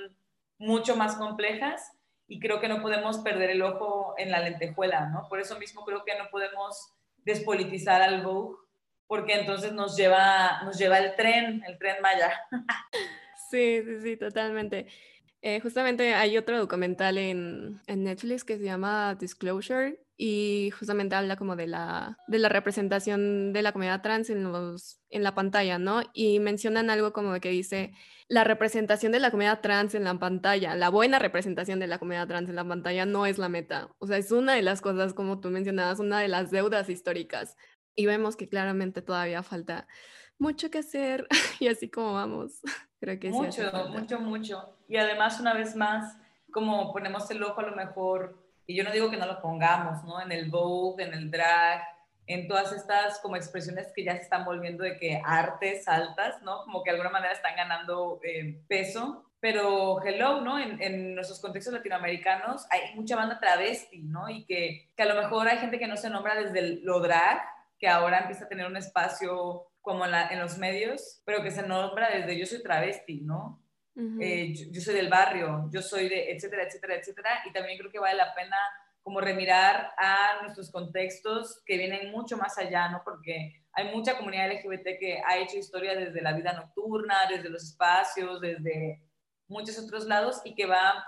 mucho 0.58 0.96
más 0.96 1.16
complejas 1.16 1.92
y 2.26 2.40
creo 2.40 2.60
que 2.60 2.68
no 2.68 2.82
podemos 2.82 3.18
perder 3.18 3.50
el 3.50 3.62
ojo 3.62 4.14
en 4.18 4.30
la 4.30 4.40
lentejuela, 4.40 5.06
¿no? 5.06 5.28
Por 5.28 5.40
eso 5.40 5.58
mismo 5.58 5.84
creo 5.84 6.04
que 6.04 6.18
no 6.18 6.28
podemos 6.30 6.92
despolitizar 7.18 8.02
al 8.02 8.22
Vogue 8.22 8.56
porque 9.06 9.34
entonces 9.34 9.72
nos 9.72 9.96
lleva, 9.96 10.62
nos 10.64 10.78
lleva 10.78 10.98
el 10.98 11.16
tren, 11.16 11.62
el 11.66 11.78
tren 11.78 12.00
Maya. 12.02 12.32
Sí, 13.50 13.82
sí, 13.82 14.00
sí, 14.02 14.16
totalmente. 14.18 14.88
Eh, 15.40 15.60
justamente 15.60 16.14
hay 16.14 16.36
otro 16.36 16.58
documental 16.58 17.16
en, 17.16 17.80
en, 17.86 18.02
Netflix 18.02 18.42
que 18.42 18.58
se 18.58 18.64
llama 18.64 19.14
Disclosure 19.14 20.00
y 20.16 20.70
justamente 20.76 21.14
habla 21.14 21.36
como 21.36 21.54
de 21.54 21.68
la, 21.68 22.18
de 22.26 22.40
la 22.40 22.48
representación 22.48 23.52
de 23.52 23.62
la 23.62 23.70
comunidad 23.70 24.02
trans 24.02 24.30
en, 24.30 24.42
los, 24.42 25.00
en 25.10 25.22
la 25.22 25.36
pantalla, 25.36 25.78
¿no? 25.78 26.02
Y 26.12 26.40
mencionan 26.40 26.90
algo 26.90 27.12
como 27.12 27.38
que 27.38 27.50
dice 27.50 27.92
la 28.26 28.42
representación 28.42 29.12
de 29.12 29.20
la 29.20 29.30
comunidad 29.30 29.60
trans 29.60 29.94
en 29.94 30.04
la 30.04 30.18
pantalla, 30.18 30.74
la 30.74 30.88
buena 30.88 31.20
representación 31.20 31.78
de 31.78 31.86
la 31.86 31.98
comunidad 31.98 32.26
trans 32.26 32.48
en 32.48 32.56
la 32.56 32.66
pantalla 32.66 33.06
no 33.06 33.24
es 33.24 33.38
la 33.38 33.48
meta. 33.48 33.94
O 33.98 34.08
sea, 34.08 34.18
es 34.18 34.32
una 34.32 34.54
de 34.54 34.62
las 34.62 34.80
cosas, 34.80 35.14
como 35.14 35.38
tú 35.38 35.50
mencionabas, 35.50 36.00
una 36.00 36.20
de 36.20 36.28
las 36.28 36.50
deudas 36.50 36.88
históricas. 36.88 37.56
Y 37.94 38.06
vemos 38.06 38.36
que 38.36 38.48
claramente 38.48 39.02
todavía 39.02 39.42
falta 39.42 39.86
mucho 40.38 40.70
que 40.70 40.78
hacer 40.78 41.26
y 41.60 41.68
así 41.68 41.88
como 41.88 42.14
vamos. 42.14 42.60
Creo 43.00 43.18
que 43.20 43.30
mucho, 43.30 43.62
mucho, 43.90 44.20
mucho. 44.20 44.74
Y 44.88 44.96
además, 44.96 45.38
una 45.38 45.54
vez 45.54 45.76
más, 45.76 46.16
como 46.50 46.92
ponemos 46.92 47.30
el 47.30 47.42
ojo 47.44 47.60
a 47.60 47.64
lo 47.64 47.76
mejor 47.76 48.48
y 48.68 48.76
yo 48.76 48.84
no 48.84 48.92
digo 48.92 49.10
que 49.10 49.16
no 49.16 49.24
lo 49.24 49.40
pongamos, 49.40 50.04
¿no? 50.04 50.20
En 50.20 50.30
el 50.30 50.50
Vogue, 50.50 51.02
en 51.02 51.14
el 51.14 51.30
drag, 51.30 51.82
en 52.26 52.46
todas 52.46 52.70
estas 52.72 53.18
como 53.20 53.34
expresiones 53.34 53.90
que 53.96 54.04
ya 54.04 54.14
se 54.14 54.22
están 54.22 54.44
volviendo 54.44 54.84
de 54.84 54.98
que 54.98 55.22
artes 55.24 55.88
altas, 55.88 56.42
¿no? 56.42 56.64
Como 56.64 56.82
que 56.82 56.90
de 56.90 56.96
alguna 56.96 57.10
manera 57.10 57.32
están 57.32 57.56
ganando 57.56 58.20
eh, 58.22 58.60
peso. 58.68 59.24
Pero 59.40 60.04
hello, 60.04 60.42
¿no? 60.42 60.58
En, 60.58 60.82
en, 60.82 61.14
nuestros 61.14 61.40
contextos 61.40 61.72
latinoamericanos 61.72 62.66
hay 62.70 62.94
mucha 62.94 63.16
banda 63.16 63.38
travesti, 63.38 64.00
¿no? 64.00 64.28
Y 64.28 64.44
que, 64.44 64.90
que 64.94 65.02
a 65.02 65.06
lo 65.06 65.14
mejor 65.14 65.48
hay 65.48 65.58
gente 65.58 65.78
que 65.78 65.86
no 65.86 65.96
se 65.96 66.10
nombra 66.10 66.34
desde 66.34 66.58
el, 66.58 66.84
lo 66.84 67.00
drag, 67.00 67.40
que 67.78 67.88
ahora 67.88 68.18
empieza 68.18 68.44
a 68.44 68.48
tener 68.48 68.66
un 68.66 68.76
espacio 68.76 69.67
como 69.88 70.04
en, 70.04 70.10
la, 70.10 70.28
en 70.28 70.38
los 70.38 70.58
medios, 70.58 71.22
pero 71.24 71.42
que 71.42 71.50
se 71.50 71.66
nombra 71.66 72.10
desde 72.10 72.38
yo 72.38 72.44
soy 72.44 72.62
travesti, 72.62 73.22
¿no? 73.22 73.64
Eh, 74.20 74.52
yo, 74.70 74.82
soy 74.82 74.94
del 74.94 75.08
barrio, 75.08 75.70
yo 75.72 75.80
soy 75.80 76.10
de, 76.10 76.30
etcétera, 76.30 76.64
etcétera, 76.64 76.96
etcétera. 76.96 77.30
Y 77.46 77.52
también 77.54 77.78
creo 77.78 77.90
que 77.90 77.98
vale 77.98 78.18
la 78.18 78.34
pena 78.34 78.58
como 79.02 79.18
remirar 79.22 79.92
a 79.96 80.42
nuestros 80.42 80.70
contextos 80.70 81.62
que 81.64 81.78
vienen 81.78 82.12
mucho 82.12 82.36
más 82.36 82.58
allá, 82.58 82.90
¿no? 82.90 83.00
Porque 83.02 83.62
hay 83.72 83.90
mucha 83.96 84.18
comunidad 84.18 84.52
LGBT 84.52 84.98
que 85.00 85.22
ha 85.26 85.38
hecho 85.38 85.56
historia 85.56 85.96
desde 85.96 86.20
la 86.20 86.34
vida 86.34 86.52
nocturna, 86.52 87.20
desde 87.30 87.48
los 87.48 87.64
espacios, 87.64 88.42
desde 88.42 89.02
muchos 89.46 89.78
otros 89.78 90.04
lados 90.04 90.42
y 90.44 90.54
que 90.54 90.66
va 90.66 91.02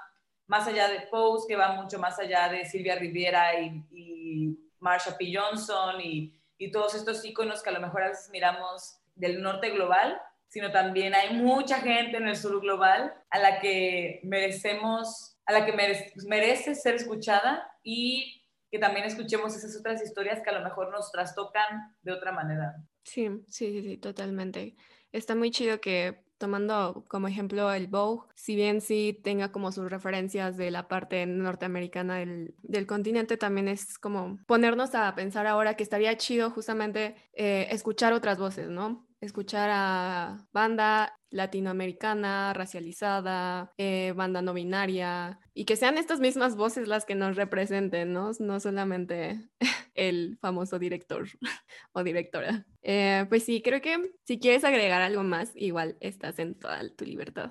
más 0.46 0.66
allá 0.66 0.88
de 0.88 1.02
Pose, 1.02 1.46
que 1.46 1.56
va 1.56 1.74
mucho 1.74 1.98
más 1.98 2.18
allá 2.18 2.48
de 2.48 2.64
Silvia 2.64 2.96
Riviera 2.96 3.60
y, 3.60 3.84
y 3.92 4.58
Marsha 4.78 5.18
P. 5.18 5.30
Johnson 5.36 6.00
y, 6.00 6.39
y 6.60 6.70
todos 6.70 6.94
estos 6.94 7.24
íconos 7.24 7.62
que 7.62 7.70
a 7.70 7.72
lo 7.72 7.80
mejor 7.80 8.02
a 8.02 8.08
veces 8.08 8.28
miramos 8.30 9.00
del 9.14 9.42
norte 9.42 9.70
global, 9.70 10.20
sino 10.46 10.70
también 10.70 11.14
hay 11.14 11.34
mucha 11.34 11.80
gente 11.80 12.18
en 12.18 12.28
el 12.28 12.36
sur 12.36 12.60
global 12.60 13.14
a 13.30 13.38
la 13.38 13.60
que 13.60 14.20
merecemos, 14.24 15.38
a 15.46 15.52
la 15.52 15.64
que 15.64 15.72
merece, 15.72 16.74
ser 16.74 16.96
escuchada 16.96 17.66
y 17.82 18.44
que 18.70 18.78
también 18.78 19.06
escuchemos 19.06 19.56
esas 19.56 19.74
otras 19.74 20.02
historias 20.02 20.42
que 20.42 20.50
a 20.50 20.58
lo 20.58 20.62
mejor 20.62 20.90
nos 20.90 21.10
trastocan 21.10 21.96
de 22.02 22.12
otra 22.12 22.30
manera. 22.30 22.76
Sí, 23.04 23.30
sí, 23.48 23.80
sí, 23.82 23.96
totalmente. 23.96 24.76
Está 25.12 25.34
muy 25.34 25.50
chido 25.50 25.80
que 25.80 26.22
tomando 26.40 27.04
como 27.06 27.28
ejemplo 27.28 27.72
el 27.72 27.86
Vogue, 27.86 28.26
si 28.34 28.56
bien 28.56 28.80
sí 28.80 29.20
tenga 29.22 29.52
como 29.52 29.70
sus 29.70 29.88
referencias 29.88 30.56
de 30.56 30.72
la 30.72 30.88
parte 30.88 31.26
norteamericana 31.26 32.16
del, 32.16 32.54
del 32.62 32.86
continente, 32.86 33.36
también 33.36 33.68
es 33.68 33.98
como 33.98 34.38
ponernos 34.46 34.94
a 34.96 35.14
pensar 35.14 35.46
ahora 35.46 35.74
que 35.74 35.84
estaría 35.84 36.16
chido 36.16 36.50
justamente 36.50 37.14
eh, 37.34 37.68
escuchar 37.70 38.12
otras 38.14 38.38
voces, 38.38 38.70
¿no? 38.70 39.06
escuchar 39.20 39.68
a 39.70 40.48
banda 40.52 41.14
latinoamericana, 41.30 42.52
racializada, 42.54 43.72
eh, 43.76 44.12
banda 44.16 44.42
no 44.42 44.54
binaria, 44.54 45.38
y 45.54 45.64
que 45.64 45.76
sean 45.76 45.98
estas 45.98 46.20
mismas 46.20 46.56
voces 46.56 46.88
las 46.88 47.04
que 47.04 47.14
nos 47.14 47.36
representen, 47.36 48.12
¿no? 48.12 48.30
No 48.38 48.60
solamente 48.60 49.48
el 49.94 50.38
famoso 50.40 50.78
director 50.78 51.26
o 51.92 52.02
directora. 52.02 52.66
Eh, 52.82 53.26
pues 53.28 53.44
sí, 53.44 53.62
creo 53.62 53.80
que 53.80 54.12
si 54.24 54.38
quieres 54.38 54.64
agregar 54.64 55.02
algo 55.02 55.22
más, 55.22 55.52
igual 55.54 55.96
estás 56.00 56.38
en 56.38 56.58
toda 56.58 56.80
tu 56.96 57.04
libertad. 57.04 57.50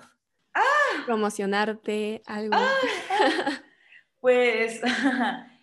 ¡Ah! 0.54 1.04
Promocionarte, 1.06 2.22
algo. 2.26 2.56
¡Ah! 2.56 3.60
Pues, 4.20 4.82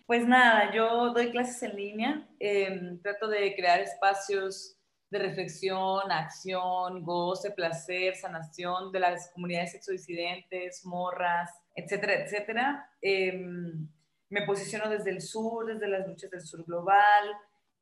pues 0.08 0.26
nada, 0.26 0.72
yo 0.74 1.12
doy 1.12 1.30
clases 1.30 1.62
en 1.62 1.76
línea, 1.76 2.28
em, 2.40 3.00
trato 3.00 3.28
de 3.28 3.54
crear 3.54 3.78
espacios 3.78 4.78
de 5.10 5.18
reflexión, 5.18 6.10
acción, 6.10 7.02
goce, 7.04 7.52
placer, 7.52 8.14
sanación 8.16 8.92
de 8.92 9.00
las 9.00 9.30
comunidades 9.32 9.72
sexodisidentes, 9.72 10.84
morras, 10.84 11.50
etcétera, 11.78 12.14
etcétera. 12.14 12.90
Em, 13.00 13.88
me 14.30 14.42
posiciono 14.42 14.88
desde 14.90 15.10
el 15.10 15.22
sur, 15.22 15.66
desde 15.66 15.88
las 15.88 16.06
luchas 16.06 16.30
del 16.30 16.42
sur 16.42 16.64
global 16.64 17.24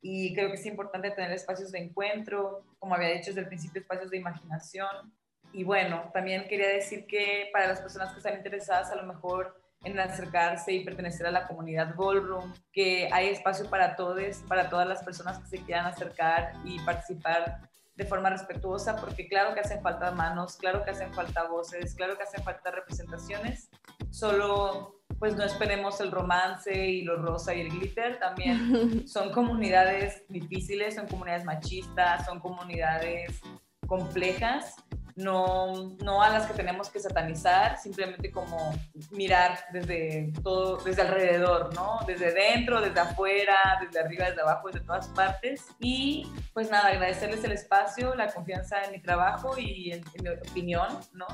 y 0.01 0.33
creo 0.33 0.49
que 0.49 0.55
es 0.55 0.65
importante 0.65 1.11
tener 1.11 1.31
espacios 1.31 1.71
de 1.71 1.79
encuentro, 1.79 2.63
como 2.79 2.95
había 2.95 3.09
dicho 3.09 3.31
desde 3.31 3.41
el 3.41 3.47
principio, 3.47 3.81
espacios 3.81 4.09
de 4.09 4.17
imaginación. 4.17 5.13
Y 5.51 5.63
bueno, 5.63 6.11
también 6.13 6.47
quería 6.47 6.69
decir 6.69 7.07
que 7.07 7.49
para 7.51 7.67
las 7.67 7.81
personas 7.81 8.11
que 8.11 8.17
están 8.17 8.35
interesadas 8.35 8.91
a 8.91 8.95
lo 8.95 9.03
mejor 9.03 9.59
en 9.83 9.99
acercarse 9.99 10.73
y 10.73 10.83
pertenecer 10.83 11.25
a 11.27 11.31
la 11.31 11.47
comunidad 11.47 11.95
Ballroom, 11.95 12.53
que 12.71 13.09
hay 13.11 13.29
espacio 13.29 13.69
para 13.69 13.95
todos, 13.95 14.37
para 14.47 14.69
todas 14.69 14.87
las 14.87 15.03
personas 15.03 15.39
que 15.39 15.47
se 15.47 15.63
quieran 15.63 15.85
acercar 15.85 16.53
y 16.65 16.79
participar 16.79 17.69
de 17.97 18.05
forma 18.05 18.29
respetuosa, 18.29 18.95
porque 18.95 19.27
claro 19.27 19.53
que 19.53 19.59
hacen 19.59 19.81
falta 19.81 20.11
manos, 20.11 20.55
claro 20.55 20.83
que 20.83 20.91
hacen 20.91 21.11
falta 21.13 21.47
voces, 21.47 21.95
claro 21.95 22.15
que 22.15 22.23
hacen 22.23 22.43
falta 22.43 22.71
representaciones, 22.71 23.69
solo 24.11 25.01
pues 25.19 25.35
no 25.35 25.43
esperemos 25.43 25.99
el 25.99 26.11
romance 26.11 26.89
y 26.89 27.01
lo 27.01 27.17
rosa 27.17 27.55
y 27.55 27.61
el 27.61 27.69
glitter, 27.69 28.19
también 28.19 29.07
son 29.07 29.31
comunidades 29.31 30.23
difíciles, 30.29 30.95
son 30.95 31.07
comunidades 31.07 31.43
machistas, 31.43 32.25
son 32.25 32.39
comunidades 32.39 33.41
complejas 33.87 34.75
no, 35.17 35.97
no 36.03 36.21
a 36.21 36.29
las 36.29 36.45
que 36.45 36.53
tenemos 36.53 36.89
que 36.91 36.99
satanizar, 36.99 37.77
simplemente 37.79 38.31
como 38.31 38.73
mirar 39.11 39.57
desde 39.73 40.31
todo, 40.43 40.77
desde 40.77 41.01
alrededor, 41.01 41.73
¿no? 41.73 41.99
Desde 42.05 42.31
dentro, 42.33 42.79
desde 42.79 42.99
afuera, 42.99 43.79
desde 43.81 43.99
arriba, 43.99 44.29
desde 44.29 44.41
abajo, 44.41 44.67
desde 44.67 44.85
todas 44.85 45.07
partes. 45.09 45.65
Y 45.79 46.31
pues 46.53 46.69
nada, 46.69 46.89
agradecerles 46.89 47.43
el 47.43 47.51
espacio, 47.51 48.13
la 48.13 48.31
confianza 48.31 48.83
en 48.83 48.91
mi 48.91 49.01
trabajo 49.01 49.57
y 49.57 49.91
en, 49.91 50.03
mi 50.21 50.29
opinión, 50.29 50.87
¿no? 51.13 51.25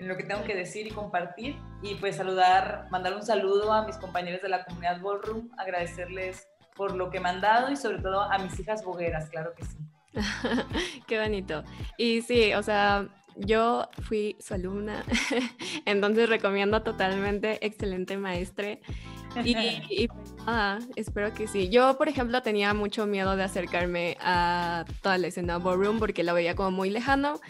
En 0.00 0.08
lo 0.08 0.16
que 0.16 0.24
tengo 0.24 0.42
que 0.42 0.56
decir 0.56 0.88
y 0.88 0.90
compartir. 0.90 1.56
Y 1.82 1.94
pues 1.94 2.16
saludar, 2.16 2.88
mandar 2.90 3.14
un 3.14 3.22
saludo 3.22 3.72
a 3.72 3.86
mis 3.86 3.96
compañeros 3.96 4.42
de 4.42 4.48
la 4.48 4.64
comunidad 4.64 5.00
Ballroom, 5.00 5.50
agradecerles 5.56 6.48
por 6.74 6.96
lo 6.96 7.10
que 7.10 7.20
me 7.20 7.28
han 7.28 7.40
dado 7.40 7.70
y 7.70 7.76
sobre 7.76 8.02
todo 8.02 8.22
a 8.22 8.36
mis 8.38 8.58
hijas 8.58 8.84
bogueras, 8.84 9.30
claro 9.30 9.54
que 9.54 9.64
sí. 9.64 9.78
Qué 11.06 11.20
bonito. 11.20 11.64
Y 11.98 12.22
sí, 12.22 12.54
o 12.54 12.62
sea, 12.62 13.08
yo 13.36 13.88
fui 14.02 14.36
su 14.40 14.54
alumna, 14.54 15.04
entonces 15.86 16.28
recomiendo 16.28 16.82
totalmente, 16.82 17.64
excelente 17.66 18.16
maestre. 18.16 18.80
Y, 19.44 20.06
ah, 20.46 20.78
espero 20.94 21.34
que 21.34 21.48
sí. 21.48 21.68
Yo, 21.68 21.98
por 21.98 22.08
ejemplo, 22.08 22.40
tenía 22.42 22.72
mucho 22.72 23.04
miedo 23.04 23.34
de 23.34 23.42
acercarme 23.42 24.16
a 24.20 24.84
toda 25.02 25.18
la 25.18 25.26
escena 25.26 25.58
ballroom 25.58 25.98
porque 25.98 26.22
la 26.22 26.32
veía 26.32 26.54
como 26.54 26.70
muy 26.70 26.88
lejano. 26.88 27.40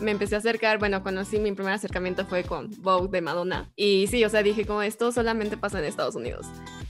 Me 0.00 0.10
empecé 0.10 0.34
a 0.34 0.38
acercar, 0.38 0.78
bueno, 0.78 1.02
conocí 1.02 1.38
mi 1.38 1.52
primer 1.52 1.74
acercamiento 1.74 2.26
fue 2.26 2.42
con 2.44 2.70
Vogue 2.82 3.08
de 3.10 3.20
Madonna. 3.20 3.70
Y 3.76 4.06
sí, 4.08 4.24
o 4.24 4.28
sea, 4.28 4.42
dije 4.42 4.66
como 4.66 4.82
esto 4.82 5.12
solamente 5.12 5.56
pasa 5.56 5.78
en 5.78 5.84
Estados 5.84 6.14
Unidos. 6.14 6.46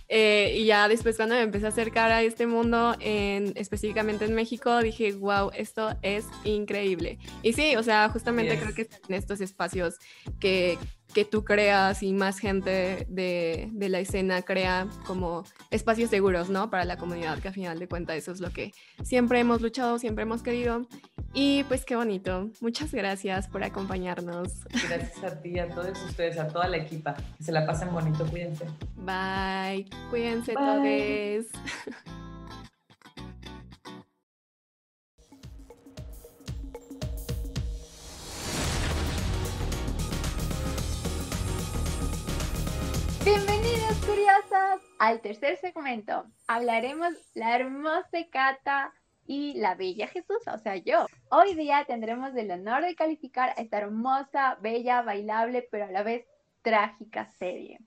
Eh, 0.09 0.55
y 0.59 0.67
ya 0.67 0.87
después 0.89 1.17
cuando 1.17 1.35
me 1.35 1.43
empecé 1.43 1.67
a 1.67 1.71
acercar 1.71 2.13
a 2.13 2.23
este 2.23 2.47
mundo, 2.47 2.95
en, 3.01 3.53
específicamente 3.57 4.25
en 4.25 4.35
México, 4.35 4.79
dije, 4.81 5.13
wow, 5.13 5.51
esto 5.55 5.97
es 6.03 6.27
increíble. 6.45 7.19
Y 7.43 7.53
sí, 7.55 7.77
o 7.77 7.83
sea, 7.83 8.09
justamente 8.11 8.59
creo 8.59 8.75
que 8.75 8.89
en 9.09 9.15
estos 9.15 9.41
espacios 9.41 9.97
que, 10.41 10.79
que 11.15 11.25
tú 11.25 11.45
creas 11.45 12.03
y 12.03 12.13
más 12.13 12.39
gente 12.39 13.07
de, 13.09 13.69
de, 13.73 13.89
la 13.89 14.01
escena 14.01 14.43
crea 14.43 14.89
como 15.07 15.45
espacios 15.71 16.11
seguros, 16.11 16.51
¿no? 16.51 16.71
Para 16.71 16.85
la 16.85 16.97
comunidad, 16.97 17.39
que 17.39 17.49
al 17.49 17.55
final 17.55 17.79
de 17.79 17.89
cuentas 17.89 18.17
eso 18.17 18.33
es 18.33 18.41
lo 18.41 18.51
que 18.51 18.73
siempre 19.03 19.41
hemos 19.41 19.63
luchado, 19.63 19.99
siempre 19.99 20.23
hemos 20.23 20.43
querido. 20.43 20.87
Y 21.37 21.65
pues 21.65 21.85
qué 21.85 21.97
bonito. 21.97 22.49
Muchas 22.61 22.95
gracias 22.95 23.49
por 23.49 23.65
acompañarnos. 23.65 24.65
Gracias 24.89 25.25
a 25.25 25.43
ti, 25.43 25.59
a 25.59 25.69
todos 25.69 26.01
ustedes, 26.05 26.39
a 26.39 26.47
toda 26.47 26.69
la 26.69 26.77
equipa. 26.77 27.17
Que 27.37 27.43
se 27.43 27.51
la 27.51 27.67
pasen 27.67 27.93
bonito, 27.93 28.25
cuídense. 28.27 28.67
Bye. 28.95 29.91
Cuídense 30.11 30.55
todos. 30.55 31.47
Bienvenidos 43.25 43.97
curiosas 44.07 44.81
al 45.01 45.21
tercer 45.21 45.57
segmento. 45.57 46.27
Hablaremos 46.47 47.13
la 47.35 47.57
hermosa 47.57 48.19
Cata 48.31 48.93
y 49.27 49.55
la 49.55 49.75
bella 49.75 50.09
Jesús, 50.09 50.39
o 50.47 50.59
sea, 50.59 50.77
yo. 50.77 51.07
Hoy 51.31 51.55
día 51.55 51.85
tendremos 51.87 52.35
el 52.37 52.51
honor 52.51 52.85
de 52.85 52.95
calificar 52.95 53.51
a 53.51 53.63
esta 53.63 53.79
hermosa, 53.79 54.59
bella, 54.61 55.03
bailable, 55.03 55.67
pero 55.71 55.85
a 55.85 55.91
la 55.91 56.03
vez 56.03 56.27
trágica 56.63 57.27
serie. 57.27 57.79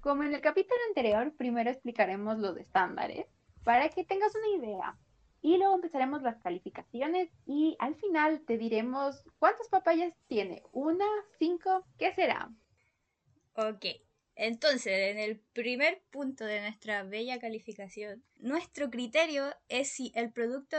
Como 0.00 0.22
en 0.22 0.34
el 0.34 0.40
capítulo 0.40 0.80
anterior, 0.88 1.34
primero 1.36 1.70
explicaremos 1.70 2.38
los 2.38 2.56
estándares 2.56 3.26
para 3.64 3.88
que 3.88 4.04
tengas 4.04 4.32
una 4.34 4.64
idea. 4.64 4.98
Y 5.42 5.58
luego 5.58 5.74
empezaremos 5.74 6.22
las 6.22 6.40
calificaciones 6.42 7.30
y 7.46 7.76
al 7.78 7.94
final 7.96 8.42
te 8.46 8.58
diremos 8.58 9.22
cuántas 9.38 9.68
papayas 9.68 10.12
tiene. 10.28 10.62
¿Una? 10.72 11.06
¿Cinco? 11.38 11.84
¿Qué 11.98 12.12
será? 12.14 12.50
Ok, 13.54 13.84
entonces 14.36 15.10
en 15.10 15.18
el 15.18 15.40
primer 15.54 16.02
punto 16.10 16.44
de 16.44 16.60
nuestra 16.60 17.02
bella 17.02 17.38
calificación, 17.38 18.22
nuestro 18.36 18.90
criterio 18.90 19.54
es 19.68 19.90
si 19.90 20.12
el 20.14 20.30
producto 20.30 20.76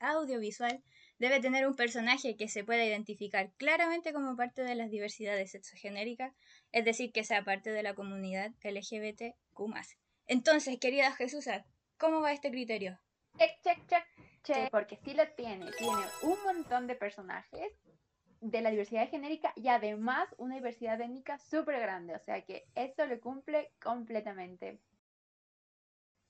audiovisual 0.00 0.82
debe 1.18 1.40
tener 1.40 1.66
un 1.66 1.76
personaje 1.76 2.36
que 2.36 2.48
se 2.48 2.64
pueda 2.64 2.84
identificar 2.84 3.52
claramente 3.56 4.12
como 4.12 4.36
parte 4.36 4.62
de 4.62 4.74
las 4.74 4.90
diversidades 4.90 5.50
sexogenéricas, 5.50 6.34
es 6.72 6.84
decir, 6.84 7.12
que 7.12 7.24
sea 7.24 7.44
parte 7.44 7.70
de 7.72 7.82
la 7.82 7.94
comunidad 7.94 8.52
LGBTQ. 8.62 9.34
Entonces, 10.26 10.78
querida 10.78 11.12
Jesús, 11.12 11.46
¿cómo 11.98 12.20
va 12.20 12.32
este 12.32 12.50
criterio? 12.50 12.98
Check, 13.38 13.60
check, 13.62 13.86
check, 13.86 14.04
check, 14.42 14.70
porque 14.70 14.98
sí 15.04 15.12
lo 15.14 15.26
tiene. 15.36 15.70
Tiene 15.78 16.02
un 16.22 16.42
montón 16.42 16.86
de 16.86 16.94
personajes 16.94 17.72
de 18.40 18.62
la 18.62 18.70
diversidad 18.70 19.08
genérica 19.08 19.52
y 19.54 19.68
además 19.68 20.28
una 20.38 20.56
diversidad 20.56 21.00
étnica 21.00 21.38
súper 21.38 21.80
grande. 21.80 22.14
O 22.14 22.18
sea 22.18 22.42
que 22.42 22.66
eso 22.74 23.06
lo 23.06 23.20
cumple 23.20 23.70
completamente. 23.82 24.78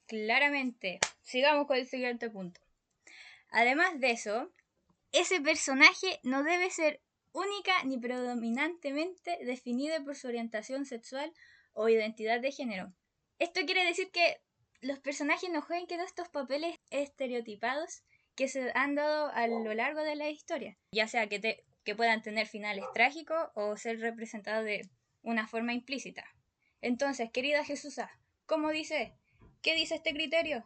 Claramente. 0.06 0.98
Sigamos 1.22 1.66
con 1.66 1.76
el 1.76 1.86
siguiente 1.86 2.30
punto. 2.30 2.61
Además 3.50 3.98
de 4.00 4.11
eso, 4.11 4.52
ese 5.12 5.40
personaje 5.40 6.20
no 6.22 6.42
debe 6.42 6.70
ser 6.70 7.00
única 7.32 7.84
ni 7.84 7.98
predominantemente 7.98 9.38
definido 9.44 10.04
por 10.04 10.16
su 10.16 10.28
orientación 10.28 10.84
sexual 10.84 11.32
o 11.72 11.88
identidad 11.88 12.40
de 12.40 12.52
género. 12.52 12.92
Esto 13.38 13.61
quiere 13.64 13.84
decir 13.84 14.11
que 14.11 14.40
los 14.80 14.98
personajes 14.98 15.50
no 15.50 15.62
jueguen 15.62 15.86
con 15.86 16.00
estos 16.00 16.28
papeles 16.28 16.76
estereotipados 16.90 18.02
que 18.34 18.48
se 18.48 18.72
han 18.74 18.94
dado 18.94 19.30
a 19.32 19.46
lo 19.46 19.74
largo 19.74 20.00
de 20.02 20.16
la 20.16 20.30
historia, 20.30 20.76
ya 20.92 21.06
sea 21.06 21.28
que, 21.28 21.64
puedan 21.95 22.22
tener 22.22 22.47
finales 22.47 22.84
trágicos 22.95 23.49
o 23.55 23.76
ser 23.76 24.01
representados 24.01 24.64
de 24.64 24.88
una 25.22 25.47
forma 25.47 25.72
implícita. 25.72 26.24
Entonces, 26.80 27.30
querida 27.30 27.64
Jesús, 27.64 28.01
¿cómo 28.47 28.70
dice? 28.70 29.14
¿Qué 29.62 29.74
dice 29.74 29.97
este 29.97 30.12
criterio? 30.12 30.64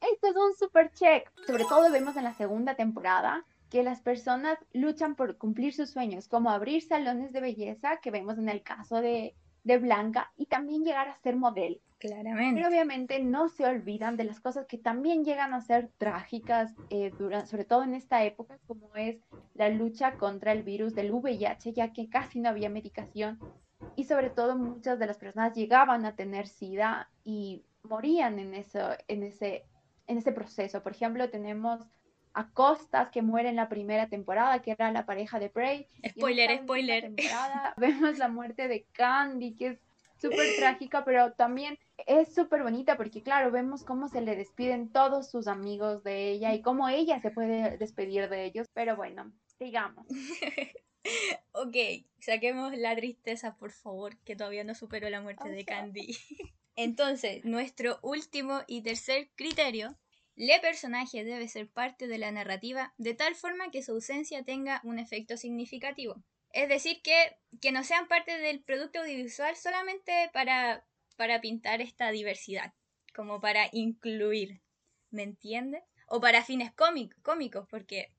Esto 0.00 0.28
es 0.28 0.36
un 0.36 0.54
super 0.56 0.90
check. 0.92 1.30
Sobre 1.46 1.64
todo 1.64 1.90
vemos 1.90 2.16
en 2.16 2.24
la 2.24 2.34
segunda 2.34 2.74
temporada 2.74 3.44
que 3.68 3.82
las 3.82 4.00
personas 4.00 4.58
luchan 4.72 5.14
por 5.14 5.36
cumplir 5.36 5.74
sus 5.74 5.90
sueños, 5.90 6.28
como 6.28 6.50
abrir 6.50 6.82
salones 6.82 7.32
de 7.32 7.40
belleza, 7.40 7.98
que 8.00 8.10
vemos 8.10 8.38
en 8.38 8.48
el 8.48 8.62
caso 8.62 9.00
de, 9.02 9.34
de 9.64 9.78
Blanca, 9.78 10.32
y 10.36 10.46
también 10.46 10.84
llegar 10.84 11.08
a 11.08 11.18
ser 11.18 11.36
modelo. 11.36 11.78
Claramente. 11.98 12.60
Pero 12.60 12.68
obviamente 12.68 13.18
no 13.20 13.48
se 13.48 13.66
olvidan 13.66 14.16
de 14.16 14.24
las 14.24 14.40
cosas 14.40 14.66
que 14.66 14.78
también 14.78 15.24
llegan 15.24 15.52
a 15.52 15.60
ser 15.60 15.90
trágicas, 15.98 16.74
eh, 16.90 17.10
sobre 17.46 17.64
todo 17.64 17.82
en 17.82 17.94
esta 17.94 18.24
época, 18.24 18.58
como 18.66 18.94
es 18.94 19.18
la 19.54 19.68
lucha 19.68 20.14
contra 20.16 20.52
el 20.52 20.62
virus 20.62 20.94
del 20.94 21.10
VIH, 21.10 21.72
ya 21.72 21.92
que 21.92 22.08
casi 22.08 22.38
no 22.40 22.48
había 22.48 22.70
medicación 22.70 23.38
y 23.96 24.04
sobre 24.04 24.30
todo 24.30 24.56
muchas 24.56 24.98
de 24.98 25.06
las 25.06 25.18
personas 25.18 25.54
llegaban 25.54 26.04
a 26.04 26.14
tener 26.14 26.46
SIDA 26.46 27.10
y 27.24 27.64
morían 27.82 28.38
en, 28.38 28.54
eso, 28.54 28.90
en, 29.08 29.22
ese, 29.22 29.64
en 30.06 30.18
ese 30.18 30.32
proceso. 30.32 30.82
Por 30.82 30.92
ejemplo, 30.92 31.28
tenemos 31.30 31.80
a 32.34 32.50
Costas 32.50 33.10
que 33.10 33.22
muere 33.22 33.48
en 33.48 33.56
la 33.56 33.68
primera 33.68 34.08
temporada, 34.08 34.62
que 34.62 34.72
era 34.72 34.92
la 34.92 35.06
pareja 35.06 35.40
de 35.40 35.50
Prey. 35.50 35.88
Spoiler, 36.08 36.58
spoiler. 36.62 37.12
vemos 37.76 38.18
la 38.18 38.28
muerte 38.28 38.68
de 38.68 38.86
Candy, 38.92 39.54
que 39.54 39.66
es 39.68 39.80
súper 40.20 40.56
trágica, 40.56 41.04
pero 41.04 41.32
también 41.32 41.78
es 42.06 42.34
súper 42.34 42.62
bonita 42.62 42.96
porque, 42.96 43.22
claro, 43.22 43.50
vemos 43.50 43.84
cómo 43.84 44.08
se 44.08 44.20
le 44.20 44.36
despiden 44.36 44.90
todos 44.90 45.30
sus 45.30 45.48
amigos 45.48 46.02
de 46.04 46.30
ella 46.30 46.54
y 46.54 46.62
cómo 46.62 46.88
ella 46.88 47.20
se 47.20 47.30
puede 47.30 47.76
despedir 47.78 48.28
de 48.28 48.44
ellos. 48.44 48.66
Pero 48.74 48.96
bueno, 48.96 49.32
sigamos. 49.58 50.06
ok, 51.52 51.76
saquemos 52.20 52.76
la 52.76 52.94
tristeza, 52.96 53.56
por 53.56 53.72
favor, 53.72 54.16
que 54.24 54.36
todavía 54.36 54.64
no 54.64 54.74
superó 54.74 55.08
la 55.10 55.20
muerte 55.20 55.48
de 55.48 55.64
Candy. 55.64 56.16
Entonces, 56.76 57.44
nuestro 57.44 57.98
último 58.02 58.60
y 58.68 58.82
tercer 58.82 59.30
criterio, 59.34 59.98
el 60.36 60.60
personaje 60.60 61.24
debe 61.24 61.48
ser 61.48 61.68
parte 61.68 62.06
de 62.06 62.18
la 62.18 62.30
narrativa 62.30 62.94
de 62.98 63.14
tal 63.14 63.34
forma 63.34 63.72
que 63.72 63.82
su 63.82 63.92
ausencia 63.92 64.44
tenga 64.44 64.80
un 64.84 65.00
efecto 65.00 65.36
significativo. 65.36 66.22
Es 66.58 66.68
decir, 66.68 67.00
que, 67.02 67.36
que 67.60 67.70
no 67.70 67.84
sean 67.84 68.08
parte 68.08 68.36
del 68.36 68.60
producto 68.60 68.98
audiovisual 68.98 69.54
solamente 69.54 70.28
para, 70.32 70.84
para 71.16 71.40
pintar 71.40 71.80
esta 71.80 72.10
diversidad, 72.10 72.74
como 73.14 73.40
para 73.40 73.68
incluir, 73.70 74.60
¿me 75.12 75.22
entiendes? 75.22 75.84
O 76.08 76.20
para 76.20 76.42
fines 76.42 76.72
cómicos, 76.74 77.64
porque 77.70 78.12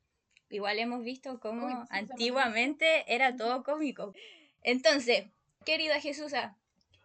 igual 0.50 0.80
hemos 0.80 1.04
visto 1.04 1.42
cómo 1.42 1.86
antiguamente 1.90 3.14
era 3.14 3.36
todo 3.36 3.62
cómico. 3.62 4.14
Entonces, 4.64 5.26
querida 5.66 6.00
Jesús, 6.00 6.32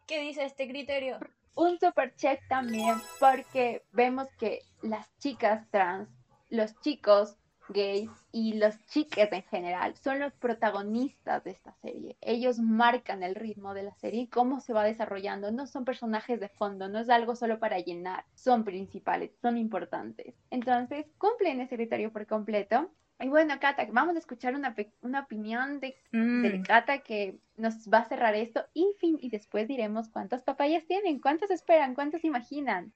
¿qué 0.07 0.21
dice 0.21 0.45
este 0.45 0.69
criterio? 0.69 1.19
Un 1.57 1.81
super 1.81 2.15
check 2.15 2.47
también, 2.47 2.95
porque 3.19 3.83
vemos 3.91 4.29
que 4.39 4.61
las 4.83 5.09
chicas 5.19 5.69
trans, 5.73 6.09
los 6.49 6.79
chicos 6.81 7.39
gays 7.75 8.09
y 8.33 8.55
los 8.55 8.75
chiques 8.87 9.31
en 9.31 9.43
general 9.43 9.95
son 9.97 10.21
los 10.21 10.33
protagonistas 10.33 11.45
de 11.45 11.51
esta 11.51 11.75
serie. 11.83 12.17
Ellos 12.23 12.59
marcan 12.59 13.23
el 13.23 13.35
ritmo 13.35 13.75
de 13.75 13.83
la 13.83 13.95
serie 13.97 14.23
y 14.23 14.27
cómo 14.29 14.61
se 14.61 14.73
va 14.73 14.85
desarrollando. 14.85 15.53
No 15.53 15.67
son 15.67 15.85
personajes 15.85 16.41
de 16.41 16.49
fondo, 16.49 16.89
no 16.89 17.01
es 17.01 17.11
algo 17.11 17.37
solo 17.37 17.59
para 17.59 17.79
llenar. 17.81 18.25
Son 18.35 18.65
principales, 18.65 19.33
son 19.43 19.59
importantes. 19.59 20.35
Entonces, 20.51 21.05
cumplen 21.19 21.61
ese 21.61 21.77
criterio 21.77 22.11
por 22.11 22.27
completo. 22.27 22.91
Y 23.21 23.29
bueno, 23.29 23.55
Cata, 23.61 23.87
vamos 23.93 24.17
a 24.17 24.21
escuchar 24.21 24.55
una, 24.55 24.75
una 25.03 25.21
opinión 25.21 25.81
de, 25.81 25.97
de, 26.11 26.59
mm. 26.59 26.63
Cata 26.63 26.99
que 27.01 27.39
nos 27.57 27.89
va 27.89 27.99
a 27.99 28.09
cerrar 28.09 28.35
esto 28.35 28.65
y, 28.73 28.87
fin, 28.99 29.19
y 29.21 29.29
después 29.29 29.69
diremos 29.69 30.09
cuántas 30.09 30.43
papayas 30.43 30.87
tienen, 30.87 31.21
cuántas 31.21 31.51
esperan, 31.51 31.95
cuántas 31.95 32.25
imaginan. 32.25 32.93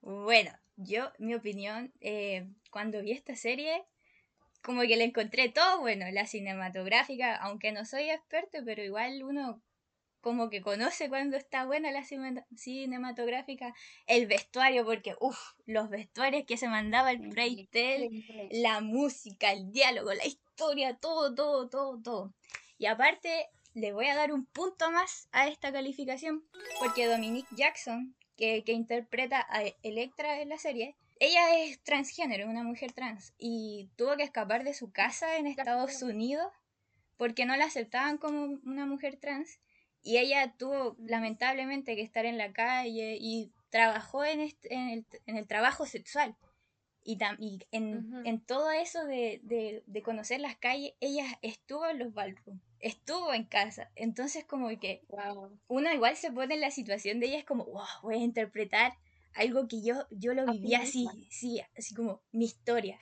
Bueno, 0.00 0.50
yo, 0.76 1.10
mi 1.18 1.34
opinión, 1.34 1.92
eh, 2.00 2.46
cuando 2.70 3.00
vi 3.00 3.12
esta 3.12 3.34
serie, 3.34 3.84
como 4.62 4.82
que 4.82 4.96
le 4.96 5.04
encontré 5.04 5.48
todo 5.48 5.80
bueno, 5.80 6.06
la 6.10 6.26
cinematográfica, 6.26 7.36
aunque 7.36 7.72
no 7.72 7.84
soy 7.84 8.10
experto, 8.10 8.58
pero 8.64 8.82
igual 8.82 9.22
uno 9.22 9.62
como 10.20 10.50
que 10.50 10.60
conoce 10.60 11.08
cuando 11.08 11.36
está 11.36 11.64
buena 11.64 11.92
la 11.92 12.04
cinematográfica, 12.04 13.74
el 14.06 14.26
vestuario, 14.26 14.84
porque 14.84 15.14
uff, 15.20 15.38
los 15.64 15.88
vestuarios 15.88 16.44
que 16.44 16.56
se 16.56 16.68
mandaba 16.68 17.12
el 17.12 17.68
Tell, 17.70 18.10
la 18.50 18.80
música, 18.80 19.52
el 19.52 19.70
diálogo, 19.70 20.12
la 20.12 20.26
historia, 20.26 20.96
todo, 20.96 21.34
todo, 21.34 21.68
todo, 21.68 22.02
todo. 22.02 22.34
Y 22.78 22.86
aparte, 22.86 23.48
le 23.74 23.92
voy 23.92 24.06
a 24.06 24.16
dar 24.16 24.32
un 24.32 24.44
punto 24.46 24.90
más 24.90 25.28
a 25.32 25.48
esta 25.48 25.72
calificación, 25.72 26.44
porque 26.80 27.06
Dominique 27.06 27.54
Jackson, 27.54 28.14
que, 28.36 28.64
que 28.64 28.72
interpreta 28.72 29.46
a 29.48 29.62
Electra 29.82 30.40
en 30.40 30.48
la 30.48 30.58
serie, 30.58 30.96
ella 31.20 31.56
es 31.64 31.82
transgénero, 31.82 32.48
una 32.48 32.62
mujer 32.62 32.92
trans, 32.92 33.34
y 33.38 33.90
tuvo 33.96 34.16
que 34.16 34.22
escapar 34.22 34.64
de 34.64 34.74
su 34.74 34.92
casa 34.92 35.36
en 35.36 35.46
Estados 35.46 36.02
Unidos 36.02 36.52
porque 37.16 37.44
no 37.44 37.56
la 37.56 37.66
aceptaban 37.66 38.16
como 38.18 38.58
una 38.64 38.86
mujer 38.86 39.16
trans 39.16 39.60
y 40.02 40.18
ella 40.18 40.54
tuvo 40.56 40.96
lamentablemente 41.00 41.96
que 41.96 42.02
estar 42.02 42.24
en 42.24 42.38
la 42.38 42.52
calle 42.52 43.18
y 43.20 43.52
trabajó 43.70 44.24
en, 44.24 44.52
en, 44.62 45.04
el, 45.26 45.46
trabajo 45.46 45.84
sexual. 45.84 46.36
Y, 47.04 47.18
en, 47.72 48.40
todo 48.46 48.70
eso 48.70 49.04
de, 49.04 49.82
conocer 50.04 50.40
las 50.40 50.56
calles, 50.56 50.92
ella 51.00 51.24
estuvo 51.42 51.86
en 51.86 51.98
los 51.98 52.12
ballrooms, 52.12 52.62
estuvo 52.80 53.34
en 53.34 53.44
casa. 53.44 53.90
Entonces 53.96 54.44
como 54.44 54.68
que 54.78 55.02
uno 55.66 55.92
igual 55.92 56.16
se 56.16 56.30
pone 56.30 56.54
en 56.54 56.60
la 56.60 56.70
situación 56.70 57.18
de 57.18 57.26
ella, 57.26 57.38
es 57.38 57.44
como, 57.44 57.64
wow, 57.64 57.86
voy 58.02 58.16
a 58.16 58.18
interpretar 58.18 58.92
algo 59.38 59.68
que 59.68 59.82
yo, 59.82 60.06
yo 60.10 60.34
lo 60.34 60.44
viví 60.46 60.74
así, 60.74 61.06
sí, 61.30 61.60
así 61.76 61.94
como 61.94 62.22
mi 62.32 62.44
historia. 62.44 62.98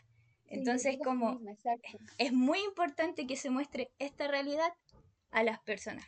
Entonces 0.49 0.99
como 1.03 1.41
es 2.19 2.33
muy 2.33 2.61
importante 2.61 3.27
que 3.27 3.37
se 3.37 3.51
muestre 3.51 3.91
esta 3.99 4.29
realidad 4.29 4.73
a 5.31 5.43
las 5.43 5.59
personas. 5.61 6.07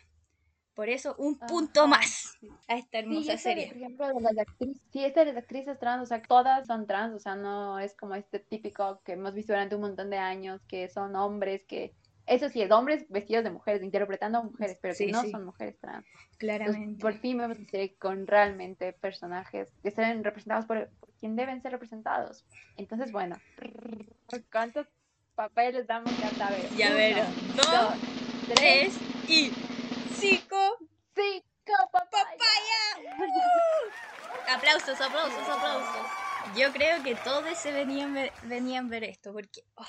Por 0.75 0.89
eso, 0.89 1.17
un 1.19 1.37
punto 1.41 1.89
más 1.89 2.39
a 2.69 2.77
esta 2.77 3.01
hermosa 3.01 3.37
serie. 3.37 3.67
por 3.67 3.79
ejemplo, 3.79 4.07
de 4.07 4.21
las 4.21 4.39
actrices, 4.39 4.81
sí, 4.93 5.05
esta 5.05 5.25
de 5.25 5.33
las 5.33 5.43
actrices 5.43 5.77
trans, 5.81 6.05
o 6.05 6.07
sea, 6.07 6.23
todas 6.23 6.69
son 6.69 6.87
trans, 6.87 7.17
o 7.17 7.19
sea, 7.19 7.35
no 7.35 7.81
es 7.81 7.97
como 7.97 8.15
este 8.15 8.39
típico 8.39 9.01
que 9.03 9.15
hemos 9.15 9.35
visto 9.35 9.53
durante 9.53 9.75
un 9.75 9.81
montón 9.81 10.09
de 10.09 10.19
años, 10.19 10.61
que 10.69 10.89
son 10.89 11.17
hombres 11.17 11.65
que 11.67 11.95
Eso 12.29 12.49
sí, 12.51 12.61
es 12.63 12.71
hombres 12.71 13.07
vestidos 13.09 13.43
de 13.45 13.51
mujeres, 13.51 13.83
interpretando 13.83 14.39
a 14.39 14.43
mujeres, 14.43 14.79
pero 14.83 14.95
Sí, 14.95 15.07
que 15.07 15.13
no 15.13 15.23
sí. 15.23 15.31
son 15.31 15.47
mujeres 15.47 15.79
trans. 15.81 16.07
Entonces, 16.07 16.39
Claramente. 16.39 17.01
por 17.01 17.15
fin 17.19 17.39
vemos 17.39 17.57
una 17.59 17.69
serie 17.69 17.97
con 17.97 18.27
realmente 18.27 18.93
personajes 18.93 19.73
que 19.83 19.89
estén 19.89 20.23
representados 20.23 20.67
por, 20.67 20.89
por 21.01 21.11
quien 21.21 21.37
deben 21.37 21.63
ser 21.63 21.73
representados. 21.73 22.45
Entonces, 22.77 23.13
bueno, 23.13 23.37
¿cuántos 24.53 24.87
papeles 25.35 25.87
damos 25.87 26.19
ya 26.19 26.33
saber? 26.35 26.71
Ya 26.75 26.89
Uno, 26.89 26.97
ver, 26.97 27.15
dos, 27.57 27.57
dos, 27.57 27.95
tres, 28.47 28.57
tres 28.57 29.03
y 29.27 29.57
cinco. 30.07 30.57
cinco 31.15 31.91
papayas. 31.91 32.29
Aplausos, 34.49 35.01
aplausos, 35.01 35.49
aplausos. 35.49 36.07
Yo 36.57 36.73
creo 36.73 37.03
que 37.03 37.15
todos 37.17 37.59
se 37.59 37.73
venían, 37.73 38.15
ver- 38.15 38.33
venían 38.43 38.89
ver 38.89 39.05
esto 39.05 39.33
porque 39.33 39.63
oh, 39.77 39.85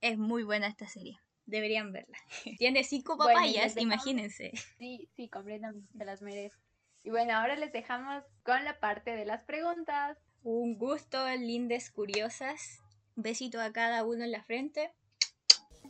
es 0.00 0.18
muy 0.18 0.42
buena 0.44 0.66
esta 0.66 0.86
serie. 0.86 1.18
Deberían 1.46 1.92
verla. 1.92 2.16
Tiene 2.58 2.84
cinco 2.84 3.16
papayas, 3.16 3.76
imagínense. 3.76 4.52
Sí, 4.78 5.08
sí, 5.16 5.28
completamente 5.28 5.92
se 5.96 6.04
las 6.04 6.22
merece. 6.22 6.56
Y 7.02 7.10
bueno, 7.10 7.34
ahora 7.34 7.56
les 7.56 7.72
dejamos 7.72 8.24
con 8.42 8.64
la 8.64 8.80
parte 8.80 9.14
de 9.14 9.26
las 9.26 9.44
preguntas. 9.44 10.18
Un 10.42 10.78
gusto, 10.78 11.28
lindes 11.36 11.90
curiosas. 11.90 12.80
Besito 13.14 13.60
a 13.60 13.72
cada 13.72 14.04
uno 14.04 14.24
en 14.24 14.32
la 14.32 14.42
frente. 14.42 14.92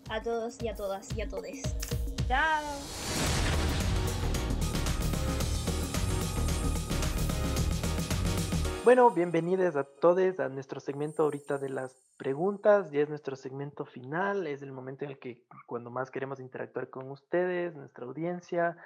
A 0.09 0.23
todos 0.23 0.61
y 0.63 0.69
a 0.69 0.75
todas 0.75 1.17
y 1.17 1.23
a 1.23 1.29
todes. 1.29 1.63
Chao. 2.29 3.34
Bueno, 8.85 9.11
bienvenidos 9.11 9.77
a 9.77 9.85
todos 9.85 10.39
a 10.39 10.51
nuestro 10.51 10.79
segmento 10.79 11.23
ahorita 11.23 11.57
de 11.57 11.71
las 11.71 12.13
preguntas. 12.19 12.91
Ya 12.91 13.01
es 13.01 13.09
nuestro 13.09 13.35
segmento 13.35 13.87
final. 13.87 14.47
Es 14.47 14.61
el 14.61 14.73
momento 14.73 15.07
en 15.07 15.13
el 15.13 15.19
que 15.19 15.47
cuando 15.67 15.91
más 15.91 16.11
queremos 16.11 16.39
interactuar 16.39 16.91
con 16.91 17.11
ustedes, 17.11 17.75
nuestra 17.75 18.05
audiencia, 18.05 18.77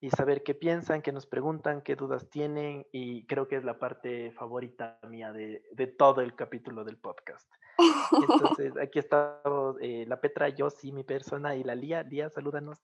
y 0.00 0.10
saber 0.10 0.44
qué 0.44 0.54
piensan, 0.54 1.02
qué 1.02 1.10
nos 1.10 1.26
preguntan, 1.26 1.82
qué 1.82 1.96
dudas 1.96 2.30
tienen. 2.30 2.86
Y 2.92 3.26
creo 3.26 3.48
que 3.48 3.56
es 3.56 3.64
la 3.64 3.80
parte 3.80 4.30
favorita 4.30 5.00
mía 5.08 5.32
de, 5.32 5.64
de 5.72 5.88
todo 5.88 6.20
el 6.20 6.36
capítulo 6.36 6.84
del 6.84 6.96
podcast. 6.96 7.50
Entonces, 8.30 8.76
aquí 8.76 9.00
estamos 9.00 9.74
eh, 9.80 10.04
la 10.06 10.20
Petra, 10.20 10.50
yo 10.50 10.70
sí, 10.70 10.92
mi 10.92 11.02
persona, 11.02 11.56
y 11.56 11.64
la 11.64 11.74
Lía. 11.74 12.04
Lía, 12.04 12.30
salúdanos. 12.30 12.78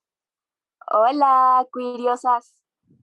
Hola, 0.91 1.65
curiosas. 1.71 2.53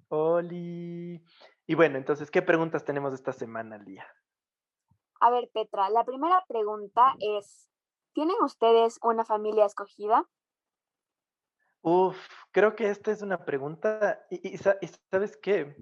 Oli. 0.09 1.25
Y 1.67 1.75
bueno, 1.75 1.99
entonces, 1.99 2.31
¿qué 2.31 2.43
preguntas 2.43 2.85
tenemos 2.85 3.15
esta 3.15 3.33
semana, 3.33 3.79
Lía? 3.79 4.07
A 5.21 5.31
ver, 5.31 5.49
Petra, 5.55 5.89
la 5.89 6.05
primera 6.05 6.45
pregunta 6.47 7.15
es, 7.19 7.71
¿tienen 8.13 8.37
ustedes 8.43 8.99
una 9.03 9.25
familia 9.25 9.65
escogida? 9.65 10.29
Uf, 11.83 12.17
creo 12.53 12.77
que 12.77 12.89
esta 12.91 13.11
es 13.11 13.23
una 13.23 13.45
pregunta, 13.45 14.25
y, 14.31 14.55
y 14.55 14.59
sa- 14.59 14.79
y 14.81 14.89
sabes 15.11 15.37
qué, 15.37 15.77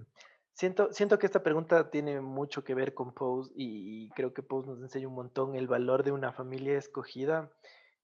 siento, 0.53 0.91
siento 0.91 1.19
que 1.19 1.27
esta 1.27 1.43
pregunta 1.43 1.91
tiene 1.91 2.21
mucho 2.21 2.63
que 2.63 2.73
ver 2.73 2.93
con 2.95 3.13
Pose 3.13 3.51
y, 3.55 4.09
creo 4.11 4.33
que 4.33 4.41
Pose 4.43 4.67
nos 4.69 4.81
enseña 4.81 5.07
un 5.07 5.13
montón 5.15 5.55
el 5.55 5.67
valor 5.67 6.03
de 6.03 6.11
una 6.11 6.33
familia 6.33 6.77
escogida 6.77 7.51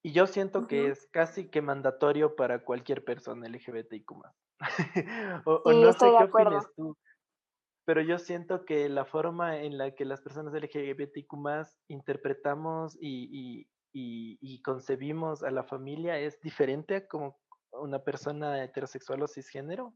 y 0.03 0.11
yo 0.13 0.28
siento 0.28 0.67
que 0.67 0.89
es 0.89 1.07
casi 1.11 1.49
que 1.49 1.61
mandatorio 1.61 2.36
para 2.36 2.63
cualquier 2.63 3.03
persona 3.03 3.47
LGBTIQ+. 3.47 4.11
o, 5.45 5.61
o 5.65 5.73
Sí, 5.73 5.82
no 5.82 5.89
estoy 5.89 6.09
sé 6.09 6.11
de 6.11 6.17
qué 6.17 6.23
acuerdo. 6.23 6.59
opines 6.59 6.67
tú, 6.75 6.95
pero 7.88 8.01
yo 8.01 8.19
siento 8.19 8.65
que 8.65 8.89
la 8.89 9.05
forma 9.05 9.61
en 9.61 9.77
la 9.77 9.95
que 9.95 10.03
las 10.03 10.19
personas 10.19 10.53
LGBTIQ+, 10.53 11.29
interpretamos 11.88 12.97
y, 12.99 13.65
concebimos 14.61 15.41
a 15.41 15.51
la 15.51 15.63
familia 15.63 16.19
es 16.19 16.38
diferente 16.41 17.07
como 17.07 17.39
una 17.71 18.03
persona 18.03 18.61
heterosexual 18.61 19.23
o 19.23 19.27
cisgénero. 19.29 19.93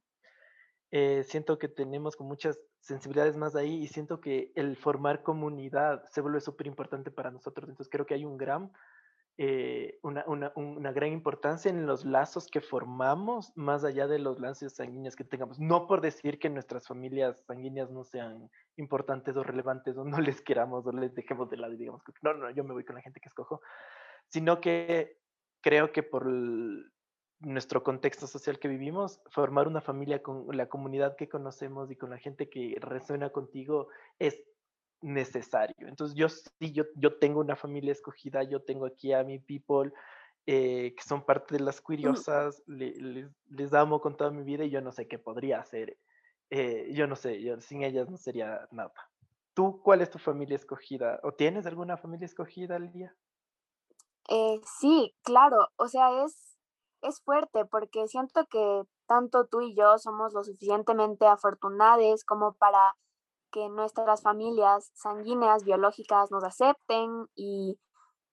Eh, 0.91 1.23
siento 1.25 1.59
que 1.59 1.67
tenemos 1.67 2.15
con 2.15 2.27
muchas 2.27 2.57
sensibilidades 2.79 3.35
más 3.35 3.57
ahí 3.57 3.83
y 3.83 3.87
siento 3.87 4.21
que 4.21 4.53
el 4.55 4.77
formar 4.77 5.21
comunidad 5.21 6.01
se 6.11 6.21
vuelve 6.21 6.39
súper 6.39 6.67
importante 6.67 7.11
para 7.11 7.29
nosotros. 7.29 7.67
Entonces 7.67 7.91
creo 7.91 8.05
que 8.05 8.13
hay 8.13 8.23
un 8.23 8.37
gran, 8.37 8.71
eh, 9.37 9.97
una, 10.03 10.23
una- 10.27 10.51
una 10.55 10.91
gran 10.91 11.11
importancia 11.11 11.69
en 11.71 11.85
los 11.87 12.05
lazos 12.05 12.47
que 12.47 12.61
formamos 12.61 13.51
más 13.55 13.83
allá 13.83 14.07
de 14.07 14.19
los 14.19 14.39
lazos 14.39 14.73
sanguíneos 14.73 15.15
que 15.15 15.23
tengamos. 15.23 15.59
No 15.59 15.87
por 15.87 16.01
decir 16.01 16.37
que 16.39 16.49
nuestras 16.49 16.87
familias 16.87 17.43
sanguíneas 17.47 17.89
no 17.89 18.03
sean 18.03 18.49
importantes 18.77 19.35
o 19.37 19.43
relevantes 19.43 19.97
o 19.97 20.03
no 20.03 20.17
les 20.39 20.41
queramos 20.41 20.85
o 20.85 20.91
les 20.91 21.13
dejemos 21.15 21.49
de 21.49 21.57
lado 21.57 21.73
y 21.73 21.77
digamos, 21.77 22.01
no, 22.21 22.33
no, 22.33 22.49
yo 22.51 22.63
me 22.63 22.73
voy 22.73 22.83
con 22.83 22.95
la 22.95 23.01
gente 23.01 23.19
que 23.19 23.29
escojo, 23.29 23.61
sino 24.27 24.61
que 24.61 25.17
creo 25.61 25.91
que 25.91 26.03
por 26.03 26.25
nuestro 27.39 27.83
contexto 27.83 28.27
social 28.27 28.59
que 28.59 28.67
vivimos, 28.67 29.21
formar 29.31 29.67
una 29.67 29.81
familia 29.81 30.21
con 30.21 30.45
la 30.55 30.67
comunidad 30.69 31.15
que 31.15 31.27
conocemos 31.27 31.89
y 31.89 31.95
con 31.95 32.11
la 32.11 32.19
gente 32.19 32.49
que 32.49 32.77
resuena 32.79 33.31
contigo 33.31 33.87
es 34.19 34.39
necesario. 35.01 35.87
Entonces 35.87 36.15
yo 36.15 36.29
sí, 36.29 36.71
yo, 36.73 36.85
yo 36.95 37.17
tengo 37.19 37.39
una 37.41 37.55
familia 37.55 37.91
escogida, 37.91 38.43
yo 38.43 38.61
tengo 38.63 38.85
aquí 38.85 39.13
a 39.13 39.23
mi 39.23 39.39
people, 39.39 39.91
eh, 40.45 40.93
que 40.95 41.03
son 41.03 41.25
parte 41.25 41.55
de 41.57 41.63
las 41.63 41.81
curiosas, 41.81 42.63
le- 42.67 42.93
les, 43.01 43.31
les 43.49 43.73
amo 43.73 44.01
con 44.01 44.17
toda 44.17 44.31
mi 44.31 44.43
vida 44.43 44.63
y 44.65 44.69
yo 44.71 44.81
no 44.81 44.91
sé 44.91 45.07
qué 45.07 45.19
podría 45.19 45.59
hacer. 45.59 45.97
eh, 46.49 46.91
yo 46.93 47.07
no 47.07 47.15
sé, 47.15 47.41
yo 47.41 47.59
sin 47.61 47.83
ellas 47.83 48.09
no 48.09 48.17
sería 48.17 48.67
nada. 48.71 48.93
¿Tú 49.53 49.81
cuál 49.83 50.01
es 50.01 50.09
tu 50.09 50.19
familia 50.19 50.55
escogida? 50.57 51.19
¿O 51.23 51.33
tienes 51.33 51.65
alguna 51.65 51.97
familia 51.97 52.25
escogida, 52.25 52.77
Lía? 52.79 53.15
Eh, 54.29 54.61
sí, 54.79 55.13
claro, 55.23 55.67
o 55.77 55.87
sea, 55.87 56.23
es, 56.23 56.57
es 57.01 57.21
fuerte 57.21 57.65
porque 57.65 58.07
siento 58.07 58.45
que 58.47 58.83
tanto 59.07 59.45
tú 59.47 59.61
y 59.61 59.75
yo 59.75 59.97
somos 59.97 60.33
lo 60.33 60.43
suficientemente 60.43 61.25
afortunados 61.27 62.23
como 62.23 62.53
para 62.53 62.95
que 63.51 63.69
nuestras 63.69 64.21
familias 64.21 64.91
sanguíneas, 64.93 65.63
biológicas 65.63 66.31
nos 66.31 66.43
acepten 66.43 67.27
y 67.35 67.79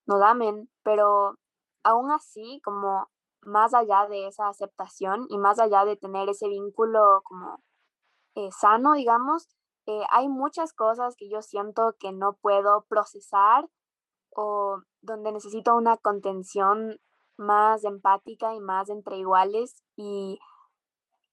nos 0.05 0.21
amen, 0.21 0.69
pero 0.83 1.35
aún 1.83 2.11
así, 2.11 2.61
como 2.63 3.09
más 3.41 3.73
allá 3.73 4.07
de 4.07 4.27
esa 4.27 4.47
aceptación 4.49 5.25
y 5.29 5.37
más 5.37 5.59
allá 5.59 5.85
de 5.85 5.95
tener 5.95 6.29
ese 6.29 6.47
vínculo 6.47 7.21
como 7.23 7.59
eh, 8.35 8.49
sano, 8.51 8.93
digamos, 8.93 9.47
eh, 9.85 10.03
hay 10.11 10.27
muchas 10.27 10.73
cosas 10.73 11.15
que 11.15 11.29
yo 11.29 11.41
siento 11.41 11.95
que 11.99 12.11
no 12.11 12.33
puedo 12.33 12.85
procesar 12.87 13.67
o 14.35 14.81
donde 15.01 15.31
necesito 15.31 15.75
una 15.75 15.97
contención 15.97 16.99
más 17.37 17.83
empática 17.85 18.53
y 18.53 18.59
más 18.59 18.89
entre 18.89 19.17
iguales 19.17 19.83
y 19.95 20.39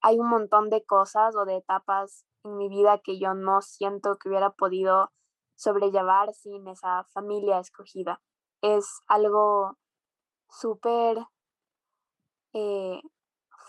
hay 0.00 0.18
un 0.18 0.28
montón 0.28 0.70
de 0.70 0.84
cosas 0.84 1.34
o 1.36 1.44
de 1.44 1.56
etapas 1.56 2.24
en 2.46 2.56
mi 2.56 2.68
vida 2.68 2.98
que 2.98 3.18
yo 3.18 3.34
no 3.34 3.60
siento 3.60 4.16
que 4.16 4.28
hubiera 4.28 4.50
podido 4.50 5.10
sobrellevar 5.56 6.32
sin 6.34 6.66
esa 6.68 7.04
familia 7.12 7.58
escogida. 7.58 8.20
Es 8.62 8.86
algo 9.06 9.76
súper 10.48 11.18
eh, 12.52 13.00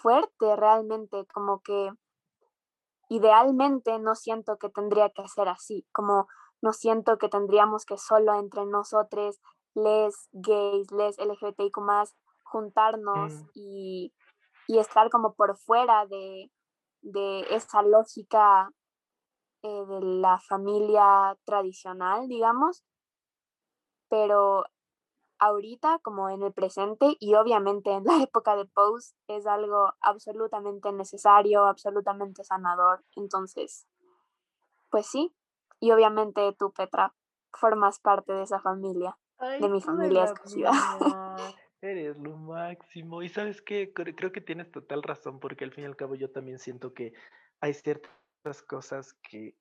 fuerte 0.01 0.55
realmente, 0.55 1.25
como 1.34 1.61
que 1.61 1.91
idealmente 3.09 3.99
no 3.99 4.15
siento 4.15 4.57
que 4.57 4.69
tendría 4.69 5.09
que 5.09 5.28
ser 5.28 5.47
así, 5.47 5.86
como 5.91 6.28
no 6.61 6.73
siento 6.73 7.17
que 7.17 7.30
tendríamos 7.30 7.86
que 7.86 7.97
solo 7.97 8.34
entre 8.36 8.65
nosotros, 8.65 9.39
les 9.73 10.30
gays, 10.32 10.91
les 10.91 11.17
LGBTIQ 11.17 11.78
más, 11.82 12.15
juntarnos 12.43 13.34
Mm. 13.34 13.49
y, 13.53 14.13
y 14.67 14.80
estar 14.80 15.09
como 15.09 15.36
por 15.36 15.57
fuera 15.57 16.05
de, 16.07 16.51
de 17.01 17.41
esa 17.55 17.81
lógica 17.81 18.71
eh, 19.63 19.85
de 19.85 20.01
la 20.01 20.39
familia 20.39 21.37
tradicional, 21.45 22.27
digamos, 22.27 22.83
pero 24.09 24.65
ahorita 25.39 25.99
como 25.99 26.29
en 26.29 26.43
el 26.43 26.53
presente 26.53 27.15
y 27.19 27.35
obviamente 27.35 27.91
en 27.91 28.03
la 28.03 28.17
época 28.23 28.55
de 28.55 28.65
Pose 28.65 29.15
es 29.27 29.45
algo 29.45 29.93
absolutamente 30.01 30.91
necesario, 30.91 31.65
absolutamente 31.65 32.43
sanador. 32.43 33.03
Entonces, 33.15 33.87
pues 34.89 35.07
sí, 35.07 35.33
y 35.79 35.91
obviamente 35.91 36.53
tú, 36.57 36.71
Petra, 36.71 37.13
formas 37.51 37.99
parte 37.99 38.33
de 38.33 38.43
esa 38.43 38.59
familia, 38.59 39.17
de 39.39 39.69
mi 39.69 39.81
familia 39.81 40.25
escogida. 40.25 40.71
Eres 41.82 42.17
lo 42.17 42.36
máximo. 42.38 43.21
Y 43.21 43.30
sabes 43.30 43.61
qué, 43.61 43.93
Cre- 43.93 44.15
creo 44.15 44.32
que 44.32 44.41
tienes 44.41 44.71
total 44.71 45.03
razón, 45.03 45.39
porque 45.39 45.63
al 45.65 45.71
fin 45.71 45.84
y 45.84 45.88
al 45.88 45.95
cabo 45.95 46.15
yo 46.15 46.32
también 46.32 46.59
siento 46.59 46.93
que 46.93 47.13
hay 47.61 47.73
ciertas 47.73 48.61
cosas 48.67 49.13
que, 49.30 49.55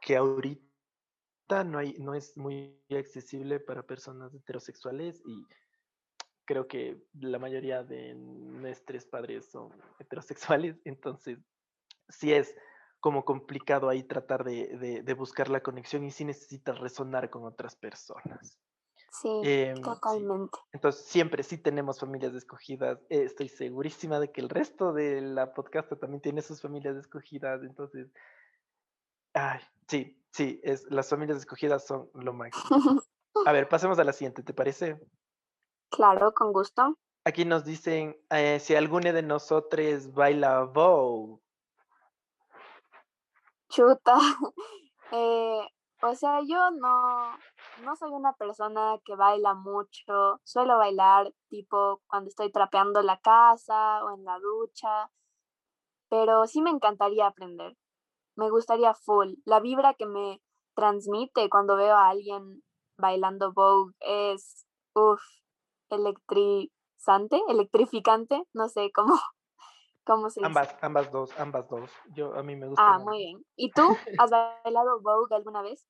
que 0.00 0.16
ahorita 0.16 1.64
no 1.64 1.78
hay, 1.78 1.94
no 1.98 2.14
es 2.14 2.36
muy 2.36 2.82
accesible 2.90 3.60
para 3.60 3.86
personas 3.86 4.34
heterosexuales 4.34 5.20
y 5.26 5.46
creo 6.46 6.66
que 6.68 7.02
la 7.14 7.38
mayoría 7.38 7.82
de 7.84 8.14
nuestros 8.14 9.06
padres 9.06 9.50
son 9.50 9.72
heterosexuales, 9.98 10.80
entonces 10.84 11.38
sí 12.08 12.32
es 12.32 12.56
como 13.00 13.24
complicado 13.24 13.88
ahí 13.88 14.04
tratar 14.04 14.44
de- 14.44 15.02
de 15.02 15.14
buscar 15.14 15.48
la 15.50 15.62
conexión 15.62 16.04
y 16.04 16.10
sí 16.10 16.24
necesitas 16.24 16.78
resonar 16.80 17.30
con 17.30 17.44
otras 17.44 17.76
personas. 17.76 18.58
Sí, 19.10 19.28
sí. 19.42 19.82
totalmente. 19.82 20.58
Entonces, 20.72 21.04
siempre 21.06 21.42
sí 21.42 21.58
tenemos 21.58 21.98
familias 21.98 22.34
escogidas. 22.34 22.98
Eh, 23.08 23.24
estoy 23.24 23.48
segurísima 23.48 24.20
de 24.20 24.30
que 24.30 24.40
el 24.40 24.48
resto 24.48 24.92
de 24.92 25.20
la 25.20 25.54
podcast 25.54 25.92
también 25.98 26.20
tiene 26.20 26.42
sus 26.42 26.60
familias 26.60 26.96
escogidas. 26.96 27.62
Entonces, 27.62 28.08
ay, 29.32 29.60
sí, 29.88 30.22
sí, 30.30 30.60
es, 30.62 30.84
las 30.90 31.08
familias 31.08 31.38
escogidas 31.38 31.86
son 31.86 32.10
lo 32.14 32.32
máximo. 32.32 33.02
A 33.46 33.52
ver, 33.52 33.68
pasemos 33.68 33.98
a 33.98 34.04
la 34.04 34.12
siguiente, 34.12 34.42
¿te 34.42 34.54
parece? 34.54 34.98
Claro, 35.90 36.34
con 36.34 36.52
gusto. 36.52 36.98
Aquí 37.24 37.46
nos 37.46 37.64
dicen 37.64 38.14
eh, 38.28 38.60
si 38.60 38.74
alguno 38.74 39.10
de 39.10 39.22
nosotros 39.22 40.12
baila 40.12 40.64
Vogue. 40.64 41.40
Chuta. 43.70 44.18
Eh, 45.10 45.66
o 46.02 46.14
sea, 46.14 46.40
yo 46.46 46.70
no, 46.70 47.38
no 47.82 47.96
soy 47.96 48.10
una 48.10 48.32
persona 48.34 48.98
que 49.04 49.14
baila 49.14 49.54
mucho. 49.54 50.40
Suelo 50.44 50.78
bailar 50.78 51.32
tipo 51.48 52.00
cuando 52.06 52.28
estoy 52.28 52.50
trapeando 52.50 53.02
la 53.02 53.18
casa 53.20 54.04
o 54.04 54.14
en 54.14 54.24
la 54.24 54.38
ducha. 54.38 55.10
Pero 56.08 56.46
sí 56.46 56.62
me 56.62 56.70
encantaría 56.70 57.26
aprender. 57.26 57.76
Me 58.36 58.50
gustaría 58.50 58.94
full. 58.94 59.34
La 59.44 59.60
vibra 59.60 59.94
que 59.94 60.06
me 60.06 60.40
transmite 60.74 61.50
cuando 61.50 61.76
veo 61.76 61.96
a 61.96 62.08
alguien 62.08 62.62
bailando 62.98 63.52
Vogue 63.52 63.94
es, 64.00 64.66
uff, 64.94 65.22
electrizante, 65.90 67.40
electrificante, 67.48 68.42
no 68.52 68.68
sé 68.68 68.90
cómo, 68.92 69.14
cómo 70.04 70.30
se 70.30 70.40
dice. 70.40 70.46
Ambas, 70.46 70.76
ambas 70.80 71.12
dos, 71.12 71.40
ambas 71.40 71.68
dos. 71.68 71.90
Yo, 72.14 72.34
a 72.34 72.42
mí 72.42 72.56
me 72.56 72.68
gusta. 72.68 72.94
Ah, 72.94 72.98
muy 72.98 73.18
bien. 73.18 73.44
¿Y 73.56 73.70
tú 73.72 73.96
has 74.18 74.30
bailado 74.30 75.00
Vogue 75.00 75.34
alguna 75.34 75.62
vez? 75.62 75.86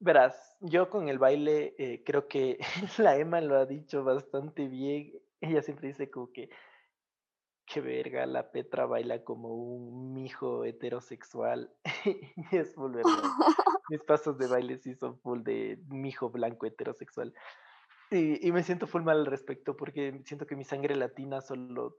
Verás, 0.00 0.56
yo 0.60 0.90
con 0.90 1.08
el 1.08 1.18
baile 1.18 1.74
eh, 1.78 2.02
creo 2.04 2.28
que 2.28 2.58
la 2.98 3.16
Emma 3.16 3.40
lo 3.40 3.56
ha 3.56 3.66
dicho 3.66 4.04
bastante 4.04 4.68
bien. 4.68 5.12
Ella 5.40 5.62
siempre 5.62 5.88
dice 5.88 6.10
como 6.10 6.32
que, 6.32 6.50
qué 7.66 7.80
verga, 7.80 8.24
la 8.26 8.50
Petra 8.50 8.86
baila 8.86 9.24
como 9.24 9.54
un 9.54 10.14
mijo 10.14 10.64
heterosexual. 10.64 11.72
y 12.04 12.56
es 12.56 12.74
full 12.74 12.92
verdad. 12.92 13.10
Mis 13.88 14.02
pasos 14.04 14.38
de 14.38 14.46
baile 14.46 14.78
sí 14.78 14.94
son 14.94 15.18
full 15.18 15.42
de 15.42 15.78
mijo 15.88 16.30
blanco 16.30 16.66
heterosexual. 16.66 17.34
Y, 18.10 18.46
y 18.46 18.52
me 18.52 18.62
siento 18.62 18.86
full 18.86 19.02
mal 19.02 19.18
al 19.18 19.26
respecto 19.26 19.76
porque 19.76 20.20
siento 20.24 20.46
que 20.46 20.56
mi 20.56 20.64
sangre 20.64 20.94
latina 20.94 21.40
solo 21.40 21.96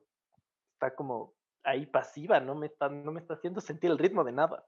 está 0.73 0.95
como 0.95 1.35
ahí 1.63 1.85
pasiva, 1.85 2.39
no 2.39 2.55
me 2.55 2.67
está, 2.67 2.89
no 2.89 3.11
me 3.11 3.19
está 3.19 3.33
haciendo 3.33 3.61
sentir 3.61 3.91
el 3.91 3.97
ritmo 3.97 4.23
de 4.23 4.31
nada. 4.31 4.65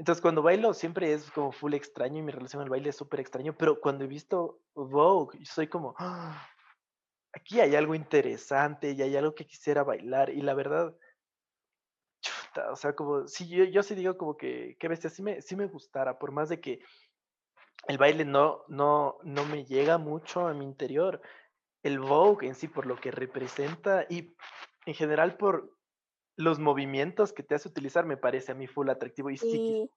Entonces, 0.00 0.22
cuando 0.22 0.40
bailo 0.40 0.72
siempre 0.72 1.12
es 1.12 1.30
como 1.30 1.52
full 1.52 1.74
extraño 1.74 2.20
y 2.20 2.22
mi 2.22 2.32
relación 2.32 2.62
al 2.62 2.70
baile 2.70 2.88
es 2.88 2.96
súper 2.96 3.20
extraño, 3.20 3.54
pero 3.54 3.82
cuando 3.82 4.04
he 4.04 4.06
visto 4.06 4.62
Vogue, 4.74 5.44
soy 5.44 5.66
como, 5.68 5.94
"Ah, 5.98 6.48
aquí 7.34 7.60
hay 7.60 7.76
algo 7.76 7.94
interesante 7.94 8.92
y 8.92 9.02
hay 9.02 9.14
algo 9.14 9.34
que 9.34 9.46
quisiera 9.46 9.82
bailar. 9.82 10.30
Y 10.30 10.40
la 10.40 10.54
verdad, 10.54 10.96
chuta, 12.22 12.72
o 12.72 12.76
sea, 12.76 12.96
como, 12.96 13.28
sí, 13.28 13.46
yo, 13.46 13.64
yo 13.64 13.82
sí 13.82 13.94
digo 13.94 14.16
como 14.16 14.38
que, 14.38 14.74
qué 14.80 14.88
bestia, 14.88 15.10
sí 15.10 15.22
me, 15.22 15.42
sí 15.42 15.54
me 15.54 15.66
gustara, 15.66 16.18
por 16.18 16.32
más 16.32 16.48
de 16.48 16.62
que 16.62 16.80
el 17.86 17.98
baile 17.98 18.24
no, 18.24 18.64
no, 18.68 19.18
no 19.22 19.44
me 19.44 19.66
llega 19.66 19.98
mucho 19.98 20.46
a 20.46 20.54
mi 20.54 20.64
interior. 20.64 21.20
El 21.82 21.98
Vogue 21.98 22.46
en 22.46 22.54
sí, 22.54 22.68
por 22.68 22.86
lo 22.86 22.96
que 22.96 23.10
representa 23.10 24.06
y 24.08 24.34
en 24.86 24.94
general 24.94 25.36
por 25.36 25.78
los 26.40 26.58
movimientos 26.58 27.32
que 27.32 27.42
te 27.42 27.54
hace 27.54 27.68
utilizar, 27.68 28.04
me 28.06 28.16
parece 28.16 28.52
a 28.52 28.54
mí 28.54 28.66
full 28.66 28.88
atractivo. 28.88 29.30
Y 29.30 29.36
sí, 29.36 29.50
Sí, 29.50 29.90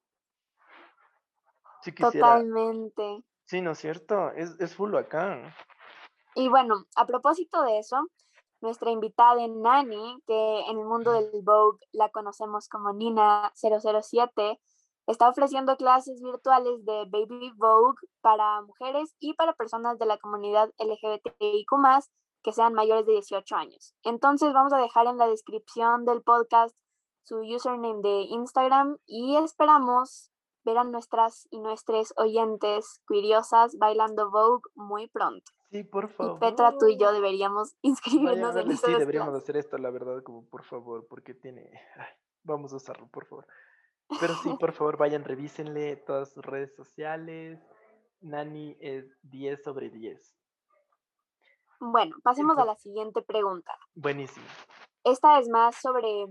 sí 1.82 1.92
quisiera. 1.92 2.34
totalmente. 2.34 3.24
Sí, 3.46 3.60
¿no 3.60 3.72
es 3.72 3.78
cierto? 3.78 4.30
Es, 4.32 4.58
es 4.60 4.74
full 4.74 4.94
acá. 4.96 5.54
Y 6.34 6.48
bueno, 6.48 6.86
a 6.96 7.06
propósito 7.06 7.62
de 7.62 7.78
eso, 7.78 8.08
nuestra 8.60 8.90
invitada 8.90 9.46
Nani, 9.46 10.22
que 10.26 10.60
en 10.70 10.78
el 10.78 10.84
mundo 10.84 11.12
del 11.12 11.42
Vogue 11.42 11.78
la 11.92 12.08
conocemos 12.10 12.68
como 12.68 12.92
Nina 12.92 13.52
007, 13.54 14.60
está 15.06 15.28
ofreciendo 15.28 15.76
clases 15.76 16.22
virtuales 16.22 16.84
de 16.84 17.04
Baby 17.10 17.52
Vogue 17.56 17.98
para 18.22 18.62
mujeres 18.62 19.14
y 19.20 19.34
para 19.34 19.52
personas 19.52 19.98
de 19.98 20.06
la 20.06 20.18
comunidad 20.18 20.70
LGBTIQ 20.78 21.70
que 22.44 22.52
sean 22.52 22.74
mayores 22.74 23.06
de 23.06 23.12
18 23.12 23.56
años. 23.56 23.94
Entonces 24.04 24.52
vamos 24.52 24.72
a 24.72 24.78
dejar 24.78 25.06
en 25.06 25.16
la 25.16 25.26
descripción 25.26 26.04
del 26.04 26.22
podcast 26.22 26.76
su 27.22 27.40
username 27.40 28.02
de 28.02 28.20
Instagram 28.28 28.98
y 29.06 29.36
esperamos 29.36 30.30
ver 30.62 30.78
a 30.78 30.84
nuestras 30.84 31.48
y 31.50 31.58
nuestros 31.58 32.12
oyentes 32.16 33.00
curiosas 33.06 33.76
bailando 33.78 34.30
Vogue 34.30 34.62
muy 34.74 35.08
pronto. 35.08 35.50
Sí, 35.70 35.84
por 35.84 36.04
Y 36.04 36.12
favor. 36.12 36.38
Petra, 36.38 36.76
tú 36.78 36.86
y 36.86 36.98
yo 36.98 37.12
deberíamos 37.12 37.74
inscribirnos 37.82 38.54
en 38.56 38.76
sí, 38.76 38.92
deberíamos 38.92 39.34
hacer 39.34 39.56
esto, 39.56 39.78
la 39.78 39.90
verdad, 39.90 40.22
como 40.22 40.46
por 40.46 40.64
favor, 40.64 41.06
porque 41.08 41.34
tiene... 41.34 41.70
ay, 41.96 42.12
vamos 42.42 42.72
a 42.74 42.76
usarlo, 42.76 43.08
por 43.08 43.26
favor. 43.26 43.46
Pero 44.20 44.34
sí, 44.34 44.54
por 44.60 44.72
favor, 44.74 44.98
vayan, 44.98 45.24
revísenle 45.24 45.96
todas 45.96 46.30
sus 46.32 46.44
redes 46.44 46.74
sociales. 46.76 47.58
Nani 48.20 48.76
es 48.80 49.06
10 49.22 49.62
sobre 49.62 49.88
10. 49.88 50.34
Bueno, 51.80 52.16
pasemos 52.22 52.56
a 52.58 52.64
la 52.64 52.76
siguiente 52.76 53.22
pregunta. 53.22 53.76
Buenísimo. 53.94 54.46
Esta 55.04 55.38
es 55.38 55.48
más 55.48 55.76
sobre, 55.76 56.26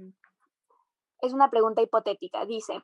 es 1.21 1.33
una 1.33 1.49
pregunta 1.49 1.81
hipotética. 1.81 2.45
Dice, 2.45 2.83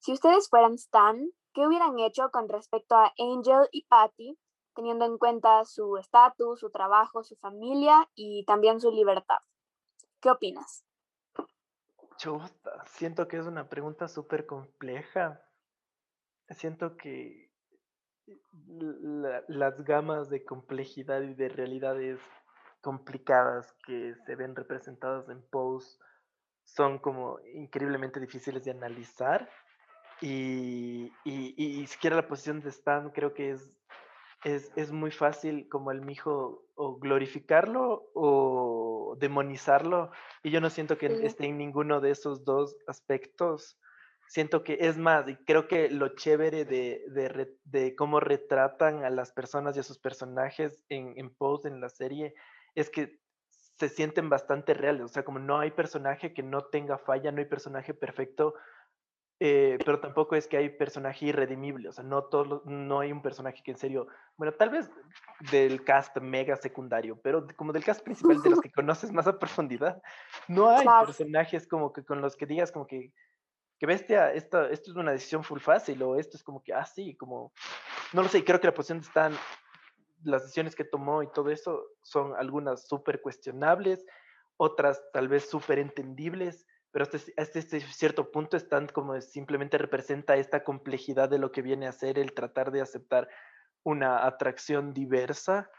si 0.00 0.12
ustedes 0.12 0.48
fueran 0.48 0.74
Stan, 0.74 1.18
¿qué 1.52 1.66
hubieran 1.66 1.98
hecho 1.98 2.30
con 2.30 2.48
respecto 2.48 2.94
a 2.94 3.12
Angel 3.18 3.68
y 3.72 3.84
Patty, 3.86 4.38
teniendo 4.74 5.04
en 5.04 5.18
cuenta 5.18 5.64
su 5.64 5.96
estatus, 5.96 6.60
su 6.60 6.70
trabajo, 6.70 7.24
su 7.24 7.36
familia 7.36 8.08
y 8.14 8.44
también 8.44 8.80
su 8.80 8.90
libertad? 8.90 9.38
¿Qué 10.20 10.30
opinas? 10.30 10.84
Chuta, 12.18 12.84
siento 12.86 13.26
que 13.26 13.38
es 13.38 13.46
una 13.46 13.68
pregunta 13.68 14.08
súper 14.08 14.46
compleja. 14.46 15.42
Siento 16.50 16.96
que 16.96 17.49
la- 18.66 19.42
las 19.48 19.82
gamas 19.84 20.28
de 20.30 20.44
complejidad 20.44 21.22
y 21.22 21.34
de 21.34 21.48
realidades 21.48 22.20
complicadas 22.80 23.72
que 23.86 24.14
se 24.26 24.36
ven 24.36 24.56
representadas 24.56 25.28
en 25.28 25.42
Pose 25.50 25.98
son 26.64 26.98
como 26.98 27.38
increíblemente 27.54 28.20
difíciles 28.20 28.64
de 28.64 28.70
analizar. 28.70 29.48
Y, 30.22 31.12
y, 31.24 31.54
y 31.56 31.86
siquiera 31.86 32.16
la 32.16 32.28
posición 32.28 32.60
de 32.60 32.68
Stan 32.68 33.10
creo 33.10 33.32
que 33.32 33.52
es, 33.52 33.72
es, 34.44 34.70
es 34.76 34.92
muy 34.92 35.10
fácil 35.10 35.68
como 35.68 35.90
el 35.90 36.02
mijo 36.02 36.66
o 36.74 36.98
glorificarlo 36.98 38.10
o 38.14 39.16
demonizarlo. 39.18 40.10
Y 40.42 40.50
yo 40.50 40.60
no 40.60 40.70
siento 40.70 40.96
que 40.98 41.08
Sí. 41.08 41.26
esté 41.26 41.46
en 41.46 41.58
ninguno 41.58 42.00
de 42.00 42.10
esos 42.10 42.44
dos 42.44 42.76
aspectos. 42.86 43.78
Siento 44.30 44.62
que 44.62 44.78
es 44.80 44.96
más, 44.96 45.28
y 45.28 45.34
creo 45.44 45.66
que 45.66 45.90
lo 45.90 46.14
chévere 46.14 46.64
de, 46.64 47.02
de, 47.08 47.58
de 47.64 47.96
cómo 47.96 48.20
retratan 48.20 49.04
a 49.04 49.10
las 49.10 49.32
personas 49.32 49.76
y 49.76 49.80
a 49.80 49.82
sus 49.82 49.98
personajes 49.98 50.84
en, 50.88 51.14
en 51.16 51.34
Pose, 51.34 51.66
en 51.66 51.80
la 51.80 51.88
serie, 51.88 52.34
es 52.76 52.90
que 52.90 53.18
se 53.80 53.88
sienten 53.88 54.28
bastante 54.28 54.72
reales. 54.72 55.02
O 55.02 55.08
sea, 55.08 55.24
como 55.24 55.40
no 55.40 55.58
hay 55.58 55.72
personaje 55.72 56.32
que 56.32 56.44
no 56.44 56.66
tenga 56.66 56.96
falla, 56.96 57.32
no 57.32 57.40
hay 57.40 57.46
personaje 57.46 57.92
perfecto, 57.92 58.54
eh, 59.40 59.78
pero 59.84 59.98
tampoco 59.98 60.36
es 60.36 60.46
que 60.46 60.58
hay 60.58 60.68
personaje 60.68 61.26
irredimible. 61.26 61.88
O 61.88 61.92
sea, 61.92 62.04
no, 62.04 62.22
todos 62.22 62.64
no 62.66 63.00
hay 63.00 63.10
un 63.10 63.22
personaje 63.22 63.64
que 63.64 63.72
en 63.72 63.78
serio, 63.78 64.06
bueno, 64.36 64.52
tal 64.52 64.70
vez 64.70 64.88
del 65.50 65.82
cast 65.82 66.16
mega 66.18 66.54
secundario, 66.54 67.18
pero 67.20 67.48
como 67.56 67.72
del 67.72 67.82
cast 67.82 68.04
principal 68.04 68.40
de 68.42 68.50
los 68.50 68.60
que 68.62 68.70
conoces 68.70 69.10
más 69.10 69.26
a 69.26 69.40
profundidad, 69.40 70.00
no 70.46 70.68
hay 70.68 70.86
personajes 71.04 71.66
como 71.66 71.92
que 71.92 72.04
con 72.04 72.20
los 72.20 72.36
que 72.36 72.46
digas 72.46 72.70
como 72.70 72.86
que, 72.86 73.12
que 73.80 73.86
bestia, 73.86 74.30
esto, 74.34 74.66
esto 74.66 74.90
es 74.90 74.96
una 74.98 75.12
decisión 75.12 75.42
full 75.42 75.58
fácil 75.58 76.02
o 76.02 76.16
esto 76.16 76.36
es 76.36 76.42
como 76.42 76.62
que, 76.62 76.74
ah, 76.74 76.84
sí, 76.84 77.16
como, 77.16 77.50
no 78.12 78.22
lo 78.22 78.28
sé, 78.28 78.44
creo 78.44 78.60
que 78.60 78.66
la 78.66 78.74
posición 78.74 79.00
de 79.00 79.06
Stan, 79.06 79.32
las 80.22 80.42
decisiones 80.42 80.76
que 80.76 80.84
tomó 80.84 81.22
y 81.22 81.32
todo 81.32 81.48
eso 81.48 81.86
son 82.02 82.34
algunas 82.36 82.86
súper 82.86 83.22
cuestionables, 83.22 84.04
otras 84.58 85.02
tal 85.14 85.28
vez 85.28 85.48
súper 85.48 85.78
entendibles, 85.78 86.66
pero 86.90 87.04
hasta, 87.04 87.16
este 87.38 87.80
cierto 87.80 88.30
punto 88.30 88.58
están 88.58 88.86
como 88.86 89.18
simplemente 89.22 89.78
representa 89.78 90.36
esta 90.36 90.62
complejidad 90.62 91.30
de 91.30 91.38
lo 91.38 91.50
que 91.50 91.62
viene 91.62 91.86
a 91.86 91.92
ser 91.92 92.18
el 92.18 92.34
tratar 92.34 92.72
de 92.72 92.82
aceptar 92.82 93.30
una 93.82 94.26
atracción 94.26 94.92
diversa 94.92 95.70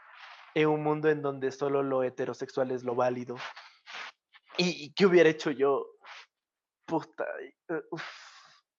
en 0.56 0.68
un 0.68 0.82
mundo 0.82 1.08
en 1.08 1.22
donde 1.22 1.52
solo 1.52 1.84
lo 1.84 2.02
heterosexual 2.02 2.72
es 2.72 2.82
lo 2.82 2.96
válido. 2.96 3.36
¿Y, 4.58 4.86
y 4.86 4.92
qué 4.92 5.06
hubiera 5.06 5.28
hecho 5.28 5.52
yo? 5.52 5.91
Puta, 6.92 7.24
eh, 7.70 7.82
uf, 7.90 8.04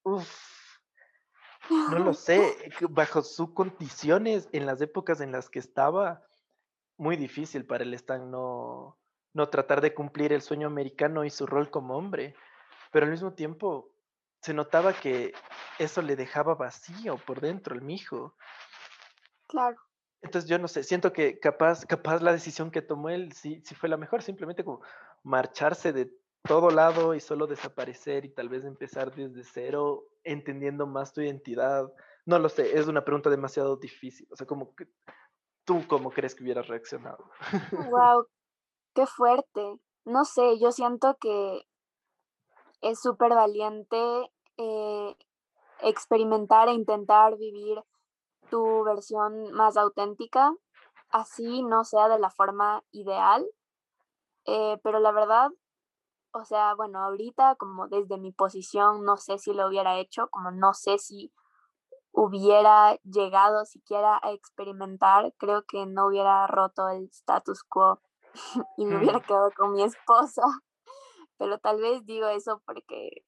uf. 0.04 0.70
No 1.90 1.98
lo 1.98 2.14
sé, 2.14 2.72
que 2.78 2.86
bajo 2.86 3.24
sus 3.24 3.54
condiciones, 3.54 4.48
en 4.52 4.68
las 4.68 4.80
épocas 4.82 5.20
en 5.20 5.32
las 5.32 5.50
que 5.50 5.58
estaba, 5.58 6.22
muy 6.96 7.16
difícil 7.16 7.66
para 7.66 7.84
el 7.84 7.94
Stan 7.96 8.30
no, 8.30 9.00
no 9.34 9.50
tratar 9.50 9.82
de 9.82 9.96
cumplir 9.96 10.32
el 10.32 10.44
sueño 10.44 10.68
americano 10.68 11.26
y 11.26 11.32
su 11.32 11.48
rol 11.48 11.72
como 11.72 11.98
hombre, 11.98 12.36
pero 12.92 13.08
al 13.08 13.12
mismo 13.12 13.34
tiempo 13.34 13.92
se 14.44 14.54
notaba 14.54 14.94
que 14.94 15.34
eso 15.80 16.04
le 16.04 16.16
dejaba 16.16 16.54
vacío 16.54 17.18
por 17.18 17.42
dentro 17.42 17.74
al 17.74 17.82
mijo. 17.82 18.36
Claro. 19.48 19.78
Entonces 20.22 20.48
yo 20.48 20.60
no 20.60 20.68
sé, 20.68 20.84
siento 20.84 21.12
que 21.12 21.40
capaz, 21.40 21.84
capaz 21.88 22.22
la 22.22 22.32
decisión 22.32 22.70
que 22.70 22.84
tomó 22.84 23.10
él 23.10 23.34
sí, 23.34 23.64
sí 23.66 23.74
fue 23.74 23.90
la 23.90 23.98
mejor, 23.98 24.22
simplemente 24.22 24.64
como 24.64 24.84
marcharse 25.24 25.94
de 25.94 26.14
todo 26.48 26.70
lado 26.70 27.14
y 27.14 27.20
solo 27.20 27.48
desaparecer 27.48 28.26
y 28.26 28.30
tal 28.30 28.50
vez 28.50 28.66
empezar 28.66 29.14
desde 29.16 29.44
cero, 29.44 30.06
entendiendo 30.24 30.86
más 30.86 31.14
tu 31.14 31.22
identidad. 31.22 31.92
No 32.26 32.40
lo 32.40 32.50
sé, 32.50 32.78
es 32.78 32.88
una 32.88 33.04
pregunta 33.06 33.30
demasiado 33.30 33.78
difícil. 33.78 34.28
O 34.32 34.36
sea, 34.36 34.46
como 34.46 34.76
que 34.76 34.88
tú 35.66 35.84
cómo 35.88 36.12
crees 36.12 36.36
que 36.36 36.44
hubieras 36.44 36.68
reaccionado. 36.68 37.30
Wow, 37.90 38.28
qué 38.94 39.06
fuerte. 39.06 39.80
No 40.06 40.26
sé, 40.26 40.60
yo 40.60 40.72
siento 40.72 41.18
que 41.20 41.66
es 42.82 43.02
súper 43.02 43.34
valiente 43.34 43.98
eh, 44.58 45.16
experimentar 45.82 46.68
e 46.68 46.74
intentar 46.74 47.38
vivir 47.38 47.82
tu 48.50 48.84
versión 48.84 49.52
más 49.54 49.78
auténtica, 49.78 50.54
así 51.10 51.64
no 51.64 51.86
sea 51.86 52.10
de 52.10 52.20
la 52.20 52.30
forma 52.30 52.84
ideal, 52.92 53.46
eh, 54.46 54.78
pero 54.84 55.00
la 55.00 55.12
verdad, 55.12 55.50
o 56.34 56.46
sea, 56.46 56.74
bueno, 56.76 57.00
ahorita 57.00 57.56
como 57.56 57.88
desde 57.88 58.18
mi 58.18 58.32
posición 58.32 59.04
no 59.06 59.18
sé 59.18 59.38
si 59.38 59.54
lo 59.54 59.68
hubiera 59.68 59.98
hecho, 60.00 60.28
como 60.30 60.52
no 60.52 60.74
sé 60.74 60.98
si 60.98 61.32
hubiera 62.12 62.96
llegado 63.04 63.66
siquiera 63.66 64.20
a 64.22 64.32
experimentar, 64.32 65.34
creo 65.38 65.64
que 65.64 65.86
no 65.86 66.08
hubiera 66.08 66.46
roto 66.48 66.90
el 66.90 67.06
status 67.12 67.64
quo 67.64 68.02
y 68.78 68.86
me 68.86 68.98
hubiera 68.98 69.20
quedado 69.20 69.52
con 69.56 69.74
mi 69.74 69.84
esposa. 69.84 70.44
Pero 71.38 71.58
tal 71.60 71.82
vez 71.82 72.06
digo 72.06 72.28
eso 72.28 72.62
porque, 72.66 73.26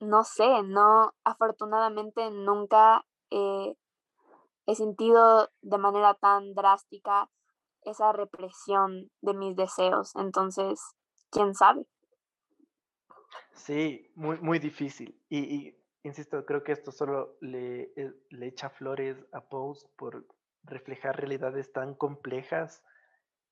no 0.00 0.24
sé, 0.24 0.62
no, 0.62 1.12
afortunadamente 1.24 2.30
nunca 2.30 3.04
eh, 3.30 3.74
he 4.66 4.74
sentido 4.74 5.48
de 5.60 5.78
manera 5.78 6.14
tan 6.14 6.54
drástica 6.54 7.30
esa 7.82 8.12
represión 8.12 9.10
de 9.22 9.34
mis 9.34 9.56
deseos. 9.56 10.14
Entonces, 10.16 10.80
¿quién 11.32 11.54
sabe? 11.54 11.84
Sí, 13.54 14.10
muy, 14.14 14.38
muy 14.38 14.58
difícil. 14.58 15.20
Y, 15.28 15.74
insisto, 16.04 16.44
creo 16.44 16.62
que 16.62 16.72
esto 16.72 16.92
solo 16.92 17.36
le, 17.40 17.92
eh, 17.96 18.14
le 18.30 18.46
echa 18.46 18.70
flores 18.70 19.16
a 19.32 19.40
Pose 19.40 19.88
por 19.96 20.26
reflejar 20.64 21.16
realidades 21.16 21.72
tan 21.72 21.94
complejas 21.94 22.84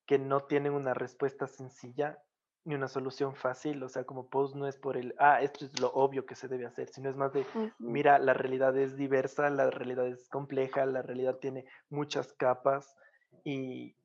que 0.06 0.18
no 0.18 0.40
tienen 0.44 0.72
una 0.72 0.94
respuesta 0.94 1.46
sencilla 1.46 2.22
ni 2.64 2.74
una 2.74 2.88
solución 2.88 3.34
fácil, 3.34 3.82
o 3.82 3.88
sea, 3.88 4.04
como 4.04 4.28
post 4.28 4.54
no 4.54 4.66
es 4.66 4.76
por 4.76 4.96
el, 4.96 5.14
ah, 5.18 5.40
esto 5.40 5.64
es 5.64 5.80
lo 5.80 5.90
obvio 5.92 6.26
que 6.26 6.34
se 6.34 6.46
debe 6.46 6.66
hacer, 6.66 6.88
sino 6.88 7.08
es 7.08 7.16
más 7.16 7.32
de, 7.32 7.46
mira, 7.78 8.18
la 8.18 8.34
realidad 8.34 8.76
es 8.76 8.96
diversa, 8.96 9.48
la 9.48 9.70
realidad 9.70 10.06
es 10.06 10.28
compleja, 10.28 10.84
la 10.84 11.00
realidad 11.00 11.36
tiene 11.36 11.64
muchas 11.88 12.34
capas 12.34 12.96
y 13.44 13.96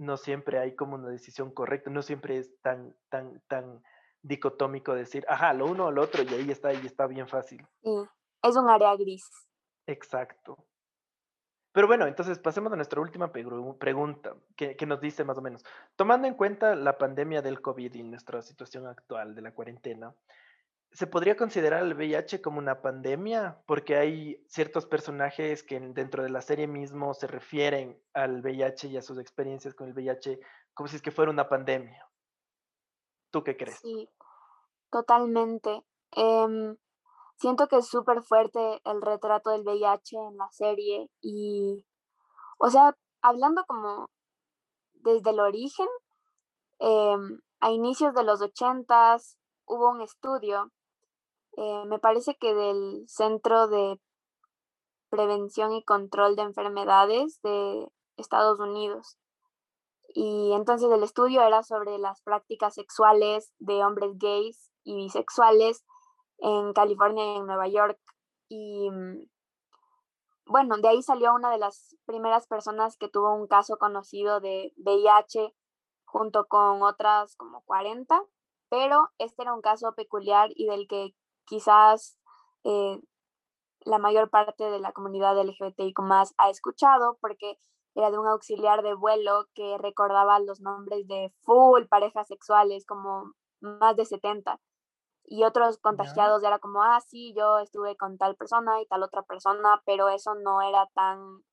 no 0.00 0.16
siempre 0.16 0.58
hay 0.58 0.74
como 0.74 0.94
una 0.94 1.10
decisión 1.10 1.50
correcta, 1.52 1.90
no 1.90 2.00
siempre 2.00 2.38
es 2.38 2.58
tan, 2.62 2.96
tan, 3.10 3.42
tan 3.48 3.82
dicotómico 4.22 4.94
decir, 4.94 5.26
ajá, 5.28 5.52
lo 5.52 5.66
uno 5.66 5.86
o 5.86 5.90
lo 5.90 6.02
otro 6.02 6.22
y 6.22 6.28
ahí 6.28 6.50
está, 6.50 6.72
y 6.72 6.86
está 6.86 7.06
bien 7.06 7.28
fácil. 7.28 7.66
Sí, 7.82 7.90
es 8.42 8.56
un 8.56 8.70
área 8.70 8.96
gris. 8.96 9.28
Exacto. 9.86 10.56
Pero 11.72 11.86
bueno, 11.86 12.06
entonces 12.06 12.38
pasemos 12.38 12.72
a 12.72 12.76
nuestra 12.76 13.00
última 13.00 13.30
pregunta, 13.30 14.34
que, 14.56 14.74
nos 14.86 15.00
dice 15.00 15.22
más 15.22 15.36
o 15.36 15.42
menos, 15.42 15.64
tomando 15.96 16.26
en 16.26 16.34
cuenta 16.34 16.74
la 16.74 16.96
pandemia 16.96 17.42
del 17.42 17.60
COVID 17.60 17.94
y 17.94 18.02
nuestra 18.02 18.40
situación 18.40 18.86
actual 18.86 19.34
de 19.34 19.42
la 19.42 19.52
cuarentena, 19.52 20.14
¿se 20.92 21.06
podría 21.06 21.36
considerar 21.36 21.82
el 21.82 21.94
VIH 21.94 22.42
como 22.42 22.58
una 22.58 22.82
pandemia? 22.82 23.62
Porque 23.66 23.96
hay 23.96 24.44
ciertos 24.48 24.86
personajes 24.86 25.62
que 25.62 25.78
dentro 25.78 26.22
de 26.22 26.30
la 26.30 26.40
serie 26.40 26.66
mismo 26.66 27.14
se 27.14 27.26
refieren 27.26 28.02
al 28.12 28.42
VIH 28.42 28.88
y 28.88 28.96
a 28.96 29.02
sus 29.02 29.18
experiencias 29.18 29.74
con 29.74 29.88
el 29.88 29.94
VIH 29.94 30.40
como 30.74 30.88
si 30.88 30.96
es 30.96 31.02
que 31.02 31.12
fuera 31.12 31.30
una 31.30 31.48
pandemia. 31.48 32.08
¿Tú 33.30 33.44
qué 33.44 33.56
crees? 33.56 33.78
Sí, 33.78 34.08
totalmente. 34.90 35.84
Em, 36.12 36.76
siento 37.36 37.68
que 37.68 37.76
es 37.76 37.86
súper 37.86 38.22
fuerte 38.22 38.80
el 38.84 39.00
retrato 39.00 39.50
del 39.50 39.62
VIH 39.62 40.16
en 40.16 40.36
la 40.36 40.50
serie 40.50 41.08
y, 41.20 41.86
o 42.58 42.68
sea, 42.70 42.96
hablando 43.22 43.64
como 43.66 44.06
desde 44.94 45.30
el 45.30 45.40
origen, 45.40 45.88
em, 46.80 47.40
a 47.60 47.70
inicios 47.70 48.14
de 48.14 48.24
los 48.24 48.42
ochentas 48.42 49.38
hubo 49.66 49.90
un 49.90 50.00
estudio, 50.00 50.72
eh, 51.56 51.84
me 51.86 51.98
parece 51.98 52.36
que 52.36 52.54
del 52.54 53.04
Centro 53.08 53.68
de 53.68 54.00
Prevención 55.10 55.72
y 55.72 55.84
Control 55.84 56.36
de 56.36 56.42
Enfermedades 56.42 57.40
de 57.42 57.88
Estados 58.16 58.60
Unidos. 58.60 59.18
Y 60.14 60.52
entonces 60.54 60.90
el 60.90 61.02
estudio 61.02 61.42
era 61.42 61.62
sobre 61.62 61.98
las 61.98 62.20
prácticas 62.22 62.74
sexuales 62.74 63.52
de 63.58 63.84
hombres 63.84 64.18
gays 64.18 64.70
y 64.84 64.96
bisexuales 64.96 65.84
en 66.38 66.72
California 66.72 67.24
y 67.24 67.36
en 67.36 67.46
Nueva 67.46 67.68
York. 67.68 67.98
Y 68.48 68.90
mm, 68.90 69.28
bueno, 70.46 70.78
de 70.78 70.88
ahí 70.88 71.02
salió 71.02 71.32
una 71.34 71.50
de 71.50 71.58
las 71.58 71.96
primeras 72.06 72.46
personas 72.46 72.96
que 72.96 73.08
tuvo 73.08 73.34
un 73.34 73.46
caso 73.46 73.78
conocido 73.78 74.40
de 74.40 74.72
VIH 74.78 75.54
junto 76.04 76.46
con 76.46 76.82
otras 76.82 77.36
como 77.36 77.62
40, 77.62 78.20
pero 78.68 79.10
este 79.18 79.42
era 79.42 79.54
un 79.54 79.60
caso 79.62 79.94
peculiar 79.94 80.50
y 80.54 80.66
del 80.66 80.88
que 80.88 81.14
quizás 81.50 82.16
eh, 82.64 82.98
la 83.80 83.98
mayor 83.98 84.30
parte 84.30 84.70
de 84.70 84.78
la 84.78 84.92
comunidad 84.92 85.36
LGBTIQ 85.36 85.98
más 86.00 86.32
ha 86.38 86.48
escuchado 86.48 87.18
porque 87.20 87.58
era 87.96 88.10
de 88.10 88.18
un 88.18 88.28
auxiliar 88.28 88.82
de 88.82 88.94
vuelo 88.94 89.46
que 89.54 89.76
recordaba 89.78 90.38
los 90.38 90.60
nombres 90.60 91.08
de 91.08 91.34
full 91.42 91.86
parejas 91.88 92.28
sexuales, 92.28 92.86
como 92.86 93.32
más 93.60 93.96
de 93.96 94.06
70 94.06 94.60
y 95.24 95.44
otros 95.44 95.78
contagiados 95.78 96.42
era 96.42 96.58
como, 96.58 96.82
ah, 96.82 97.00
sí, 97.00 97.32
yo 97.36 97.60
estuve 97.60 97.96
con 97.96 98.18
tal 98.18 98.34
persona 98.36 98.80
y 98.80 98.86
tal 98.86 99.02
otra 99.04 99.22
persona, 99.22 99.80
pero 99.86 100.08
eso 100.08 100.34
no 100.34 100.60
era 100.60 100.88
tan, 100.92 101.44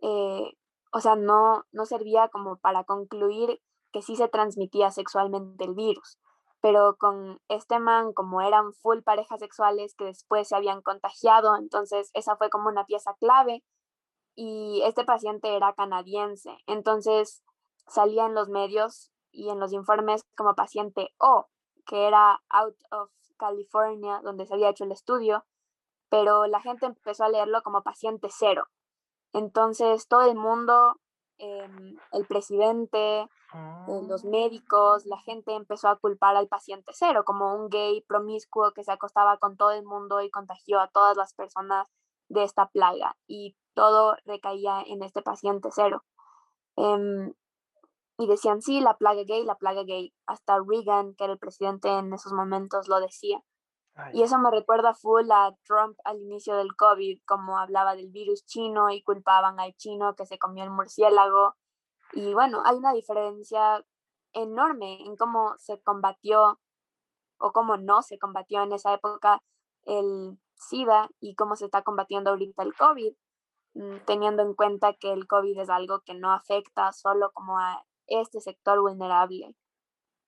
eh, 0.00 0.54
o 0.90 1.00
sea, 1.00 1.14
no, 1.14 1.64
no 1.70 1.84
servía 1.84 2.28
como 2.28 2.56
para 2.56 2.84
concluir 2.84 3.60
que 3.92 4.00
sí 4.00 4.16
se 4.16 4.28
transmitía 4.28 4.90
sexualmente 4.90 5.64
el 5.64 5.74
virus. 5.74 6.18
Pero 6.64 6.96
con 6.96 7.42
este 7.48 7.78
man, 7.78 8.14
como 8.14 8.40
eran 8.40 8.72
full 8.72 9.00
parejas 9.02 9.38
sexuales 9.38 9.94
que 9.94 10.06
después 10.06 10.48
se 10.48 10.56
habían 10.56 10.80
contagiado, 10.80 11.56
entonces 11.58 12.10
esa 12.14 12.36
fue 12.38 12.48
como 12.48 12.70
una 12.70 12.86
pieza 12.86 13.14
clave. 13.20 13.62
Y 14.34 14.80
este 14.86 15.04
paciente 15.04 15.54
era 15.56 15.74
canadiense, 15.74 16.56
entonces 16.66 17.44
salía 17.86 18.24
en 18.24 18.34
los 18.34 18.48
medios 18.48 19.12
y 19.30 19.50
en 19.50 19.60
los 19.60 19.74
informes 19.74 20.22
como 20.38 20.54
paciente 20.54 21.10
O, 21.18 21.48
que 21.84 22.06
era 22.06 22.42
Out 22.48 22.78
of 22.90 23.10
California, 23.36 24.22
donde 24.24 24.46
se 24.46 24.54
había 24.54 24.70
hecho 24.70 24.84
el 24.84 24.92
estudio, 24.92 25.44
pero 26.08 26.46
la 26.46 26.62
gente 26.62 26.86
empezó 26.86 27.24
a 27.24 27.28
leerlo 27.28 27.60
como 27.62 27.82
paciente 27.82 28.28
cero. 28.30 28.68
Entonces 29.34 30.08
todo 30.08 30.22
el 30.22 30.36
mundo, 30.36 30.98
em, 31.44 31.96
el 32.12 32.26
presidente, 32.26 33.22
eh, 33.22 34.00
los 34.08 34.24
ah. 34.24 34.28
médicos, 34.28 35.06
la 35.06 35.18
gente 35.18 35.54
empezó 35.54 35.88
a 35.88 35.96
culpar 35.96 36.36
al 36.36 36.48
paciente 36.48 36.92
cero 36.94 37.24
como 37.24 37.54
un 37.54 37.68
gay 37.68 38.02
promiscuo 38.02 38.72
que 38.72 38.84
se 38.84 38.92
acostaba 38.92 39.38
con 39.38 39.56
todo 39.56 39.72
el 39.72 39.84
mundo 39.84 40.20
y 40.22 40.30
contagió 40.30 40.80
a 40.80 40.88
todas 40.88 41.16
las 41.16 41.34
personas 41.34 41.86
de 42.28 42.42
esta 42.44 42.68
plaga 42.68 43.16
y 43.26 43.56
todo 43.74 44.16
recaía 44.24 44.82
en 44.86 45.02
este 45.02 45.22
paciente 45.22 45.68
cero. 45.72 46.04
Em, 46.76 47.34
y 48.18 48.26
decían, 48.26 48.62
sí, 48.62 48.80
la 48.80 48.96
plaga 48.96 49.22
gay, 49.24 49.44
la 49.44 49.56
plaga 49.56 49.82
gay. 49.82 50.14
Hasta 50.26 50.58
Reagan, 50.64 51.14
que 51.14 51.24
era 51.24 51.32
el 51.32 51.38
presidente 51.38 51.88
en 51.88 52.12
esos 52.12 52.32
momentos, 52.32 52.88
lo 52.88 53.00
decía. 53.00 53.42
Y 54.12 54.22
eso 54.22 54.38
me 54.38 54.50
recuerda 54.50 54.92
full 54.92 55.30
a 55.30 55.56
Trump 55.64 55.96
al 56.04 56.20
inicio 56.20 56.56
del 56.56 56.74
COVID, 56.74 57.20
como 57.24 57.58
hablaba 57.58 57.94
del 57.94 58.10
virus 58.10 58.44
chino 58.44 58.90
y 58.90 59.02
culpaban 59.02 59.60
al 59.60 59.74
chino 59.76 60.16
que 60.16 60.26
se 60.26 60.38
comió 60.38 60.64
el 60.64 60.70
murciélago. 60.70 61.54
Y 62.12 62.34
bueno, 62.34 62.62
hay 62.64 62.76
una 62.76 62.92
diferencia 62.92 63.84
enorme 64.32 65.04
en 65.04 65.16
cómo 65.16 65.54
se 65.58 65.80
combatió 65.80 66.60
o 67.38 67.52
cómo 67.52 67.76
no 67.76 68.02
se 68.02 68.18
combatió 68.18 68.62
en 68.62 68.72
esa 68.72 68.94
época 68.94 69.42
el 69.84 70.38
SIDA 70.56 71.08
y 71.20 71.36
cómo 71.36 71.56
se 71.56 71.66
está 71.66 71.82
combatiendo 71.82 72.30
ahorita 72.30 72.62
el 72.62 72.74
COVID, 72.74 73.14
mm, 73.74 73.96
teniendo 74.06 74.42
en 74.42 74.54
cuenta 74.54 74.94
que 74.94 75.12
el 75.12 75.26
COVID 75.28 75.58
es 75.58 75.70
algo 75.70 76.00
que 76.00 76.14
no 76.14 76.32
afecta 76.32 76.92
solo 76.92 77.30
como 77.32 77.58
a 77.58 77.84
este 78.06 78.40
sector 78.40 78.80
vulnerable. 78.80 79.56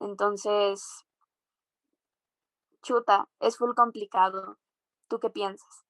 Entonces, 0.00 1.05
chuta, 2.86 3.28
es 3.40 3.56
full 3.56 3.74
complicado. 3.74 4.58
¿Tú 5.08 5.18
qué 5.18 5.30
piensas? 5.30 5.84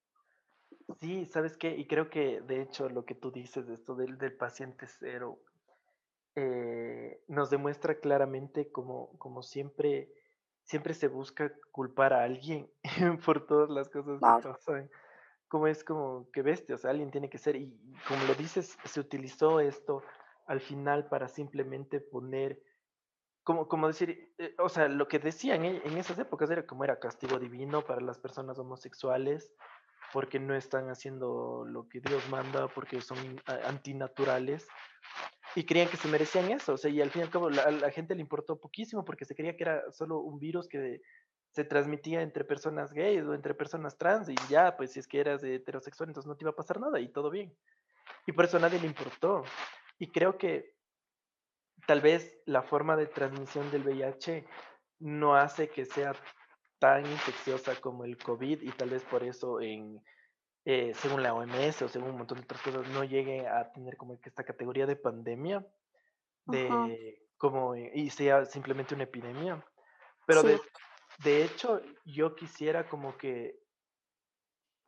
Sí, 1.01 1.26
¿sabes 1.26 1.57
qué? 1.57 1.76
Y 1.76 1.86
creo 1.86 2.11
que 2.11 2.40
de 2.40 2.62
hecho 2.62 2.88
lo 2.88 3.05
que 3.05 3.14
tú 3.14 3.30
dices 3.30 3.66
de 3.66 3.74
esto 3.74 3.94
del, 3.94 4.18
del 4.18 4.36
paciente 4.36 4.86
cero 4.86 5.38
eh, 6.36 7.22
nos 7.28 7.51
demuestra 7.51 7.99
claramente 7.99 8.70
como, 8.70 9.11
como 9.18 9.42
siempre, 9.42 10.12
siempre 10.64 10.94
se 10.94 11.09
busca 11.09 11.53
culpar 11.72 12.12
a 12.12 12.24
alguien 12.24 12.70
por 13.24 13.47
todas 13.47 13.70
las 13.70 13.88
cosas 13.88 14.20
que 14.20 14.49
pasan. 14.49 14.90
como 15.49 15.66
es 15.66 15.82
como 15.82 16.30
que 16.32 16.42
bestia, 16.42 16.74
o 16.74 16.78
sea, 16.78 16.90
alguien 16.90 17.11
tiene 17.11 17.30
que 17.30 17.38
ser, 17.38 17.57
y 17.57 17.74
como 18.07 18.22
lo 18.24 18.34
dices, 18.34 18.76
se 18.84 19.01
utilizó 19.01 19.61
esto 19.61 20.03
al 20.47 20.61
final 20.61 21.09
para 21.09 21.28
simplemente 21.28 22.01
poner, 22.01 22.62
como, 23.47 23.68
como 23.68 23.86
decir, 23.86 24.34
eh, 24.38 24.57
o 24.59 24.68
sea, 24.68 24.88
lo 24.88 25.07
que 25.07 25.20
decían 25.20 25.64
en, 25.64 25.80
en 25.84 25.97
esas 25.97 26.18
épocas 26.18 26.51
era 26.51 26.66
como 26.66 26.82
era 26.82 26.99
castigo 26.99 27.38
divino 27.38 27.84
para 27.84 28.01
las 28.01 28.18
personas 28.18 28.59
homosexuales, 28.59 29.55
porque 30.12 30.40
no 30.40 30.57
están 30.57 30.90
haciendo 30.90 31.64
lo 31.64 31.88
que 31.88 32.01
Dios 32.01 32.28
manda, 32.28 32.66
porque 32.66 33.01
son 33.01 33.40
antinaturales, 33.64 34.66
y 35.55 35.64
creían 35.64 35.88
que 35.88 35.97
se 35.97 36.09
merecían 36.09 36.51
eso, 36.51 36.72
o 36.72 36.76
sea, 36.76 36.90
y 36.90 37.01
al 37.01 37.12
fin 37.12 37.20
y 37.20 37.24
al 37.26 37.30
cabo 37.30 37.47
a 37.47 37.70
la 37.70 37.90
gente 37.92 38.16
le 38.16 38.20
importó 38.20 38.59
poquísimo 38.59 39.05
porque 39.05 39.24
se 39.24 39.36
creía 39.36 39.57
que 39.57 39.62
era 39.62 39.92
solo 39.92 40.18
un 40.18 40.40
virus 40.40 40.66
que 40.66 41.01
se 41.53 41.62
transmitía 41.62 42.22
entre 42.22 42.44
personas 42.44 42.92
gays 42.92 43.24
o 43.24 43.32
entre 43.32 43.55
personas 43.55 43.97
trans 43.97 44.28
y 44.28 44.34
ya, 44.51 44.76
pues 44.76 44.90
si 44.90 44.99
es 44.99 45.07
que 45.07 45.20
eras 45.20 45.44
heterosexual, 45.44 46.11
entonces 46.11 46.26
no 46.26 46.36
te 46.36 46.42
iba 46.42 46.51
a 46.51 46.57
pasar 46.57 46.80
nada 46.80 46.99
y 46.99 47.07
todo 47.12 47.30
bien. 47.30 47.57
Y 48.26 48.32
por 48.32 48.44
eso 48.44 48.57
a 48.57 48.61
nadie 48.61 48.80
le 48.80 48.88
importó. 48.88 49.44
Y 50.01 50.11
creo 50.11 50.36
que 50.36 50.76
tal 51.87 52.01
vez 52.01 52.39
la 52.47 52.62
forma 52.62 52.97
de 52.97 53.07
transmisión 53.07 53.70
del 53.70 53.84
VIH 53.84 54.47
no 54.99 55.37
hace 55.37 55.68
que 55.68 55.84
sea 55.84 56.14
tan 56.78 57.07
infecciosa 57.07 57.80
como 57.80 58.05
el 58.05 58.18
COVID 58.18 58.62
y 58.62 58.70
tal 58.72 58.91
vez 58.91 59.03
por 59.05 59.22
eso 59.22 59.61
en, 59.61 60.03
eh, 60.64 60.93
según 60.95 61.22
la 61.22 61.34
OMS 61.34 61.82
o 61.82 61.89
según 61.89 62.11
un 62.11 62.18
montón 62.18 62.39
de 62.39 62.45
otras 62.45 62.61
cosas 62.61 62.89
no 62.89 63.05
llegue 63.05 63.47
a 63.47 63.72
tener 63.72 63.97
como 63.97 64.14
esta 64.14 64.45
categoría 64.45 64.87
de 64.87 64.97
pandemia 64.97 65.66
de 66.45 67.20
como 67.39 67.74
eh, 67.74 67.91
y 67.95 68.11
sea 68.11 68.45
simplemente 68.45 68.95
una 68.95 69.05
epidemia. 69.05 69.64
Pero 70.26 70.43
sí, 70.43 70.49
de, 70.49 70.61
de 71.24 71.45
hecho 71.45 71.80
yo 72.05 72.34
quisiera 72.34 72.89
como 72.89 73.16
que 73.16 73.59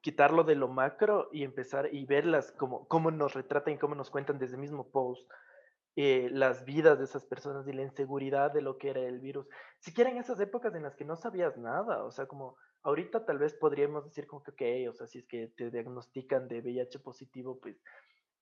quitarlo 0.00 0.44
de 0.44 0.54
lo 0.54 0.68
macro 0.68 1.28
y 1.32 1.42
empezar 1.42 1.92
y 1.92 2.06
verlas 2.06 2.52
como 2.52 2.86
cómo 2.86 3.10
nos 3.10 3.34
retratan 3.34 3.74
y 3.74 3.78
cómo 3.78 3.94
nos 3.94 4.10
cuentan 4.10 4.38
desde 4.38 4.54
el 4.54 4.60
mismo 4.60 4.90
post 4.90 5.28
eh, 6.00 6.28
las 6.30 6.64
vidas 6.64 6.98
de 6.98 7.04
esas 7.04 7.26
personas 7.26 7.66
y 7.66 7.72
la 7.72 7.82
inseguridad 7.82 8.52
de 8.52 8.62
lo 8.62 8.78
que 8.78 8.90
era 8.90 9.00
el 9.00 9.18
virus. 9.20 9.48
Siquiera 9.80 10.10
en 10.10 10.18
esas 10.18 10.38
épocas 10.40 10.72
en 10.76 10.84
las 10.84 10.94
que 10.96 11.04
no 11.04 11.16
sabías 11.16 11.56
nada, 11.58 12.04
o 12.04 12.12
sea, 12.12 12.26
como 12.26 12.56
ahorita 12.84 13.26
tal 13.26 13.38
vez 13.38 13.54
podríamos 13.56 14.04
decir 14.04 14.28
como 14.28 14.44
que, 14.44 14.52
ok, 14.86 14.90
o 14.90 14.94
sea, 14.94 15.08
si 15.08 15.18
es 15.18 15.26
que 15.26 15.48
te 15.56 15.70
diagnostican 15.72 16.46
de 16.46 16.60
VIH 16.60 17.00
positivo, 17.00 17.58
pues 17.60 17.82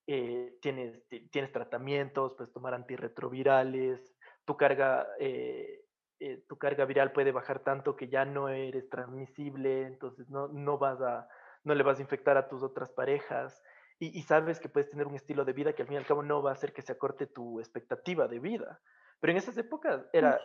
eh, 0.07 0.59
tienes, 0.63 1.07
ti- 1.09 1.29
tienes 1.31 1.53
tratamientos, 1.53 2.35
puedes 2.37 2.53
tomar 2.53 2.75
antirretrovirales, 2.75 4.17
tu 4.45 4.57
carga, 4.57 5.07
eh, 5.19 5.85
eh, 6.21 6.45
tu 6.49 6.59
carga 6.59 6.85
viral 6.85 7.13
puede 7.13 7.33
bajar 7.33 7.65
tanto 7.65 7.97
que 7.97 8.09
ya 8.09 8.25
no 8.25 8.49
eres 8.49 8.89
transmisible, 8.89 9.83
entonces 9.87 10.29
no, 10.31 10.49
no 10.49 10.79
vas 10.79 11.01
a, 11.01 11.29
no 11.65 11.75
le 11.75 11.83
vas 11.83 11.99
a 11.99 12.03
infectar 12.03 12.37
a 12.37 12.49
tus 12.49 12.63
otras 12.63 12.91
parejas 12.93 13.63
y, 13.99 14.19
y 14.19 14.23
sabes 14.23 14.61
que 14.61 14.69
puedes 14.69 14.91
tener 14.91 15.07
un 15.07 15.15
estilo 15.15 15.45
de 15.45 15.53
vida 15.53 15.73
que 15.73 15.83
al 15.83 15.89
fin 15.89 15.95
y 15.95 15.99
al 15.99 16.07
cabo 16.07 16.23
no 16.23 16.43
va 16.43 16.51
a 16.51 16.55
hacer 16.55 16.73
que 16.73 16.83
se 16.83 16.93
acorte 16.93 17.27
tu 17.27 17.61
expectativa 17.61 18.29
de 18.29 18.39
vida. 18.39 18.81
Pero 19.21 19.33
en 19.33 19.39
esas 19.39 19.57
épocas 19.57 20.07
era, 20.13 20.41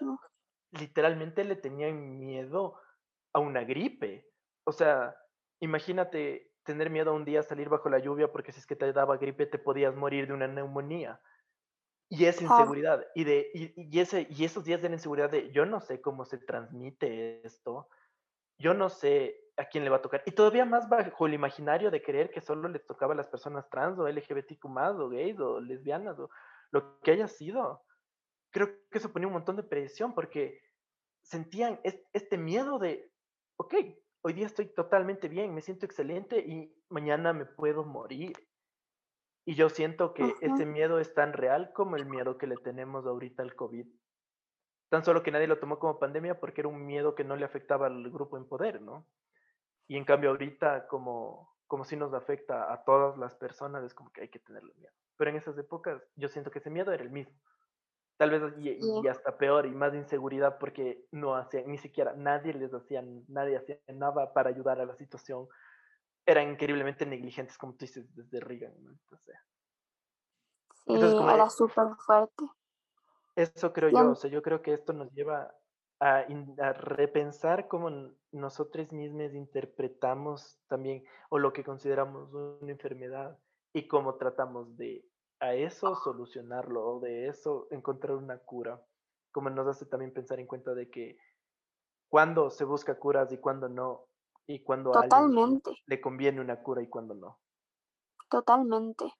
literalmente 0.71 1.43
le 1.43 1.55
tenían 1.55 2.19
miedo 2.19 2.79
a 3.33 3.39
una 3.39 3.63
gripe. 3.63 4.29
O 4.63 4.71
sea, 4.71 5.15
imagínate 5.59 6.53
tener 6.63 6.89
miedo 6.89 7.11
a 7.11 7.13
un 7.13 7.25
día 7.25 7.43
salir 7.43 7.69
bajo 7.69 7.89
la 7.89 7.99
lluvia 7.99 8.31
porque 8.31 8.51
si 8.51 8.59
es 8.59 8.67
que 8.67 8.75
te 8.75 8.93
daba 8.93 9.17
gripe 9.17 9.45
te 9.47 9.57
podías 9.57 9.95
morir 9.95 10.27
de 10.27 10.33
una 10.33 10.47
neumonía. 10.47 11.19
Y 12.09 12.25
esa 12.25 12.43
inseguridad, 12.43 13.05
y, 13.15 13.23
de, 13.23 13.49
y, 13.53 13.73
y 13.75 13.99
ese, 14.01 14.27
y 14.29 14.43
esos 14.43 14.65
días 14.65 14.81
de 14.81 14.89
la 14.89 14.95
inseguridad 14.95 15.29
de 15.29 15.49
yo 15.51 15.65
no 15.65 15.79
sé 15.79 16.01
cómo 16.01 16.25
se 16.25 16.37
transmite 16.37 17.45
esto, 17.47 17.87
yo 18.59 18.73
no 18.73 18.89
sé 18.89 19.50
a 19.57 19.65
quién 19.65 19.83
le 19.83 19.89
va 19.89 19.97
a 19.97 20.01
tocar. 20.01 20.23
Y 20.25 20.31
todavía 20.31 20.65
más 20.65 20.89
bajo 20.89 21.27
el 21.27 21.33
imaginario 21.33 21.91
de 21.91 22.01
creer 22.01 22.31
que 22.31 22.41
solo 22.41 22.67
les 22.69 22.85
tocaba 22.85 23.13
a 23.13 23.17
las 23.17 23.27
personas 23.27 23.69
trans 23.69 23.99
o 23.99 24.07
LGBTQ 24.07 24.65
más 24.69 24.95
o 24.97 25.09
gays 25.09 25.39
o 25.39 25.59
lesbianas 25.59 26.17
o 26.19 26.29
lo 26.71 26.99
que 27.01 27.11
haya 27.11 27.27
sido. 27.27 27.83
Creo 28.51 28.67
que 28.89 28.97
eso 28.97 29.11
ponía 29.11 29.27
un 29.27 29.33
montón 29.33 29.55
de 29.57 29.63
presión 29.63 30.13
porque 30.13 30.59
sentían 31.21 31.79
es- 31.83 32.03
este 32.13 32.37
miedo 32.37 32.79
de, 32.79 33.11
ok, 33.57 33.73
hoy 34.23 34.33
día 34.33 34.45
estoy 34.45 34.67
totalmente 34.73 35.27
bien, 35.27 35.53
me 35.53 35.61
siento 35.61 35.85
excelente 35.85 36.39
y 36.39 36.75
mañana 36.89 37.33
me 37.33 37.45
puedo 37.45 37.83
morir. 37.83 38.33
Y 39.45 39.55
yo 39.55 39.69
siento 39.69 40.13
que 40.13 40.35
ese 40.41 40.65
miedo 40.65 40.99
es 40.99 41.13
tan 41.13 41.33
real 41.33 41.71
como 41.73 41.95
el 41.95 42.05
miedo 42.05 42.37
que 42.37 42.47
le 42.47 42.57
tenemos 42.57 43.05
ahorita 43.05 43.41
al 43.41 43.55
COVID. 43.55 43.87
Tan 44.89 45.03
solo 45.03 45.23
que 45.23 45.31
nadie 45.31 45.47
lo 45.47 45.59
tomó 45.59 45.79
como 45.79 45.99
pandemia 45.99 46.39
porque 46.39 46.61
era 46.61 46.67
un 46.67 46.85
miedo 46.85 47.15
que 47.15 47.23
no 47.23 47.35
le 47.35 47.45
afectaba 47.45 47.87
al 47.87 48.09
grupo 48.11 48.37
en 48.37 48.47
poder, 48.47 48.81
¿no? 48.81 49.07
Y 49.91 49.97
en 49.97 50.05
cambio 50.05 50.29
ahorita 50.29 50.87
como, 50.87 51.53
como 51.67 51.83
si 51.83 51.97
nos 51.97 52.13
afecta 52.13 52.71
a 52.71 52.81
todas 52.85 53.17
las 53.17 53.35
personas, 53.35 53.83
es 53.83 53.93
como 53.93 54.09
que 54.09 54.21
hay 54.21 54.29
que 54.29 54.39
tenerle 54.39 54.73
miedo. 54.75 54.93
Pero 55.17 55.31
en 55.31 55.35
esas 55.35 55.57
épocas 55.57 56.01
yo 56.15 56.29
siento 56.29 56.49
que 56.49 56.59
ese 56.59 56.69
miedo 56.69 56.93
era 56.93 57.03
el 57.03 57.09
mismo. 57.09 57.37
Tal 58.15 58.29
vez 58.29 58.41
y, 58.57 59.05
hasta 59.09 59.37
peor 59.37 59.65
y 59.65 59.71
más 59.71 59.93
inseguridad 59.93 60.59
porque 60.59 61.05
no 61.11 61.35
hacían, 61.35 61.67
ni 61.67 61.77
siquiera 61.77 62.13
nadie 62.13 62.53
les 62.53 62.73
hacía, 62.73 63.03
nadie 63.27 63.57
hacía 63.57 63.79
nada 63.89 64.31
para 64.31 64.49
ayudar 64.49 64.79
a 64.79 64.85
la 64.85 64.95
situación. 64.95 65.49
Eran 66.25 66.51
increíblemente 66.51 67.05
negligentes, 67.05 67.57
como 67.57 67.73
tú 67.73 67.79
dices, 67.79 68.15
desde 68.15 68.39
Reagan, 68.39 68.73
¿no? 68.81 68.91
Entonces, 68.91 69.35
sí, 70.85 70.93
entonces 70.93 71.17
como 71.17 71.31
era 71.31 71.49
súper 71.49 71.87
fuerte. 71.97 72.45
eso 73.35 73.73
creo 73.73 73.89
yo, 73.89 74.11
o 74.11 74.15
sea, 74.15 74.31
yo 74.31 74.41
creo 74.41 74.61
que 74.61 74.73
esto 74.73 74.93
nos 74.93 75.11
lleva 75.11 75.53
a, 76.01 76.73
repensar 76.73 77.67
cómo 77.67 77.89
nosotros 78.31 78.91
mismos 78.91 79.35
interpretamos 79.35 80.59
también 80.67 81.03
o 81.29 81.37
lo 81.37 81.53
que 81.53 81.63
consideramos 81.63 82.33
una 82.33 82.71
enfermedad 82.71 83.37
y 83.71 83.87
cómo 83.87 84.15
tratamos 84.15 84.75
de 84.77 85.05
a 85.39 85.53
eso 85.53 85.95
solucionarlo 85.95 86.85
o 86.87 86.99
de 86.99 87.27
eso 87.27 87.67
encontrar 87.69 88.15
una 88.15 88.39
cura, 88.39 88.83
como 89.31 89.49
nos 89.49 89.67
hace 89.67 89.85
también 89.85 90.13
pensar 90.13 90.39
en 90.39 90.47
cuenta 90.47 90.73
de 90.73 90.89
que 90.89 91.17
cuándo 92.09 92.49
se 92.49 92.65
busca 92.65 92.97
curas 92.97 93.31
y 93.31 93.37
cuándo 93.37 93.69
no, 93.69 94.07
y 94.47 94.63
cuándo 94.63 94.93
a 94.95 95.01
alguien 95.01 95.09
Totalmente, 95.09 95.71
le 95.85 96.01
conviene 96.01 96.41
una 96.41 96.61
cura 96.63 96.81
y 96.81 96.87
cuándo 96.87 97.13
no. 97.13 97.39
totalmente. 98.29 99.13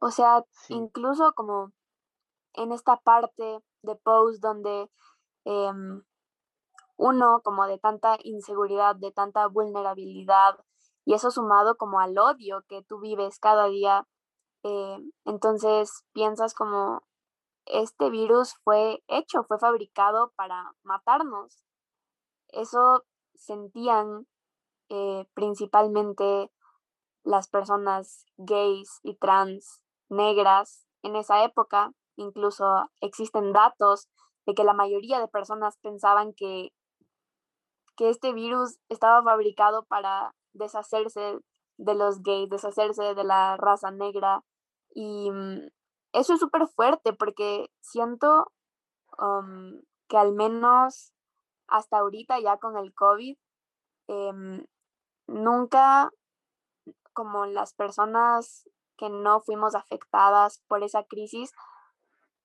O 0.00 0.10
sea, 0.10 0.44
Sí, 0.52 0.74
incluso 0.74 1.32
como 1.34 1.72
en 2.54 2.72
esta 2.72 2.96
parte 2.96 3.60
de 3.82 3.96
post 3.96 4.40
donde 4.40 4.88
em, 5.44 6.02
uno 6.96 7.40
como 7.42 7.66
de 7.66 7.78
tanta 7.78 8.18
inseguridad, 8.22 8.96
de 8.96 9.12
tanta 9.12 9.46
vulnerabilidad, 9.46 10.58
y 11.04 11.14
eso 11.14 11.30
sumado 11.30 11.76
como 11.76 12.00
al 12.00 12.18
odio 12.18 12.64
que 12.68 12.82
tú 12.82 13.00
vives 13.00 13.38
cada 13.38 13.66
día, 13.66 14.06
eh, 14.62 14.98
entonces 15.24 16.04
piensas 16.12 16.54
como 16.54 17.02
este 17.66 18.10
virus 18.10 18.54
fue 18.64 19.02
hecho, 19.08 19.44
fue 19.44 19.58
fabricado 19.58 20.32
para 20.36 20.72
matarnos. 20.82 21.64
Eso 22.48 23.04
sentían 23.34 24.26
eh, 24.88 25.26
principalmente 25.34 26.50
las 27.22 27.48
personas 27.48 28.24
gays 28.36 29.00
y 29.02 29.14
trans 29.16 29.82
negras 30.08 30.86
en 31.02 31.16
esa 31.16 31.44
época. 31.44 31.92
Incluso 32.16 32.90
existen 33.00 33.52
datos 33.52 34.08
de 34.46 34.54
que 34.54 34.64
la 34.64 34.74
mayoría 34.74 35.20
de 35.20 35.28
personas 35.28 35.76
pensaban 35.78 36.32
que, 36.34 36.72
que 37.96 38.08
este 38.08 38.32
virus 38.32 38.78
estaba 38.88 39.22
fabricado 39.22 39.84
para 39.84 40.34
deshacerse 40.52 41.38
de 41.76 41.94
los 41.94 42.22
gays, 42.22 42.50
deshacerse 42.50 43.14
de 43.14 43.24
la 43.24 43.56
raza 43.56 43.90
negra. 43.90 44.44
Y 44.94 45.30
mm, 45.30 45.68
eso 46.12 46.34
es 46.34 46.40
súper 46.40 46.66
fuerte 46.68 47.12
porque 47.12 47.70
siento 47.80 48.52
um, 49.18 49.80
que 50.08 50.16
al 50.16 50.32
menos 50.32 51.12
hasta 51.68 51.98
ahorita 51.98 52.40
ya 52.40 52.58
con 52.58 52.76
el 52.76 52.92
COVID, 52.94 53.36
em, 54.08 54.66
nunca 55.26 56.10
como 57.12 57.46
las 57.46 57.74
personas 57.74 58.68
que 58.96 59.08
no 59.08 59.40
fuimos 59.40 59.74
afectadas 59.74 60.62
por 60.68 60.82
esa 60.82 61.04
crisis, 61.04 61.52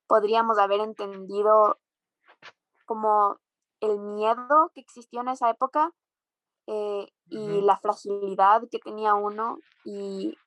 podríamos 0.07 0.57
haber 0.59 0.79
entendido 0.79 1.79
como 2.86 3.38
el 3.81 3.99
miedo 3.99 4.71
que 4.73 4.81
existió 4.81 5.21
en 5.21 5.29
esa 5.29 5.49
época 5.49 5.91
eh, 6.67 7.07
y 7.27 7.61
la 7.61 7.77
fragilidad 7.77 8.63
que 8.71 8.79
tenía 8.79 9.13
uno. 9.13 9.57
Y, 9.83 10.38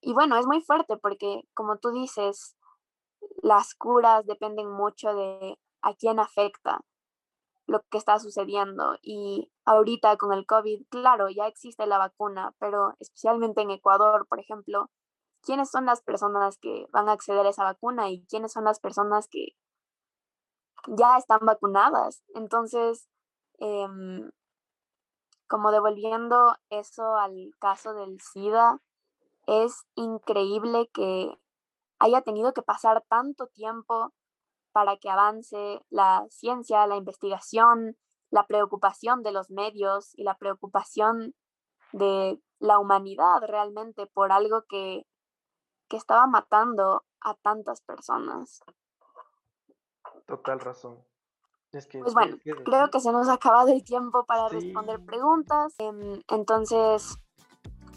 y 0.00 0.12
bueno, 0.12 0.36
es 0.36 0.46
muy 0.46 0.60
fuerte 0.60 0.96
porque, 0.96 1.42
como 1.54 1.78
tú 1.78 1.90
dices, 1.90 2.56
las 3.42 3.74
curas 3.74 4.26
dependen 4.26 4.70
mucho 4.70 5.14
de 5.14 5.58
a 5.82 5.94
quién 5.94 6.20
afecta 6.20 6.80
lo 7.66 7.82
que 7.90 7.98
está 7.98 8.18
sucediendo. 8.18 8.96
Y 9.02 9.50
ahorita 9.64 10.16
con 10.16 10.32
el 10.32 10.46
COVID, 10.46 10.86
claro, 10.88 11.28
ya 11.28 11.46
existe 11.46 11.86
la 11.86 11.98
vacuna, 11.98 12.54
pero 12.58 12.94
especialmente 13.00 13.62
en 13.62 13.70
Ecuador, 13.70 14.26
por 14.28 14.40
ejemplo, 14.40 14.90
¿quiénes 15.42 15.70
son 15.70 15.86
las 15.86 16.02
personas 16.02 16.58
que 16.58 16.86
van 16.92 17.08
a 17.08 17.12
acceder 17.12 17.46
a 17.46 17.50
esa 17.50 17.64
vacuna 17.64 18.10
y 18.10 18.24
quiénes 18.26 18.52
son 18.52 18.64
las 18.64 18.80
personas 18.80 19.28
que 19.28 19.56
ya 20.86 21.16
están 21.16 21.40
vacunadas? 21.42 22.22
Entonces, 22.34 23.08
em, 23.58 24.30
como 25.48 25.70
devolviendo 25.70 26.56
eso 26.70 27.16
al 27.16 27.52
caso 27.58 27.94
del 27.94 28.20
SIDA, 28.20 28.80
es 29.46 29.84
increíble 29.94 30.88
que 30.92 31.38
haya 31.98 32.22
tenido 32.22 32.52
que 32.52 32.62
pasar 32.62 33.04
tanto 33.08 33.48
tiempo 33.48 34.12
para 34.72 34.96
que 34.96 35.10
avance 35.10 35.84
la 35.90 36.26
ciencia, 36.30 36.86
la 36.86 36.96
investigación, 36.96 37.96
la 38.30 38.46
preocupación 38.46 39.22
de 39.22 39.32
los 39.32 39.50
medios 39.50 40.12
y 40.16 40.24
la 40.24 40.36
preocupación 40.36 41.34
de 41.92 42.40
la 42.58 42.78
humanidad 42.78 43.42
realmente 43.46 44.06
por 44.06 44.32
algo 44.32 44.64
que, 44.68 45.06
que 45.88 45.96
estaba 45.96 46.26
matando 46.26 47.04
a 47.20 47.34
tantas 47.34 47.82
personas. 47.82 48.60
Total 50.26 50.60
razón. 50.60 50.98
Es 51.72 51.86
que, 51.86 52.00
Pues 52.00 52.12
bueno, 52.12 52.36
creo 52.64 52.90
que 52.90 53.00
se 53.00 53.10
nos 53.12 53.28
ha 53.28 53.34
acabado 53.34 53.68
el 53.68 53.82
tiempo 53.82 54.24
para 54.24 54.48
responder 54.48 55.00
preguntas. 55.04 55.74
Em, 55.78 56.20
Entonces, 56.28 57.16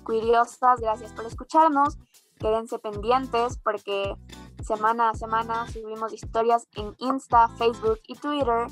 curiosas, 0.03 0.79
gracias 0.79 1.11
por 1.11 1.25
escucharnos. 1.25 1.97
Quédense 2.39 2.79
pendientes 2.79 3.57
porque 3.57 4.15
semana 4.63 5.09
a 5.09 5.15
semana 5.15 5.67
subimos 5.67 6.13
historias 6.13 6.67
en 6.75 6.95
Insta, 6.99 7.49
Facebook 7.49 7.99
y 8.07 8.15
Twitter 8.15 8.67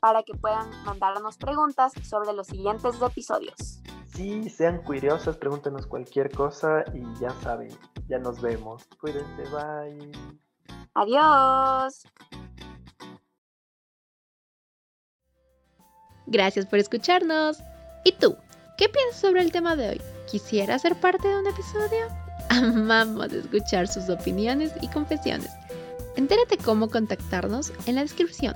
para 0.00 0.22
que 0.22 0.34
puedan 0.34 0.70
mandarnos 0.84 1.36
preguntas 1.36 1.92
sobre 2.02 2.32
los 2.32 2.46
siguientes 2.48 3.00
episodios. 3.00 3.82
Sí, 4.06 4.48
sean 4.50 4.82
curiosas, 4.82 5.36
pregúntenos 5.36 5.86
cualquier 5.86 6.30
cosa 6.34 6.84
y 6.94 7.02
ya 7.20 7.30
saben, 7.42 7.70
ya 8.08 8.18
nos 8.18 8.40
vemos. 8.40 8.88
Cuídense, 9.00 9.42
bye. 9.50 10.12
Adiós. 10.94 12.04
Gracias 16.28 16.66
por 16.66 16.78
escucharnos. 16.78 17.58
¿Y 18.04 18.12
tú? 18.12 18.36
¿Qué 18.76 18.88
piensas 18.88 19.20
sobre 19.20 19.40
el 19.40 19.50
tema 19.50 19.76
de 19.76 19.88
hoy? 19.88 20.00
¿Quisieras 20.30 20.82
ser 20.82 20.94
parte 21.00 21.26
de 21.26 21.38
un 21.38 21.46
episodio? 21.46 22.06
Amamos 22.50 23.32
escuchar 23.32 23.88
sus 23.88 24.08
opiniones 24.08 24.72
y 24.82 24.88
confesiones. 24.88 25.50
Entérate 26.16 26.58
cómo 26.58 26.90
contactarnos 26.90 27.72
en 27.86 27.96
la 27.96 28.02
descripción. 28.02 28.54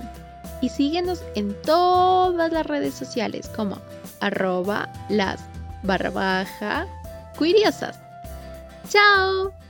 Y 0.61 0.69
síguenos 0.69 1.21
en 1.35 1.53
todas 1.63 2.51
las 2.51 2.65
redes 2.65 2.93
sociales 2.93 3.49
como 3.55 3.81
arroba 4.21 4.87
las 5.09 5.41
barra 5.81 6.09
baja 6.09 6.87
curiosas. 7.37 7.99
¡Chao! 8.89 9.62